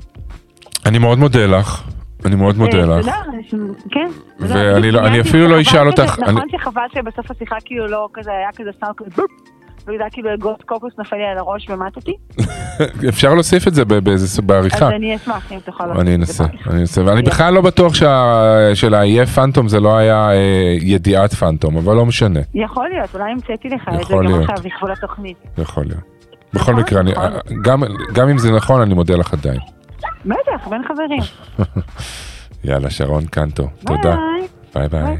אני 0.85 0.97
מאוד 0.99 1.19
מודה 1.19 1.45
לך. 1.45 1.83
אני 2.25 2.35
מאוד 2.35 2.57
מודה 2.57 2.77
אה, 2.79 2.85
לך. 2.85 3.07
אני- 3.29 3.59
כן. 3.91 4.07
ואני 4.39 4.91
לא- 4.91 4.99
אני 5.07 5.21
אפילו 5.21 5.47
לא 5.47 5.61
אשאל 5.61 5.87
אותך, 5.87 6.19
נכון 6.19 6.37
אני- 6.37 6.51
שחבל 6.51 6.81
שבסוף 6.93 7.31
השיחה 7.31 7.55
כאילו 7.65 7.87
לא 7.87 8.07
כזה, 8.13 8.31
היה 8.31 8.49
כזה 8.55 8.69
סאונד 8.79 8.95
כזה 8.97 9.09
בופ, 9.15 9.31
היה 9.99 10.09
כאילו 10.11 10.33
אגוז 10.33 10.55
קוקוס 10.65 10.93
נפל 10.99 11.15
לי 11.15 11.23
על 11.31 11.37
הראש 11.37 11.69
ומטתי. 11.69 12.13
אפשר 13.09 13.33
להוסיף 13.33 13.67
את 13.67 13.73
זה 13.73 13.85
ב- 13.85 13.93
באיזה- 13.93 14.25
אז 14.25 14.39
בעריכה. 14.39 14.87
אני 14.87 15.15
אשמח 15.15 15.51
אם 15.51 15.59
תוכל 15.65 15.83
אני 15.99 16.13
את 16.15 16.19
אנסה, 16.19 16.33
זה 16.33 16.43
בעריכה. 16.43 16.69
אני 16.71 16.79
אנסה, 16.81 17.05
ואני 17.05 17.21
בכלל 17.21 17.53
לא 17.53 17.61
בטוח 17.61 17.93
שה- 17.93 18.69
שלאיי 18.75 19.25
פנטום 19.25 19.67
זה 19.67 19.79
לא 19.79 19.97
היה 19.97 20.29
אה, 20.31 20.35
ידיעת 20.81 21.33
פנטום, 21.33 21.77
אבל 21.77 21.95
לא 21.95 22.05
משנה, 22.05 22.39
יכול 22.53 22.89
להיות, 22.89 23.15
אולי 23.15 23.31
המצאתי 23.31 23.69
לך 23.69 23.81
את 24.01 24.07
זה 24.07 24.13
גם. 24.13 24.41
עכשיו 24.41 24.55
לכבוד 24.65 24.89
התוכנית. 24.91 25.37
יכול 25.57 25.83
להיות. 25.85 26.14
בכל 26.55 26.61
נכון, 26.71 26.75
מקרה, 26.75 27.01
אני- 27.01 27.11
נכון. 27.11 27.61
גם- 27.61 27.83
גם 28.13 28.29
אם 28.29 28.37
זה 28.37 28.51
נכון, 28.51 28.81
אני 28.81 28.93
מודה 28.93 29.15
לך 29.15 29.33
עדיין. 29.33 29.59
בטח, 30.25 30.67
בין 30.69 30.81
חברים. 30.87 31.21
יאללה, 32.63 32.89
שרון 32.89 33.25
קנטו, 33.25 33.67
תודה. 33.85 34.15
ביי. 34.73 34.87
ביי 34.89 35.17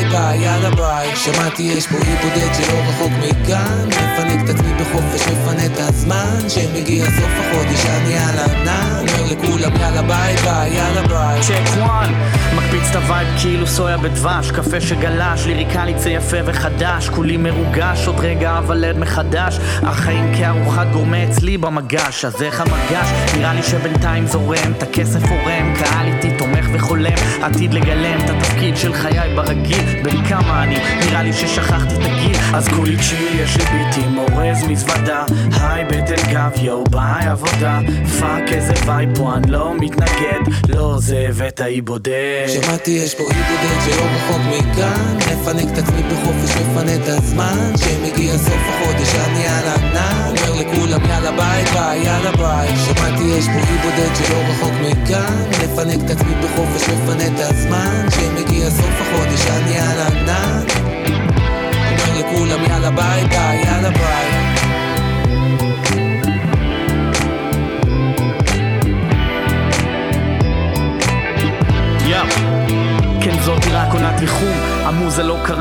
לכולם 0.00 0.40
יאללה 0.40 0.61
שמעתי 1.24 1.62
יש 1.62 1.86
פה 1.86 1.96
אי 1.96 2.16
בודד 2.22 2.54
שלא 2.54 2.78
רחוק 2.88 3.12
מכאן. 3.18 3.88
מפנק 3.88 4.44
את 4.44 4.54
עצמי 4.54 4.74
בחופש, 4.74 5.28
מפנה 5.28 5.66
את 5.66 5.78
הזמן. 5.78 6.48
שמגיע 6.48 7.04
סוף 7.04 7.30
החודש 7.40 7.86
אני 7.86 8.18
על 8.18 8.38
ענן. 8.38 9.04
אומר 9.08 9.32
לכולם 9.32 9.76
יאללה 9.76 10.02
ביי 10.02 10.36
ביי, 10.36 10.74
יאללה 10.74 11.02
ביי. 11.02 11.40
Check 11.40 11.76
one, 11.78 12.14
מקפיד 12.56 12.82
מריץ 12.82 12.90
את 12.90 13.02
ה 13.02 13.07
vibe 13.07 13.28
כאילו 13.40 13.66
סויה 13.66 13.96
בדבש, 13.96 14.50
קפה 14.50 14.80
שגלש, 14.80 15.46
ליריקלית 15.46 15.98
זה 15.98 16.10
יפה 16.10 16.36
וחדש, 16.44 17.08
כולי 17.08 17.36
מרוגש, 17.36 18.06
עוד 18.06 18.20
רגע 18.20 18.58
אוולד 18.58 18.98
מחדש, 18.98 19.58
החיים 19.82 20.32
כארוחת 20.38 20.86
גורמה 20.92 21.24
אצלי 21.24 21.58
במגש, 21.58 22.24
אז 22.24 22.42
איך 22.42 22.60
המגש? 22.60 23.08
נראה 23.36 23.54
לי 23.54 23.62
שבינתיים 23.62 24.26
זורם, 24.26 24.72
את 24.78 24.82
הכסף 24.82 25.22
עורם, 25.30 25.74
קהל 25.74 26.06
איתי 26.06 26.30
תומך 26.38 26.66
וחולם, 26.72 27.12
עתיד 27.42 27.74
לגלם 27.74 28.20
את 28.24 28.30
התפקיד 28.30 28.76
של 28.76 28.92
חיי 28.92 29.34
ברגיל, 29.34 30.02
בן 30.02 30.24
כמה 30.28 30.62
אני, 30.62 30.76
נראה 31.12 31.22
לי 31.22 31.32
ששכחתי 31.32 31.94
את 31.94 32.00
הגיל, 32.00 32.36
אז 32.54 32.68
כולי 32.68 32.96
chill, 32.96 33.40
יש 33.40 33.56
לי 33.56 33.64
ביטים, 33.64 34.18
אורז 34.18 34.64
מזוודה, 34.68 35.24
היי 35.60 35.84
בטן 35.84 36.32
גב, 36.32 36.50
יואו 36.62 36.84
ביי 36.84 37.26
עבודה, 37.26 37.80
fuck 38.20 38.52
איזה 38.52 38.72
vibe 38.86 39.18
פה, 39.18 39.34
אני 39.34 39.50
לא 39.50 39.74
מתנגד, 39.80 40.40
לא 40.68 40.80
עוזב 40.80 41.42
את 41.48 41.60
האי 41.60 41.80
בודד. 41.80 42.46
שמעתי 42.48 42.90
יש 42.90 43.14
פה 43.14 43.22
אי 43.22 43.42
בודד 43.48 43.80
שלא 43.84 44.02
רחוק 44.02 44.40
מכאן. 44.48 45.16
מפנק 45.16 45.72
את 45.72 45.78
עצמי 45.78 46.02
בחופש, 46.02 46.56
מפנה 46.56 46.94
את 46.94 47.08
הזמן. 47.08 47.72
שמגיע 47.76 48.38
סוף 48.38 48.62
החודש 48.68 49.14
אני 49.14 49.46
על 49.48 49.68
ענן. 49.68 50.26
אומר 50.26 50.60
לכולם 50.60 51.04
יאללה 51.10 51.32
ביי 51.32 51.64
ביי, 51.64 51.98
יאללה 52.04 52.32
ביי. 52.32 52.68
שמעתי 52.76 53.22
יש 53.22 53.44
פה 53.44 53.70
אי 53.70 53.78
בודד 53.82 54.14
שלא 54.14 54.36
רחוק 54.36 54.72
מכאן. 54.80 55.44
מפנק 55.50 56.04
את 56.04 56.10
עצמי 56.10 56.34
בחופש, 56.34 56.88
מפנה 56.88 57.26
את 57.26 57.40
הזמן 57.40 57.91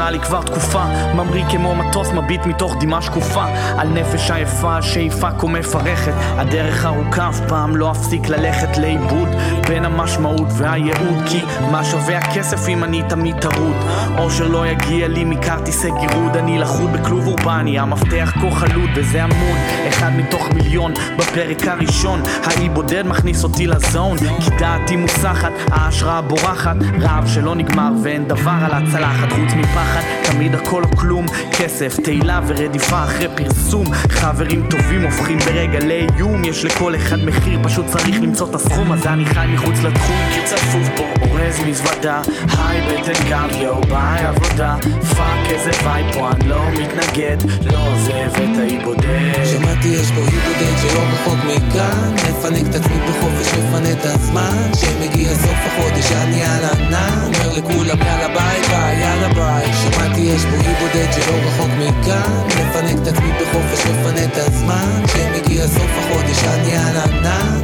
קרה 0.02 0.12
לי 0.12 0.20
כבר 0.20 0.42
תקופה. 0.42 0.84
ממריא 1.16 1.46
כמו 1.52 1.76
מטוס 1.76 2.12
מביט 2.12 2.46
מתוך 2.46 2.76
דמעה 2.80 3.02
שקופה. 3.02 3.46
על 3.78 3.88
נפש 3.88 4.32
עייפה, 4.32 4.82
שאיפה 4.82 5.32
כה 5.32 5.48
מפרכת. 5.48 6.14
הדרך 6.38 6.86
ארוכה, 6.86 7.30
אף 7.30 7.40
פעם 7.48 7.76
לא 7.76 7.92
אפסיק 7.92 8.30
ללכת 8.30 8.78
לאיבוד. 8.78 9.28
בין 9.68 9.86
המשמעות 9.86 10.48
והייעוד 10.58 11.24
כי 11.26 11.42
מה 11.72 11.84
שווה 11.84 12.18
הכסף 12.18 12.70
אם 12.70 12.84
אני 12.84 13.04
תמיד 13.10 13.40
טרוד? 13.40 13.76
אושר 14.18 14.48
לא 14.48 14.68
יגיע 14.68 15.08
לי 15.08 15.24
מכרטיסי 15.24 15.90
גירוד. 16.00 16.38
אני 16.38 16.60
לכוד 16.60 16.94
בכלוב 16.94 17.28
אורבני, 17.28 17.80
המפתח 17.80 18.34
כה 18.42 18.52
חלוד 18.52 18.90
וזה 18.96 19.24
עמוד. 19.24 19.58
אחד 19.90 20.12
מתוך 20.18 20.50
מיליון 20.54 20.94
בפרק 21.18 21.68
הראשון. 21.68 22.22
האי 22.44 22.70
בודד 22.70 23.08
מכניס 23.08 23.44
אותי 23.44 23.68
לזון. 23.68 24.18
כי 24.18 24.50
דעתי 24.60 24.96
מוסחת, 24.96 25.52
ההשראה 25.72 26.22
בורחת. 26.22 26.76
רעב 27.02 27.28
שלא 27.28 27.56
נגמר 27.56 27.92
ואין 28.04 28.28
דבר 28.28 28.58
על 28.62 28.72
הצלחת. 28.74 29.32
חוץ 29.32 29.54
מפחד 29.54 29.91
תמיד 30.32 30.56
הכל 30.56 30.84
או 30.84 30.98
כלום. 30.98 31.26
כסף, 31.52 32.00
תהילה 32.04 32.42
ורדיפה 32.48 33.04
אחרי 33.04 33.28
פרסום. 33.36 33.94
חברים 33.94 34.70
טובים 34.70 35.04
הופכים 35.04 35.38
ברגע 35.38 35.80
לאיום. 35.80 36.44
יש 36.44 36.66
לכל 36.66 36.96
אחד 36.96 37.16
מחיר 37.26 37.60
פשוט 37.64 37.86
צריך 37.86 38.22
למצוא 38.22 38.50
את 38.50 38.56
הסכום 38.56 38.92
הזה. 38.92 39.10
אני 39.14 39.26
חי 39.26 39.46
מחוץ 39.54 39.76
לתחום 39.84 40.16
כי 40.34 40.40
צפוף 40.46 40.90
פה 40.96 41.04
אורז 41.22 41.60
מזוודה 41.68 42.22
היי 42.58 42.82
בטן 42.82 43.30
גב 43.30 43.50
יואו 43.62 43.82
ביי 43.82 44.26
עבודה. 44.26 44.76
fuck 45.18 45.50
איזה 45.50 45.72
vibe 45.84 46.14
פה 46.14 46.32
אני 46.32 46.50
לא 46.50 46.62
מתנגד. 46.72 47.38
לא 47.72 47.80
עוזב 47.88 48.32
את 48.36 48.58
האי 48.60 48.80
בודד. 48.84 49.46
שמעתי 49.46 49.88
יש 49.88 50.12
פה 50.12 50.22
אי 50.22 50.40
בודד 50.46 50.78
שלא 50.82 51.00
רחוק 51.14 51.40
מכאן. 51.46 52.14
מפנק 52.14 52.70
את 52.70 52.76
עצמי 52.76 52.98
בחופש, 53.10 53.54
מפנה 53.54 53.92
את 53.92 54.06
הזמן. 54.06 54.72
שמגיע 54.76 55.30
סוף 55.36 55.58
החודש 55.66 56.12
אני 56.12 56.44
על 56.44 56.64
ענן. 56.66 57.22
אומר 57.24 57.58
לכולם 57.58 57.98
יאללה 58.02 58.28
ביי 58.28 58.62
ביי, 58.70 59.00
יאללה 59.00 59.34
ביי. 59.34 59.74
שמעתי 59.74 60.21
יש 60.24 60.42
פה 60.42 60.56
אי 60.56 60.74
בודד 60.80 61.12
שלא 61.12 61.36
רחוק 61.48 61.70
מכאן. 61.78 62.48
מפנק 62.48 63.02
את 63.02 63.08
עצמי 63.08 63.32
בחופש, 63.32 63.86
מפנה 63.86 64.26
את 64.26 64.38
הזמן. 64.38 65.02
שמגיע 65.08 65.68
סוף 65.68 65.92
החודש 65.98 66.44
אני 66.44 66.78
על 66.78 66.98
ענן. 66.98 67.62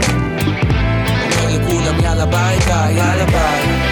אומר 1.38 1.58
לכולם 1.58 2.00
יאללה 2.00 2.26
ביי, 2.26 2.58
יאללה 2.96 3.26
ביי 3.26 3.87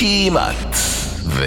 כמעט. 0.00 0.74
ו... 1.24 1.44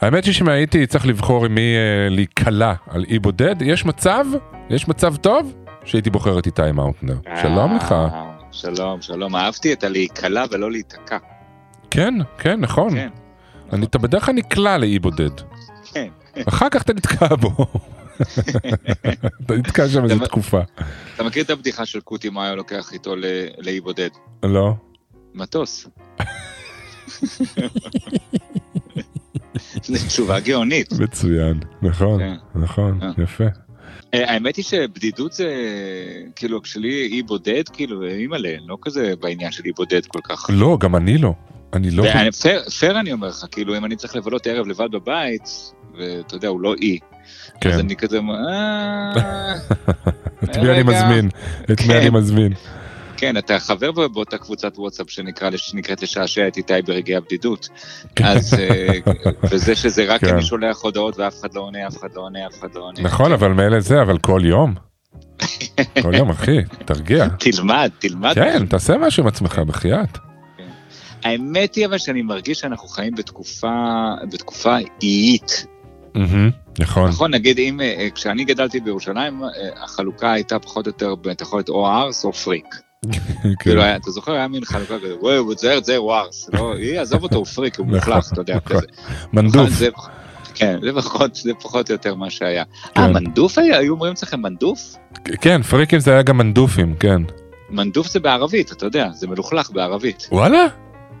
האמת 0.00 0.24
היא 0.24 0.32
שאם 0.34 0.48
הייתי 0.48 0.86
צריך 0.86 1.06
לבחור 1.06 1.44
עם 1.44 1.54
מי 1.54 1.60
אה, 1.60 2.08
להיקלע 2.10 2.74
על 2.90 3.04
אי 3.08 3.18
בודד, 3.18 3.62
יש 3.62 3.84
מצב, 3.84 4.24
יש 4.70 4.88
מצב 4.88 5.16
טוב, 5.16 5.54
שהייתי 5.84 6.10
בוחר 6.10 6.38
את 6.38 6.46
איתי 6.46 6.72
מאוטנר. 6.74 7.16
שלום 7.42 7.76
לך. 7.76 7.92
אה, 7.92 8.30
שלום, 8.52 9.02
שלום. 9.02 9.36
אהבתי 9.36 9.72
את 9.72 9.84
הלהיקלע 9.84 10.44
ולא 10.50 10.70
להיתקע. 10.70 11.18
כן, 11.90 12.14
כן, 12.38 12.60
נכון. 12.60 12.90
כן. 12.90 13.08
אני, 13.72 13.86
אתה 13.86 13.98
בדרך 13.98 14.24
כלל 14.26 14.34
נקלע 14.34 14.78
לאי 14.78 14.98
בודד. 14.98 15.40
כן. 15.92 16.08
אחר 16.48 16.68
כך 16.70 16.82
אתה 16.82 16.92
נתקע 16.92 17.34
בו. 17.36 17.50
אתה 19.46 19.54
נתקע 19.56 19.88
שם 19.88 20.04
איזה 20.04 20.24
תקופה. 20.24 20.60
אתה 21.14 21.24
מכיר 21.24 21.44
את 21.44 21.50
הבדיחה 21.50 21.86
של 21.86 22.00
קוטי 22.00 22.30
היה 22.36 22.54
לוקח 22.54 22.92
איתו 22.92 23.16
ל- 23.16 23.46
לאי 23.58 23.80
בודד? 23.80 24.10
לא. 24.42 24.74
מטוס. 25.34 25.86
זו 29.82 30.06
תשובה 30.06 30.40
גאונית. 30.40 30.92
מצוין, 30.92 31.60
נכון, 31.82 32.20
כן. 32.20 32.34
נכון, 32.60 32.98
אה. 33.02 33.22
יפה. 33.22 33.44
אה, 34.14 34.32
האמת 34.32 34.56
היא 34.56 34.64
שבדידות 34.64 35.32
זה, 35.32 35.46
כאילו, 36.36 36.62
כשלי 36.62 37.08
אי 37.12 37.22
בודד, 37.22 37.62
כאילו, 37.72 38.04
אימא'לה, 38.04 38.54
לא 38.66 38.78
כזה 38.82 39.14
בעניין 39.20 39.52
של 39.52 39.62
אי 39.66 39.72
בודד 39.72 40.06
כל 40.06 40.20
כך. 40.24 40.46
לא, 40.52 40.78
גם 40.80 40.96
אני 40.96 41.18
לא. 41.18 41.34
אני 41.72 41.90
לא... 41.90 42.04
פייר- 42.70 43.00
אני 43.00 43.12
אומר 43.12 43.28
לך, 43.28 43.44
כאילו, 43.50 43.76
אם 43.76 43.84
אני 43.84 43.96
צריך 43.96 44.16
לבלות 44.16 44.46
ערב 44.46 44.66
לבד 44.66 44.88
בבית, 44.92 45.72
ואתה 45.98 46.34
יודע, 46.36 46.48
הוא 46.48 46.60
לא 46.60 46.74
אי, 46.82 46.98
אז 47.02 47.50
כן. 47.60 47.78
אני 47.78 47.96
כזה, 47.96 48.18
אה, 48.18 49.12
את 50.44 50.56
מי 50.56 50.70
אני. 50.70 50.82
מזמין? 50.82 51.28
את 51.64 51.80
מי 51.80 51.86
כן. 51.86 51.96
אני 51.96 52.10
מזמין? 52.10 52.52
כן, 53.24 53.36
אתה 53.36 53.58
חבר 53.58 53.90
באותה 54.08 54.38
קבוצת 54.38 54.78
וואטסאפ 54.78 55.10
שנקרא, 55.10 55.50
שנקראת 55.56 56.02
לשעשע 56.02 56.48
את 56.48 56.56
איתי 56.56 56.82
ברגעי 56.86 57.16
הבדידות. 57.16 57.68
כן. 58.16 58.24
אז, 58.24 58.54
אה, 58.54 58.88
וזה 59.50 59.74
שזה 59.74 60.04
רק 60.04 60.20
כן. 60.20 60.34
אני 60.34 60.42
שולח 60.42 60.82
הודעות 60.82 61.18
ואף 61.18 61.40
אחד 61.40 61.54
לא 61.54 61.60
עונה, 61.60 61.86
אף 61.86 61.98
אחד 61.98 62.08
לא 62.16 62.20
עונה, 62.20 62.46
אף 62.46 62.58
אחד 62.60 62.68
לא 62.74 62.80
עונה. 62.80 63.00
נכון, 63.02 63.32
אבל 63.32 63.52
מילא 63.52 63.80
זה, 63.80 64.02
אבל 64.02 64.18
כל 64.18 64.40
יום. 64.44 64.74
כל 66.02 66.14
יום, 66.14 66.30
אחי, 66.30 66.58
תרגיע. 66.84 67.28
תלמד, 67.28 67.90
תלמד. 67.98 68.34
כן, 68.34 68.66
תעשה 68.66 68.98
משהו 68.98 69.22
עם 69.22 69.28
עצמך, 69.28 69.58
בחייאת. 69.58 70.18
האמת 71.22 71.74
היא 71.74 71.86
אבל 71.86 71.98
שאני 71.98 72.22
מרגיש 72.22 72.58
שאנחנו 72.58 72.88
חיים 72.88 73.14
בתקופה, 73.14 73.74
בתקופה 74.32 74.76
איים. 75.02 75.38
מהמם, 76.14 76.50
נכון. 76.78 77.08
נכון, 77.08 77.34
נגיד 77.34 77.58
אם, 77.58 77.80
אה, 77.80 78.08
כשאני 78.14 78.44
גדלתי 78.44 78.80
בירושלים, 78.80 79.44
אה, 79.44 79.48
החלוקה 79.84 80.32
הייתה 80.32 80.58
פחות 80.58 80.86
או 80.86 80.90
יותר, 80.90 81.14
אתה 81.32 81.42
יכול 81.42 81.58
להיות 81.58 81.68
או 81.68 81.88
ארס 81.88 82.24
או 82.24 82.32
פריק. 82.32 82.83
כן. 83.12 83.50
כאילו, 83.58 83.82
אתה 83.82 84.10
זוכר, 84.10 84.32
היה 84.32 84.48
מין 84.48 84.64
חלוקה 84.64 84.98
כזה, 84.98 85.14
וואי, 85.20 85.36
הוא 85.36 85.54
צייר 85.54 85.78
את 85.78 85.84
זה, 85.84 85.96
הוא 85.96 86.14
ארס. 86.14 86.50
לא, 86.52 86.74
היא, 86.74 87.00
עזוב 87.00 87.22
אותו, 87.22 87.36
הוא 87.36 87.44
פריק, 87.44 87.78
הוא 87.78 87.86
נכון, 87.86 87.96
מוכלך, 87.96 88.32
אתה 88.32 88.40
יודע, 88.40 88.56
נכון. 88.56 88.76
כזה. 88.76 88.86
מנדוף. 89.32 89.82
נכון, 89.92 90.10
כן, 90.54 90.78
זה 90.82 90.92
פחות, 90.92 91.34
זה 91.34 91.52
פחות 91.62 91.90
או 91.90 91.94
יותר 91.94 92.14
מה 92.14 92.30
שהיה. 92.30 92.62
אה, 92.62 92.92
כן. 92.94 93.12
מנדוף 93.12 93.58
היה? 93.58 93.78
היו 93.78 93.92
אומרים 93.92 94.12
אצלכם 94.12 94.42
מנדוף? 94.42 94.96
כן, 95.40 95.62
פריקים 95.62 96.00
זה 96.00 96.12
היה 96.12 96.22
גם 96.22 96.38
מנדופים, 96.38 96.94
כן. 97.00 97.22
מנדוף 97.70 98.08
זה 98.08 98.20
בערבית, 98.20 98.72
אתה 98.72 98.86
יודע, 98.86 99.08
זה 99.12 99.26
מלוכלך 99.26 99.70
בערבית. 99.70 100.28
וואלה? 100.32 100.66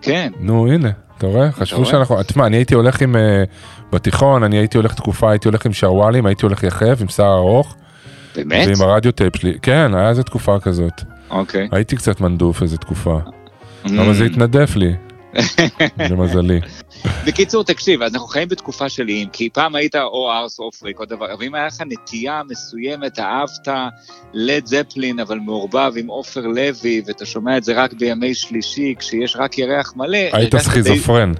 כן. 0.02 0.32
נו, 0.40 0.72
הנה, 0.72 0.90
אתה 1.18 1.26
רואה? 1.26 1.52
חשבו? 1.52 1.86
שאנחנו... 1.86 2.22
תשמע, 2.22 2.46
אני 2.46 2.56
הייתי 2.56 2.74
הולך 2.74 3.02
עם... 3.02 3.16
אה, 3.16 3.44
בתיכון, 3.92 4.42
אני 4.42 4.58
הייתי 4.58 4.76
הולך 4.76 4.94
תקופה, 4.94 5.30
הייתי 5.30 5.48
הולך 5.48 5.66
עם 5.66 5.72
שרוואלים, 5.72 6.26
הייתי 6.26 6.46
הולך 6.46 6.62
יחף 6.62 6.98
עם 7.00 7.08
שיער 7.08 7.34
ארוך. 7.34 7.76
באמת? 8.36 8.68
ועם 8.68 8.88
הרדיו 8.90 9.12
טייפ 9.12 9.36
שלי. 9.36 9.58
כן, 9.62 9.94
היה 9.94 10.08
איזה 10.08 10.22
תקופה 10.22 10.60
כזאת. 10.60 10.92
אוקיי. 11.30 11.68
הייתי 11.72 11.96
קצת 11.96 12.20
מנדוף 12.20 12.62
איזה 12.62 12.76
תקופה. 12.78 13.18
Mm. 13.84 13.88
אבל 14.00 14.14
זה 14.14 14.24
התנדף 14.24 14.76
לי. 14.76 14.92
למזלי. 16.10 16.60
בקיצור, 17.26 17.64
תקשיב, 17.64 18.02
אנחנו 18.02 18.26
חיים 18.26 18.48
בתקופה 18.48 18.88
של 18.88 19.08
איים, 19.08 19.28
כי 19.32 19.48
פעם 19.52 19.74
היית 19.74 19.96
או 19.96 20.32
ארס 20.32 20.58
או 20.58 20.70
פריק 20.72 21.00
או 21.00 21.04
דבר, 21.04 21.32
אבל 21.34 21.44
אם 21.44 21.54
היה 21.54 21.66
לך 21.66 21.80
נטייה 21.86 22.42
מסוימת, 22.50 23.18
אהבת 23.18 23.68
לד 24.34 24.66
זפלין, 24.66 25.20
אבל 25.20 25.38
מעורבב 25.38 25.92
עם 25.96 26.06
עופר 26.06 26.40
לוי, 26.40 27.02
ואתה 27.06 27.26
שומע 27.26 27.56
את 27.56 27.64
זה 27.64 27.72
רק 27.82 27.92
בימי 27.92 28.34
שלישי, 28.34 28.94
כשיש 28.98 29.36
רק 29.36 29.58
ירח 29.58 29.92
מלא, 29.96 30.16
היית 30.16 30.34
הרגשת 30.34 30.54
די- 30.54 30.60
סכיזופרן. 30.60 31.32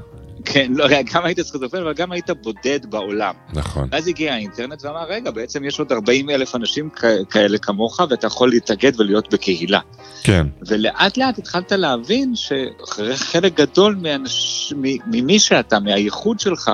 כן, 0.45 0.73
לא, 0.75 0.87
גם 1.13 1.25
היית 1.25 1.41
סכיזופרן, 1.41 1.81
אבל 1.83 1.93
גם 1.93 2.13
היית 2.13 2.31
בודד 2.31 2.87
בעולם. 2.91 3.35
נכון. 3.53 3.89
ואז 3.93 4.09
הגיע 4.09 4.35
האינטרנט 4.35 4.85
ואמר, 4.85 5.05
רגע, 5.09 5.31
בעצם 5.31 5.65
יש 5.65 5.79
עוד 5.79 5.93
40 5.93 6.31
אלף 6.31 6.55
אנשים 6.55 6.91
כ- 6.97 7.05
כאלה 7.31 7.59
כמוך, 7.59 8.01
ואתה 8.11 8.27
יכול 8.27 8.51
להתאגד 8.51 9.01
ולהיות 9.01 9.35
בקהילה. 9.35 9.81
כן. 10.23 10.47
ולאט 10.67 11.17
לאט 11.17 11.39
התחלת 11.39 11.73
להבין 11.73 12.35
שחלק 12.37 13.55
גדול 13.55 13.97
מאנש... 14.03 14.73
ממי 15.07 15.39
שאתה, 15.39 15.81
מהייחוד 15.81 16.41
שלך, 16.41 16.71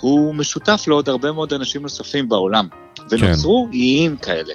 הוא 0.00 0.34
משותף 0.34 0.84
לעוד 0.86 1.08
הרבה 1.08 1.32
מאוד 1.32 1.52
אנשים 1.52 1.82
נוספים 1.82 2.28
בעולם. 2.28 2.68
ונוצרו 3.10 3.68
איים 3.72 4.16
כאלה. 4.16 4.54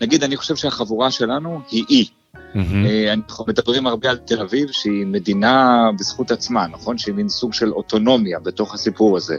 נגיד, 0.00 0.24
אני 0.24 0.36
חושב 0.36 0.56
שהחבורה 0.56 1.10
שלנו 1.10 1.60
היא 1.70 1.84
אי. 1.90 2.04
אה, 2.56 3.12
אנחנו 3.12 3.44
מדברים 3.48 3.86
הרבה 3.86 4.10
על 4.10 4.16
תל 4.16 4.40
אביב, 4.40 4.68
שהיא 4.72 5.06
מדינה 5.06 5.90
בזכות 5.98 6.30
עצמה, 6.30 6.66
נכון? 6.66 6.98
שהיא 6.98 7.14
מין 7.14 7.28
סוג 7.28 7.52
של 7.52 7.72
אוטונומיה 7.72 8.38
בתוך 8.40 8.74
הסיפור 8.74 9.16
הזה. 9.16 9.36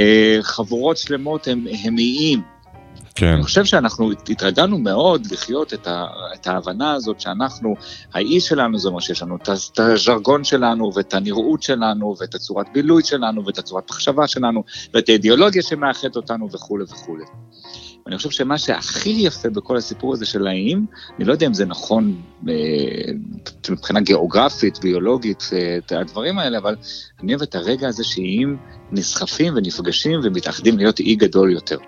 אה, 0.00 0.38
חבורות 0.42 0.96
שלמות 0.96 1.48
הם, 1.48 1.98
איים. 1.98 2.42
כן. 3.14 3.26
אני 3.26 3.42
חושב 3.42 3.64
שאנחנו 3.64 4.10
התרגלנו 4.28 4.78
מאוד 4.78 5.26
לחיות 5.30 5.74
את, 5.74 5.86
ה, 5.86 6.06
את 6.34 6.46
ההבנה 6.46 6.92
הזאת 6.92 7.20
שאנחנו, 7.20 7.74
האי 8.14 8.40
שלנו 8.40 8.78
זה 8.78 8.88
אומר 8.88 9.00
שיש 9.00 9.22
לנו 9.22 9.36
את 9.36 9.78
הז'רגון 9.78 10.44
שלנו 10.44 10.90
ואת 10.94 11.14
הנראות 11.14 11.62
שלנו 11.62 12.14
ואת 12.20 12.34
הצורת 12.34 12.66
בילוי 12.72 13.02
שלנו 13.04 13.46
ואת 13.46 13.58
הצורת 13.58 13.90
מחשבה 13.90 14.26
שלנו 14.26 14.64
ואת 14.94 15.08
האידיאולוגיה 15.08 15.62
שמאחדת 15.62 16.16
אותנו 16.16 16.50
וכולי 16.52 16.84
וכולי. 16.84 17.24
אני 18.06 18.16
חושב 18.16 18.30
שמה 18.30 18.58
שהכי 18.58 19.10
יפה 19.10 19.50
בכל 19.50 19.76
הסיפור 19.76 20.12
הזה 20.12 20.26
של 20.26 20.46
האיים, 20.46 20.86
אני 21.18 21.24
לא 21.24 21.32
יודע 21.32 21.46
אם 21.46 21.54
זה 21.54 21.66
נכון 21.66 22.16
אה, 22.48 22.54
מבחינה 23.70 24.00
גיאוגרפית, 24.00 24.78
ביולוגית, 24.82 25.50
אה, 25.52 25.76
את 25.78 25.92
הדברים 25.92 26.38
האלה, 26.38 26.58
אבל 26.58 26.76
אני 27.22 27.32
אוהב 27.32 27.42
את 27.42 27.54
הרגע 27.54 27.88
הזה 27.88 28.04
שאיים 28.04 28.56
נסחפים 28.92 29.54
ונפגשים 29.56 30.20
ומתאחדים 30.24 30.78
להיות 30.78 31.00
אי 31.00 31.14
גדול 31.14 31.52
יותר. 31.52 31.78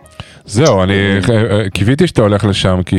זהו, 0.44 0.82
אני 0.82 1.18
אה, 1.30 1.70
קיוויתי 1.70 2.06
שאתה 2.06 2.22
הולך 2.22 2.44
לשם 2.44 2.80
כי... 2.86 2.96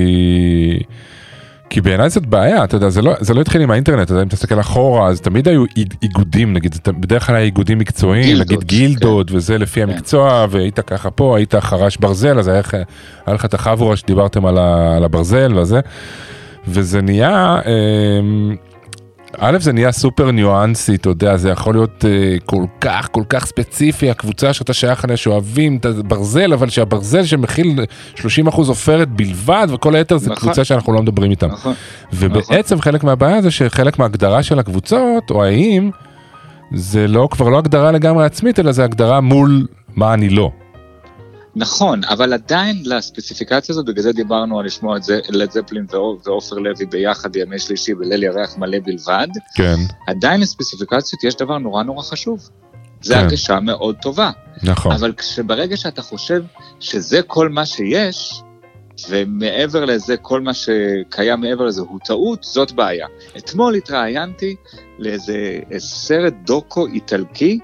כי 1.70 1.82
בעיניי 1.82 2.10
זאת 2.10 2.26
בעיה, 2.26 2.64
אתה 2.64 2.76
יודע, 2.76 2.90
זה 2.90 3.02
לא, 3.02 3.14
זה 3.20 3.34
לא 3.34 3.42
התחיל 3.42 3.62
עם 3.62 3.72
האינטרנט, 3.72 4.02
אתה 4.06 4.14
יודע, 4.14 4.24
אם 4.24 4.28
תסתכל 4.28 4.60
אחורה, 4.60 5.08
אז 5.08 5.22
תמיד 5.22 5.48
היו 5.48 5.64
איג- 5.78 5.94
איגודים, 6.04 6.54
נגיד, 6.54 6.76
בדרך 7.00 7.28
כלל 7.28 7.36
היה 7.36 7.46
איגודים 7.46 7.78
מקצועיים, 7.80 8.24
גילדות, 8.24 8.48
נגיד 8.52 8.68
גילדות, 8.68 9.32
וזה 9.32 9.58
לפי 9.58 9.84
המקצוע, 9.84 10.46
והיית 10.50 10.80
ככה 10.80 11.12
פה, 11.12 11.38
היית 11.38 11.56
חרש 11.56 11.98
ברזל, 11.98 12.40
אז 12.40 12.48
היה 12.48 12.62
היה 13.26 13.36
לך 13.36 13.46
את 13.46 13.54
החבורה 13.54 13.96
שדיברתם 13.96 14.46
על, 14.46 14.58
ה, 14.58 14.96
על 14.98 15.04
הברזל 15.04 15.54
וזה, 15.60 15.80
וזה 16.68 17.02
נהיה, 17.02 17.60
אמ, 17.66 18.56
א', 19.40 19.58
זה 19.60 19.74
נהיה 19.74 19.92
סופר 19.92 20.32
ניואנסי, 20.32 20.96
אתה 20.96 21.10
יודע, 21.10 21.38
זה 21.38 21.50
יכול 21.50 21.74
להיות 21.76 22.06
אה, 22.08 22.38
כל 22.46 22.64
כך, 22.82 23.08
כל 23.12 23.24
כך 23.30 23.46
ספציפי, 23.46 24.10
הקבוצה 24.10 24.54
שאתה 24.54 24.74
שייך 24.74 25.06
אליה 25.06 25.18
שאוהבים 25.18 25.78
את 25.78 25.86
הברזל, 25.86 26.54
אבל 26.54 26.70
שהברזל 26.70 27.24
שמכיל 27.24 27.80
30% 28.16 28.22
עופרת 28.58 29.10
בלבד, 29.10 29.68
וכל 29.70 29.96
היתר 29.96 30.18
זה 30.18 30.30
נכון. 30.30 30.42
קבוצה 30.42 30.64
שאנחנו 30.64 30.94
לא 30.94 31.02
מדברים 31.02 31.32
איתם. 31.32 31.48
נכון. 31.48 31.74
ובעצם 32.14 32.82
חלק 32.82 33.04
מהבעיה 33.04 33.42
זה 33.42 33.52
שחלק 33.52 34.00
מההגדרה 34.00 34.44
של 34.44 34.60
הקבוצות, 34.60 35.32
או 35.32 35.44
האיים, 35.44 35.92
זה 36.74 37.08
לא, 37.08 37.28
כבר 37.32 37.50
לא 37.50 37.58
הגדרה 37.58 37.92
לגמרי 37.92 38.26
עצמית, 38.26 38.60
אלא 38.60 38.72
זה 38.72 38.84
הגדרה 38.84 39.22
מול 39.22 39.68
מה 39.96 40.14
אני 40.14 40.30
לא. 40.30 40.52
נכון, 41.58 42.04
אבל 42.04 42.34
עדיין 42.34 42.82
לספציפיקציה 42.86 43.74
הזאת, 43.74 43.86
בגלל 43.86 44.04
זה 44.04 44.14
דיברנו 44.14 44.60
על 44.60 44.66
לשמוע 44.66 44.98
את 44.98 45.04
זה, 45.04 45.20
לד 45.30 45.52
זפלין 45.52 45.86
ועו- 45.90 46.18
ועופר 46.26 46.56
לוי 46.56 46.86
ביחד 46.86 47.32
בימי 47.32 47.60
שלישי 47.60 47.94
בליל 47.94 48.24
ירח 48.24 48.58
מלא 48.58 48.78
בלבד, 48.86 49.28
כן, 49.56 49.76
עדיין 50.08 50.42
לספציפיקציות 50.42 51.24
יש 51.24 51.36
דבר 51.36 51.58
נורא 51.58 51.84
נורא 51.84 52.04
חשוב. 52.04 52.50
זה 53.02 53.14
כן. 53.14 53.20
הרגשה 53.20 53.60
מאוד 53.60 53.96
טובה. 54.02 54.32
נכון. 54.64 54.92
אבל 54.92 55.14
כשברגע 55.14 55.78
שאתה 55.78 56.02
חושב 56.02 56.44
שזה 56.80 57.22
כל 57.22 57.50
מה 57.50 57.66
שיש, 57.66 58.42
ומעבר 59.10 59.86
לזה, 59.86 60.18
כל 60.18 60.42
מה 60.42 60.54
שקיים 60.54 61.42
מעבר 61.42 61.66
לזה 61.66 61.82
הוא 61.82 62.00
טעות, 62.06 62.44
זאת 62.44 62.72
בעיה. 62.72 63.08
אתמול 63.38 63.76
התראיינתי 63.76 64.56
לאיזה 65.00 65.60
סרט 65.78 66.34
דוקו 66.46 66.88
איטלקי 66.88 67.60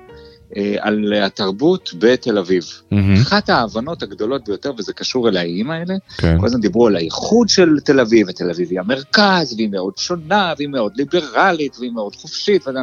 על 0.79 1.13
התרבות 1.13 1.89
בתל 1.99 2.37
אביב. 2.37 2.63
מהמם. 2.91 3.15
אחת 3.21 3.49
ההבנות 3.49 4.03
הגדולות 4.03 4.45
ביותר, 4.45 4.71
וזה 4.77 4.93
קשור 4.93 5.29
אל 5.29 5.37
האיים 5.37 5.71
האלה, 5.71 5.95
כן. 6.17 6.39
כל 6.39 6.45
הזמן 6.45 6.61
דיברו 6.61 6.87
על 6.87 6.95
האיחוד 6.95 7.49
של 7.49 7.79
תל 7.79 7.99
אביב, 7.99 8.27
ותל 8.29 8.49
אביב 8.49 8.67
היא 8.71 8.79
המרכז, 8.79 9.53
והיא 9.53 9.69
מאוד 9.69 9.97
שונה, 9.97 10.53
והיא 10.57 10.69
מאוד 10.69 10.93
ליברלית, 10.95 11.77
והיא 11.79 11.91
מאוד 11.91 12.15
חופשית, 12.15 12.67
ואני 12.67 12.79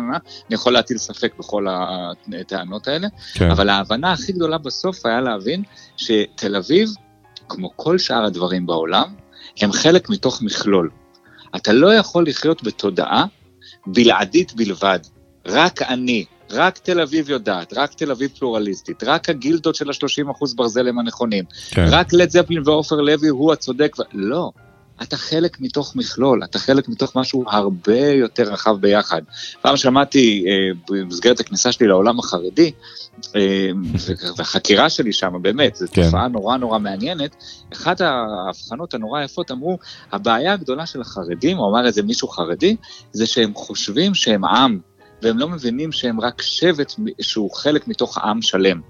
יכול 0.50 0.72
להטיל 0.72 0.98
ספק 0.98 1.32
בכל 1.38 1.66
הטענות 2.40 2.88
האלה, 2.88 3.08
כן. 3.34 3.50
אבל 3.50 3.68
ההבנה 3.68 4.12
הכי 4.12 4.32
גדולה 4.32 4.58
בסוף 4.58 5.06
היה 5.06 5.20
להבין 5.20 5.62
שתל 5.96 6.56
אביב, 6.56 6.88
כמו 7.48 7.70
כל 7.76 7.98
שאר 7.98 8.24
הדברים 8.24 8.66
בעולם, 8.66 9.14
הם 9.60 9.72
חלק 9.72 10.10
מתוך 10.10 10.42
מכלול. 10.42 10.90
אתה 11.56 11.72
לא 11.72 11.94
יכול 11.94 12.26
לחיות 12.26 12.62
בתודעה 12.62 13.24
בלעדית 13.86 14.52
בלבד. 14.54 14.98
רק 15.46 15.82
אני, 15.82 16.24
רק 16.52 16.78
תל 16.78 17.00
אביב 17.00 17.30
יודעת, 17.30 17.72
רק 17.76 17.94
תל 17.94 18.10
אביב 18.10 18.30
פלורליסטית, 18.38 19.04
רק 19.04 19.28
הגילדות 19.28 19.74
של 19.74 19.90
ה-30% 19.90 20.56
ברזל 20.56 20.88
הם 20.88 20.98
הנכונים, 20.98 21.44
כן. 21.70 21.86
רק 21.90 22.12
לד 22.12 22.30
זפלין 22.30 22.62
ועופר 22.64 22.96
לוי 22.96 23.28
הוא 23.28 23.52
הצודק. 23.52 23.96
ו... 23.98 24.02
לא, 24.12 24.50
אתה 25.02 25.16
חלק 25.16 25.60
מתוך 25.60 25.96
מכלול, 25.96 26.44
אתה 26.44 26.58
חלק 26.58 26.88
מתוך 26.88 27.16
משהו 27.16 27.44
הרבה 27.48 28.06
יותר 28.06 28.42
רחב 28.42 28.76
ביחד. 28.80 29.22
פעם 29.62 29.76
שמעתי 29.76 30.44
אה, 30.48 30.52
במסגרת 30.90 31.40
הכניסה 31.40 31.72
שלי 31.72 31.86
לעולם 31.86 32.18
החרדי, 32.18 32.72
אה, 33.36 33.70
והחקירה 34.36 34.90
שלי 34.90 35.12
שם, 35.12 35.32
באמת, 35.42 35.76
זו 35.76 35.86
כן. 35.92 36.04
תופעה 36.04 36.28
נורא 36.28 36.56
נורא 36.56 36.78
מעניינת, 36.78 37.36
אחת 37.72 38.00
ההבחנות 38.00 38.94
הנורא 38.94 39.22
יפות 39.22 39.50
אמרו, 39.50 39.78
הבעיה 40.12 40.52
הגדולה 40.52 40.86
של 40.86 41.00
החרדים, 41.00 41.58
או 41.58 41.70
אמר 41.70 41.86
איזה 41.86 42.02
מישהו 42.02 42.28
חרדי, 42.28 42.76
זה 43.12 43.26
שהם 43.26 43.54
חושבים 43.54 44.14
שהם 44.14 44.44
עם, 44.44 44.78
והם 45.22 45.38
לא 45.38 45.48
מבינים 45.48 45.92
שהם 45.92 46.20
רק 46.20 46.42
שבט 46.42 46.92
שהוא 47.20 47.50
חלק 47.54 47.88
מתוך 47.88 48.18
עם 48.18 48.42
שלם. 48.42 48.80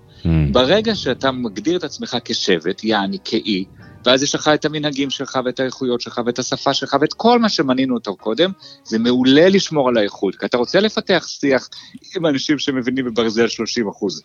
ברגע 0.52 0.94
שאתה 0.94 1.30
מגדיר 1.30 1.76
את 1.76 1.84
עצמך 1.84 2.16
כשבט, 2.24 2.84
יעני 2.84 3.18
כאי, 3.24 3.64
ואז 4.04 4.22
יש 4.22 4.34
לך 4.34 4.50
את 4.54 4.64
המנהגים 4.64 5.10
שלך 5.10 5.38
ואת 5.44 5.60
האיכויות 5.60 6.00
שלך 6.00 6.20
ואת 6.26 6.38
השפה 6.38 6.74
שלך 6.74 6.96
ואת 7.00 7.12
כל 7.12 7.38
מה 7.38 7.48
שמנינו 7.48 7.94
אותו 7.94 8.16
קודם, 8.16 8.50
זה 8.84 8.98
מעולה 8.98 9.48
לשמור 9.48 9.88
על 9.88 9.96
האיכות, 9.96 10.36
כי 10.36 10.46
אתה 10.46 10.56
רוצה 10.56 10.80
לפתח 10.80 11.26
שיח 11.28 11.68
עם 12.16 12.26
אנשים 12.26 12.58
שמבינים 12.58 13.04
בברזל 13.04 13.48
30 13.48 13.88
אחוז, 13.88 14.22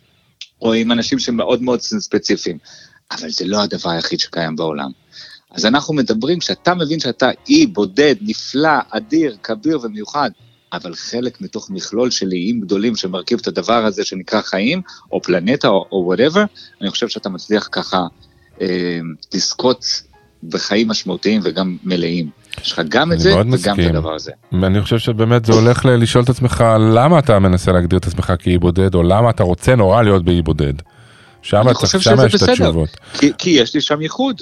או 0.61 0.73
עם 0.73 0.91
אנשים 0.91 1.19
שמאוד 1.19 1.61
מאוד 1.61 1.81
ספציפיים, 1.81 2.57
אבל 3.11 3.29
זה 3.29 3.45
לא 3.45 3.61
הדבר 3.61 3.89
היחיד 3.89 4.19
שקיים 4.19 4.55
בעולם. 4.55 4.91
אז 5.51 5.65
אנחנו 5.65 5.93
מדברים, 5.93 6.39
כשאתה 6.39 6.73
מבין 6.75 6.99
שאתה 6.99 7.29
אי 7.49 7.65
בודד, 7.65 8.15
נפלא, 8.21 8.79
אדיר, 8.89 9.37
כביר 9.43 9.79
ומיוחד, 9.83 10.29
אבל 10.73 10.95
חלק 10.95 11.41
מתוך 11.41 11.69
מכלול 11.69 12.11
של 12.11 12.31
איים 12.31 12.61
גדולים 12.61 12.95
שמרכיב 12.95 13.39
את 13.41 13.47
הדבר 13.47 13.85
הזה 13.85 14.03
שנקרא 14.05 14.41
חיים, 14.41 14.81
או 15.11 15.21
פלנטה, 15.21 15.67
או 15.67 16.03
whatever, 16.05 16.43
אני 16.81 16.89
חושב 16.89 17.07
שאתה 17.07 17.29
מצליח 17.29 17.69
ככה 17.71 18.01
אה, 18.61 18.99
לזכות 19.33 19.85
בחיים 20.43 20.87
משמעותיים 20.87 21.41
וגם 21.43 21.77
מלאים. 21.83 22.29
יש 22.61 22.71
לך 22.71 22.81
גם 22.89 23.11
את 23.11 23.19
זה 23.19 23.35
וגם 23.35 23.49
מסכים. 23.49 23.89
את 23.89 23.95
הדבר 23.95 24.13
הזה. 24.15 24.31
אני 24.53 24.81
חושב 24.81 24.99
שבאמת 24.99 25.45
זה 25.45 25.53
הולך 25.53 25.85
ל- 25.85 25.89
לשאול 25.89 26.23
את 26.23 26.29
עצמך 26.29 26.63
למה 26.95 27.19
אתה 27.19 27.39
מנסה 27.39 27.71
להגדיר 27.71 27.99
את 27.99 28.07
עצמך 28.07 28.33
כאי 28.39 28.57
בודד, 28.57 28.95
או 28.95 29.03
למה 29.03 29.29
אתה 29.29 29.43
רוצה 29.43 29.75
נורא 29.75 30.03
להיות 30.03 30.25
באי 30.25 30.41
בודד. 30.41 30.73
שם 31.41 31.73
חושב 31.73 31.99
שם 31.99 32.15
יש 32.25 32.35
את. 32.35 32.49
התשובות. 32.49 32.89
כי, 33.13 33.31
כי 33.37 33.49
יש 33.49 33.73
לי 33.73 33.81
שם 33.81 34.01
ייחוד. 34.01 34.41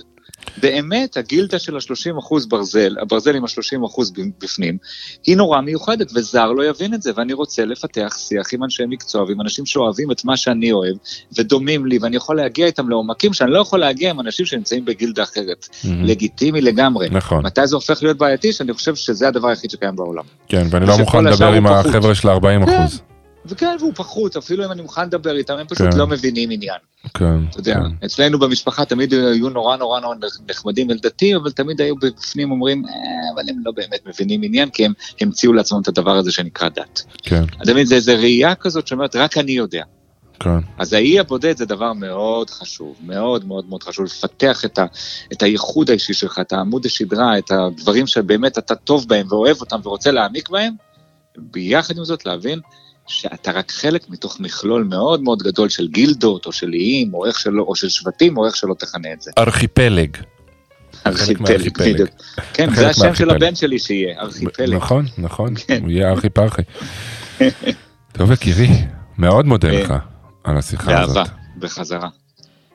באמת, 0.58 1.18
הגילדה 1.18 1.60
של 1.60 1.76
ה-30 1.76 2.20
אחוז 2.20 2.46
ברזל, 2.46 2.96
הברזל 3.02 3.36
עם 3.36 3.44
ה-30 3.44 3.86
אחוז 3.86 4.12
בפנים, 4.40 4.78
היא 5.26 5.38
נורא 5.38 5.62
מיוחדת, 5.62 6.12
וזר 6.16 6.52
לא 6.52 6.66
יבין 6.66 6.94
את 6.94 7.02
זה, 7.02 7.12
ואני 7.16 7.34
רוצה 7.34 7.66
לפתח 7.66 8.16
שיח 8.18 8.54
עם 8.54 8.64
אנשי 8.64 8.84
מקצוע 8.88 9.24
ועם 9.24 9.42
אנשים 9.42 9.66
שאוהבים 9.66 10.12
את 10.12 10.26
מה 10.26 10.38
שאני 10.38 10.72
אוהב, 10.72 10.96
ודומים 11.38 11.86
לי, 11.86 11.98
ואני 12.02 12.16
יכול 12.16 12.38
להגיע 12.38 12.66
איתם 12.66 12.90
לעומקים 12.90 13.34
שאני 13.34 13.52
לא 13.52 13.60
יכול 13.60 13.80
להגיע 13.80 14.10
עם 14.10 14.20
אנשים 14.20 14.46
שנמצאים 14.46 14.86
בגילדה 14.86 15.24
אחרת. 15.24 15.68
מהמם. 15.84 16.04
לגיטימי 16.04 16.62
לגמרי. 16.62 17.08
נכון. 17.12 17.46
מתי 17.46 17.68
זה 17.68 17.76
הופך 17.76 18.04
להיות 18.04 18.18
בעייתי? 18.18 18.54
שאני 18.54 18.74
חושב 18.74 18.96
שזה 18.96 19.28
הדבר 19.28 19.48
היחיד 19.48 19.70
שקיים 19.70 19.96
בעולם. 19.96 20.24
כן, 20.48 20.68
ואני 20.70 20.86
לא 20.86 20.98
מוכן 20.98 21.24
לדבר 21.24 21.54
עם. 21.54 21.68
החבר'ה 21.68 22.16
של 22.16 22.30
ה-40 22.30 22.42
כן. 22.42 22.64
אחוז. 22.64 23.02
וכן, 23.46 23.76
והוא 23.80 23.92
פחות, 23.96 24.38
אפילו 24.38 24.66
אם 24.66 24.72
אני 24.72 24.82
מוכן 24.82 25.06
לדבר 25.06 25.36
איתם, 25.36 25.58
הם 25.58 25.68
פשוט 25.68 25.88
כן. 25.92 25.98
לא 25.98 26.08
מבינים 26.08 26.52
עניין. 26.52 26.78
כן, 27.14 27.46
אתה 27.50 27.60
יודע, 27.60 27.74
כן. 27.74 28.06
אצלנו 28.06 28.40
במשפחה 28.40 28.86
תמיד 28.86 29.14
היו 29.14 29.50
נורא 29.50 29.78
נורא 29.78 30.00
נורא 30.00 30.16
נחמדים 30.50 30.90
ילדתיים, 30.90 31.36
אבל 31.36 31.52
תמיד 31.52 31.82
היו 31.82 31.96
בפנים 31.96 32.52
אומרים, 32.52 32.86
אה, 32.86 32.92
אבל 33.36 33.50
הם 33.50 33.56
לא 33.66 33.72
באמת 33.72 34.00
מבינים 34.06 34.44
עניין, 34.44 34.70
כי 34.70 34.86
הם 34.86 34.94
המציאו 35.22 35.54
לעצמם 35.54 35.82
את 35.82 35.88
הדבר 35.88 36.16
הזה 36.16 36.32
שנקרא 36.32 36.70
דת. 36.70 37.04
כן, 37.24 37.44
אתה 37.62 37.72
מבין, 37.72 37.86
זה 37.86 37.96
איזה 37.96 38.16
ראייה 38.16 38.56
כזאת 38.56 38.88
שאומרת, 38.88 39.16
רק 39.16 39.38
אני 39.38 39.52
יודע. 39.52 39.84
כן. 40.40 40.60
אז 40.78 40.94
האי 40.94 41.20
הבודד 41.20 41.58
זה 41.58 41.66
דבר 41.66 41.94
מאוד 41.94 42.50
חשוב, 42.50 42.96
מאוד 43.04 43.46
מאוד 43.46 43.70
מאוד 43.70 43.84
חשוב, 43.84 44.06
לפתח 44.06 44.66
את, 44.66 44.80
ה, 44.80 44.86
את 45.34 45.44
הייחוד 45.44 45.90
האישי 45.90 46.14
שלך, 46.14 46.40
את 46.42 46.54
העמוד 46.54 46.86
השדרה, 46.86 47.38
את 47.38 47.52
הדברים 47.52 48.08
שבאמת 48.08 48.58
אתה 48.58 48.76
טוב 48.76 49.08
בהם 49.08 49.28
ואוהב 49.30 49.62
אותם 49.62 49.80
ורוצה 49.84 50.12
להעמיק 50.12 50.50
בהם, 50.50 50.74
ביחד 51.38 51.98
עם 51.98 52.04
זאת 52.04 52.26
להבין 52.26 52.60
שאתה 53.08 53.52
רק 53.52 53.72
חלק 53.72 54.10
מתוך 54.10 54.40
מכלול 54.40 54.84
מאוד 54.84 55.24
מאוד 55.24 55.44
גדול 55.44 55.70
של 55.70 55.88
גילדות, 55.88 56.46
או 56.46 56.52
של 56.52 56.74
איים, 56.74 57.14
או, 57.14 57.26
איך 57.26 57.40
שלא, 57.40 57.64
או 57.64 57.76
של 57.76 57.90
שבטים, 57.90 58.38
או 58.38 58.46
איך 58.46 58.56
שלא 58.56 58.74
תכנה 58.80 59.14
את 59.14 59.22
זה. 59.22 59.32
ארכיפלג. 59.38 60.18
ארכיפלג. 61.06 61.78
בדיוק. 61.80 62.10
כן, 62.54 62.76
זה 62.76 62.90
השם 62.90 63.16
של. 63.16 63.30
הבן 63.30 63.56
שלי 63.56 63.80
שיהיה, 63.80 64.22
ארכיפלג. 64.22 64.76
נכון, 64.76 65.06
נכון, 65.18 65.54
כן. 65.68 65.82
הוא 65.82 65.92
יהיה 65.92 66.10
ארכי 66.10 66.30
פרחי. 66.30 66.62
טוב 68.18 68.32
יקירי, 68.32 68.68
מאוד 69.18 69.46
מודה 69.46 69.70
כן. 69.70 69.76
לך 69.76 69.94
על 70.44 70.58
השיחה 70.58 71.02
הזאת. 71.02 71.16
באהבה, 71.16 71.32
בחזרה. 71.60 72.10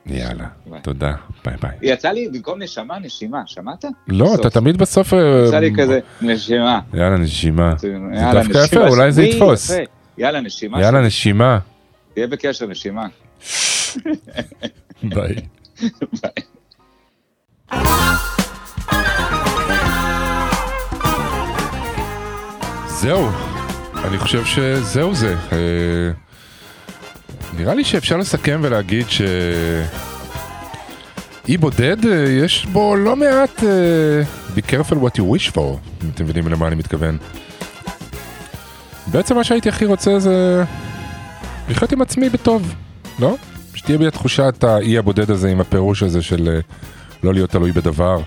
יאללה, 0.05 0.47
ביי. 0.65 0.81
תודה, 0.81 1.13
ביי 1.45 1.55
ביי. 1.61 1.71
יצא 1.81 2.09
לי 2.09 2.27
במקום 2.33 2.61
נשמה, 2.61 2.99
נשימה, 2.99 3.41
שמעת? 3.45 3.85
לא, 4.07 4.25
בסוף. 4.25 4.39
אתה 4.39 4.49
תמיד 4.49 4.77
בסוף... 4.77 5.13
אה, 5.13 5.45
יצא 5.47 5.59
לי 5.59 5.71
כזה, 5.77 5.99
נשימה. 6.21 6.79
יאללה, 6.93 7.17
נשימה. 7.17 7.73
זה 7.77 7.97
דווקא 8.33 8.65
יפה, 8.65 8.87
אולי 8.87 9.11
זה 9.11 9.23
יתפוס. 9.23 9.69
יפה. 9.69 9.98
יאללה, 10.19 10.41
נשימה. 10.41 10.81
יאללה. 10.81 11.01
נשימה. 11.01 11.59
תהיה 12.13 12.27
בקשר, 12.27 12.67
נשימה. 12.67 13.07
ביי. 15.03 15.35
ביי. 16.21 16.43
זהו, 22.87 23.29
אני 24.03 24.17
חושב 24.17 24.45
שזהו 24.45 25.15
זה. 25.15 25.35
אה, 25.51 26.11
נראה 27.57 27.73
לי 27.73 27.83
שאפשר 27.83 28.17
לסכם 28.17 28.59
ולהגיד 28.63 29.09
ש... 29.09 29.21
אי 31.47 31.57
בודד, 31.57 32.05
אה, 32.05 32.29
יש 32.29 32.65
בו 32.65 32.95
לא 32.95 33.15
מעט 33.15 33.63
אה, 33.63 34.21
be 34.55 34.61
careful 34.61 34.95
what 34.95 35.19
you 35.19 35.23
wish 35.35 35.55
for, 35.55 35.77
אם 36.03 36.09
אתם 36.15 36.23
מבינים 36.23 36.47
למה 36.47 36.67
אני 36.67 36.75
מתכוון. 36.75 37.17
בעצם 39.11 39.35
מה 39.35 39.43
שהייתי 39.43 39.69
הכי 39.69 39.85
רוצה 39.85 40.19
זה 40.19 40.63
לחיות 41.69 41.91
עם 41.91 42.01
עצמי 42.01 42.29
בטוב, 42.29 42.75
לא? 43.19 43.35
שתהיה 43.73 43.97
בי 43.97 44.07
התחושת 44.07 44.63
האי 44.63 44.97
הבודד 44.97 45.31
הזה 45.31 45.49
עם 45.49 45.61
הפירוש 45.61 46.03
הזה 46.03 46.21
של 46.21 46.49
אה, 46.49 46.59
לא 47.23 47.33
להיות 47.33 47.49
תלוי 47.49 47.71
בדבר. 47.71 48.21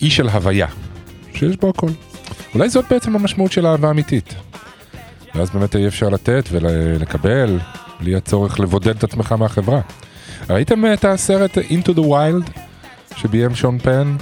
אי 0.00 0.10
של 0.10 0.28
הוויה, 0.28 0.66
שיש 1.34 1.56
בו 1.56 1.68
הכל. 1.68 1.88
אולי 2.54 2.68
זאת 2.68 2.84
בעצם 2.90 3.16
המשמעות 3.16 3.52
של 3.52 3.66
אהבה 3.66 3.90
אמיתית. 3.90 4.34
ואז 5.34 5.50
באמת 5.50 5.74
יהיה 5.74 5.88
אפשר 5.88 6.08
לתת 6.08 6.48
ולקבל, 6.52 7.58
בלי 8.00 8.14
הצורך 8.14 8.60
לבודד 8.60 8.96
את 8.96 9.04
עצמך 9.04 9.32
מהחברה. 9.32 9.80
ראיתם 10.50 10.92
את 10.92 11.04
הסרט 11.04 11.58
Into 11.58 11.92
the 11.96 12.00
Wild 12.00 12.60
שביים 13.16 13.54
שון 13.54 13.78
פן? 13.78 14.16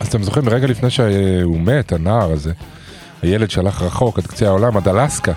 אז 0.00 0.06
אתם 0.08 0.22
זוכרים, 0.22 0.48
רגע 0.48 0.66
לפני 0.66 0.90
שהוא 0.90 1.60
מת, 1.60 1.92
הנער 1.92 2.32
הזה, 2.32 2.52
הילד 3.24 3.50
שהלך 3.50 3.82
רחוק 3.82 4.18
עד 4.18 4.26
קצה 4.26 4.46
העולם, 4.46 4.76
עד 4.76 4.88
אלסקה. 4.88 5.32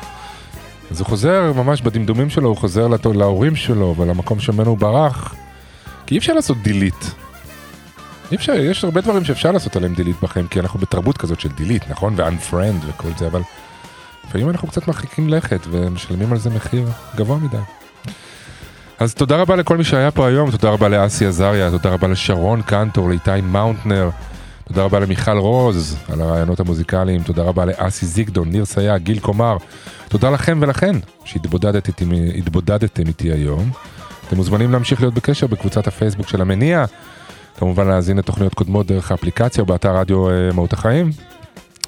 אז 0.92 1.00
הוא 1.00 1.08
חוזר 1.08 1.52
ממש 1.56 1.82
בדמדומים 1.82 2.30
שלו, 2.30 2.50
הוא 2.50 2.58
חוזר 2.58 2.88
לת- 2.88 3.06
להורים 3.06 3.56
שלו 3.56 3.96
ולמקום 3.98 4.40
שממנו 4.40 4.70
הוא 4.70 4.78
ברח. 4.78 5.36
כי 6.06 6.14
אי 6.16 6.20
אפשר 6.20 6.34
לעשות 6.34 6.58
delete. 6.64 7.12
אי 8.32 8.36
אפשר, 8.36 8.54
יש 8.54 8.84
הרבה 8.84 9.02
דברים 9.02 9.26
שאפשר 9.26 9.52
לעשות 9.52 9.76
עליהם 9.76 9.94
delete 9.93 10.16
בחיים, 10.22 10.48
כי 10.48 10.60
אנחנו 10.60 10.80
בתרבות 10.80 11.18
כזאת 11.18 11.40
של 11.40 11.50
delete, 11.49 11.89
נכון? 11.90 12.14
ו-unfriend 12.18 12.86
וכל 12.88 13.10
זה, 13.18 13.28
אבל 13.28 13.42
לפעמים 14.28 14.50
אנחנו 14.50 14.68
קצת 14.68 14.88
מרחיקים 14.88 15.30
לכת 15.30 15.60
ומשלמים 15.72 16.32
על 16.32 16.38
זה 16.40 16.50
מחיר 16.50 16.88
גבוה 17.16 17.38
מדי. 17.38 17.58
אז 19.00 19.14
תודה 19.14 19.36
רבה 19.38 19.56
לכל 19.56 19.78
מי 19.78 19.84
שהיה 19.84 20.12
פה 20.12 20.28
היום, 20.28 20.52
תודה 20.52 20.70
רבה 20.70 20.88
לאסי 20.90 21.26
עזריה, 21.26 21.72
תודה 21.72 21.90
רבה 21.90 22.08
לשרון 22.08 22.62
קנטור, 22.62 23.10
לאיתי 23.10 23.42
מאונטנר, 23.44 24.10
תודה 24.68 24.84
רבה 24.84 24.99
למיכל 24.99 25.38
רוז 25.38 25.97
על 26.09 26.22
הרעיונות 26.22 26.59
המוזיקליים, 26.59 27.24
תודה 27.24 27.43
רבה 27.43 27.65
לאסי 27.65 28.05
זיגדון, 28.05 28.49
ניר 28.49 28.65
סייג, 28.65 29.03
גיל 29.03 29.20
קומר, 29.20 29.57
תודה 30.09 30.30
לכם 30.30 30.57
ולכן 30.61 30.95
שהתבודדתם 31.26 32.11
התבודדתם 32.38 33.07
איתי 33.07 33.32
היום. 33.32 33.72
אתם 34.28 34.36
מוזמנים 34.36 34.72
להמשיך 34.72 35.01
להיות 35.01 35.13
בקשר 35.13 35.47
בקבוצת 35.47 35.88
הפייסבוק 35.88 36.28
של 36.28 36.41
המניע, 36.41 36.86
כמובן 37.57 37.88
להאזין 37.88 38.18
לתוכניות 38.18 38.53
קודמות 38.53 38.88
דרך 38.88 39.11
האפליקציה 39.11 39.61
או 39.61 39.65
באתר 39.65 39.95
רדיו 39.95 40.30
אה, 40.30 40.49
מהות 40.53 40.74
החיים. 40.74 41.11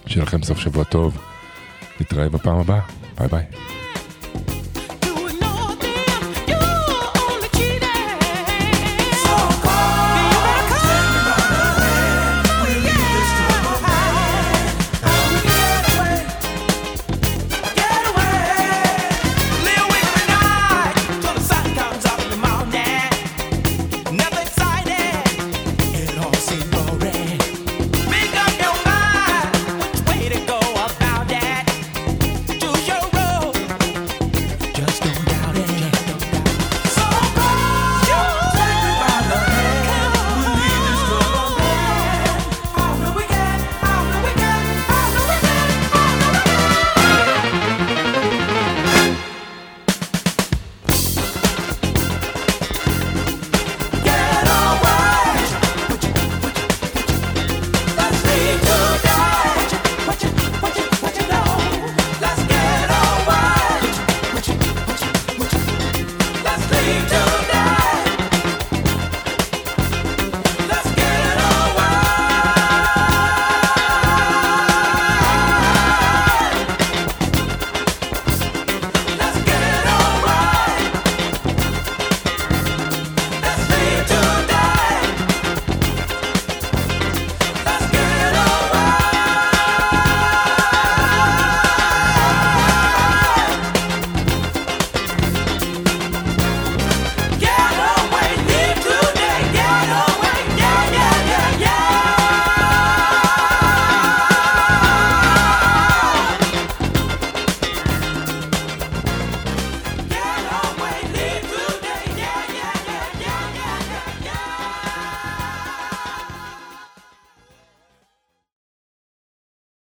שיהיה 0.05 0.23
לכם 0.23 0.43
סוף 0.43 0.59
שבוע 0.59 0.83
טוב, 0.83 1.17
נתראה 2.01 2.29
בפעם 2.29 2.57
הבאה, 2.57 2.79
ביי 3.17 3.27
ביי. 3.27 3.78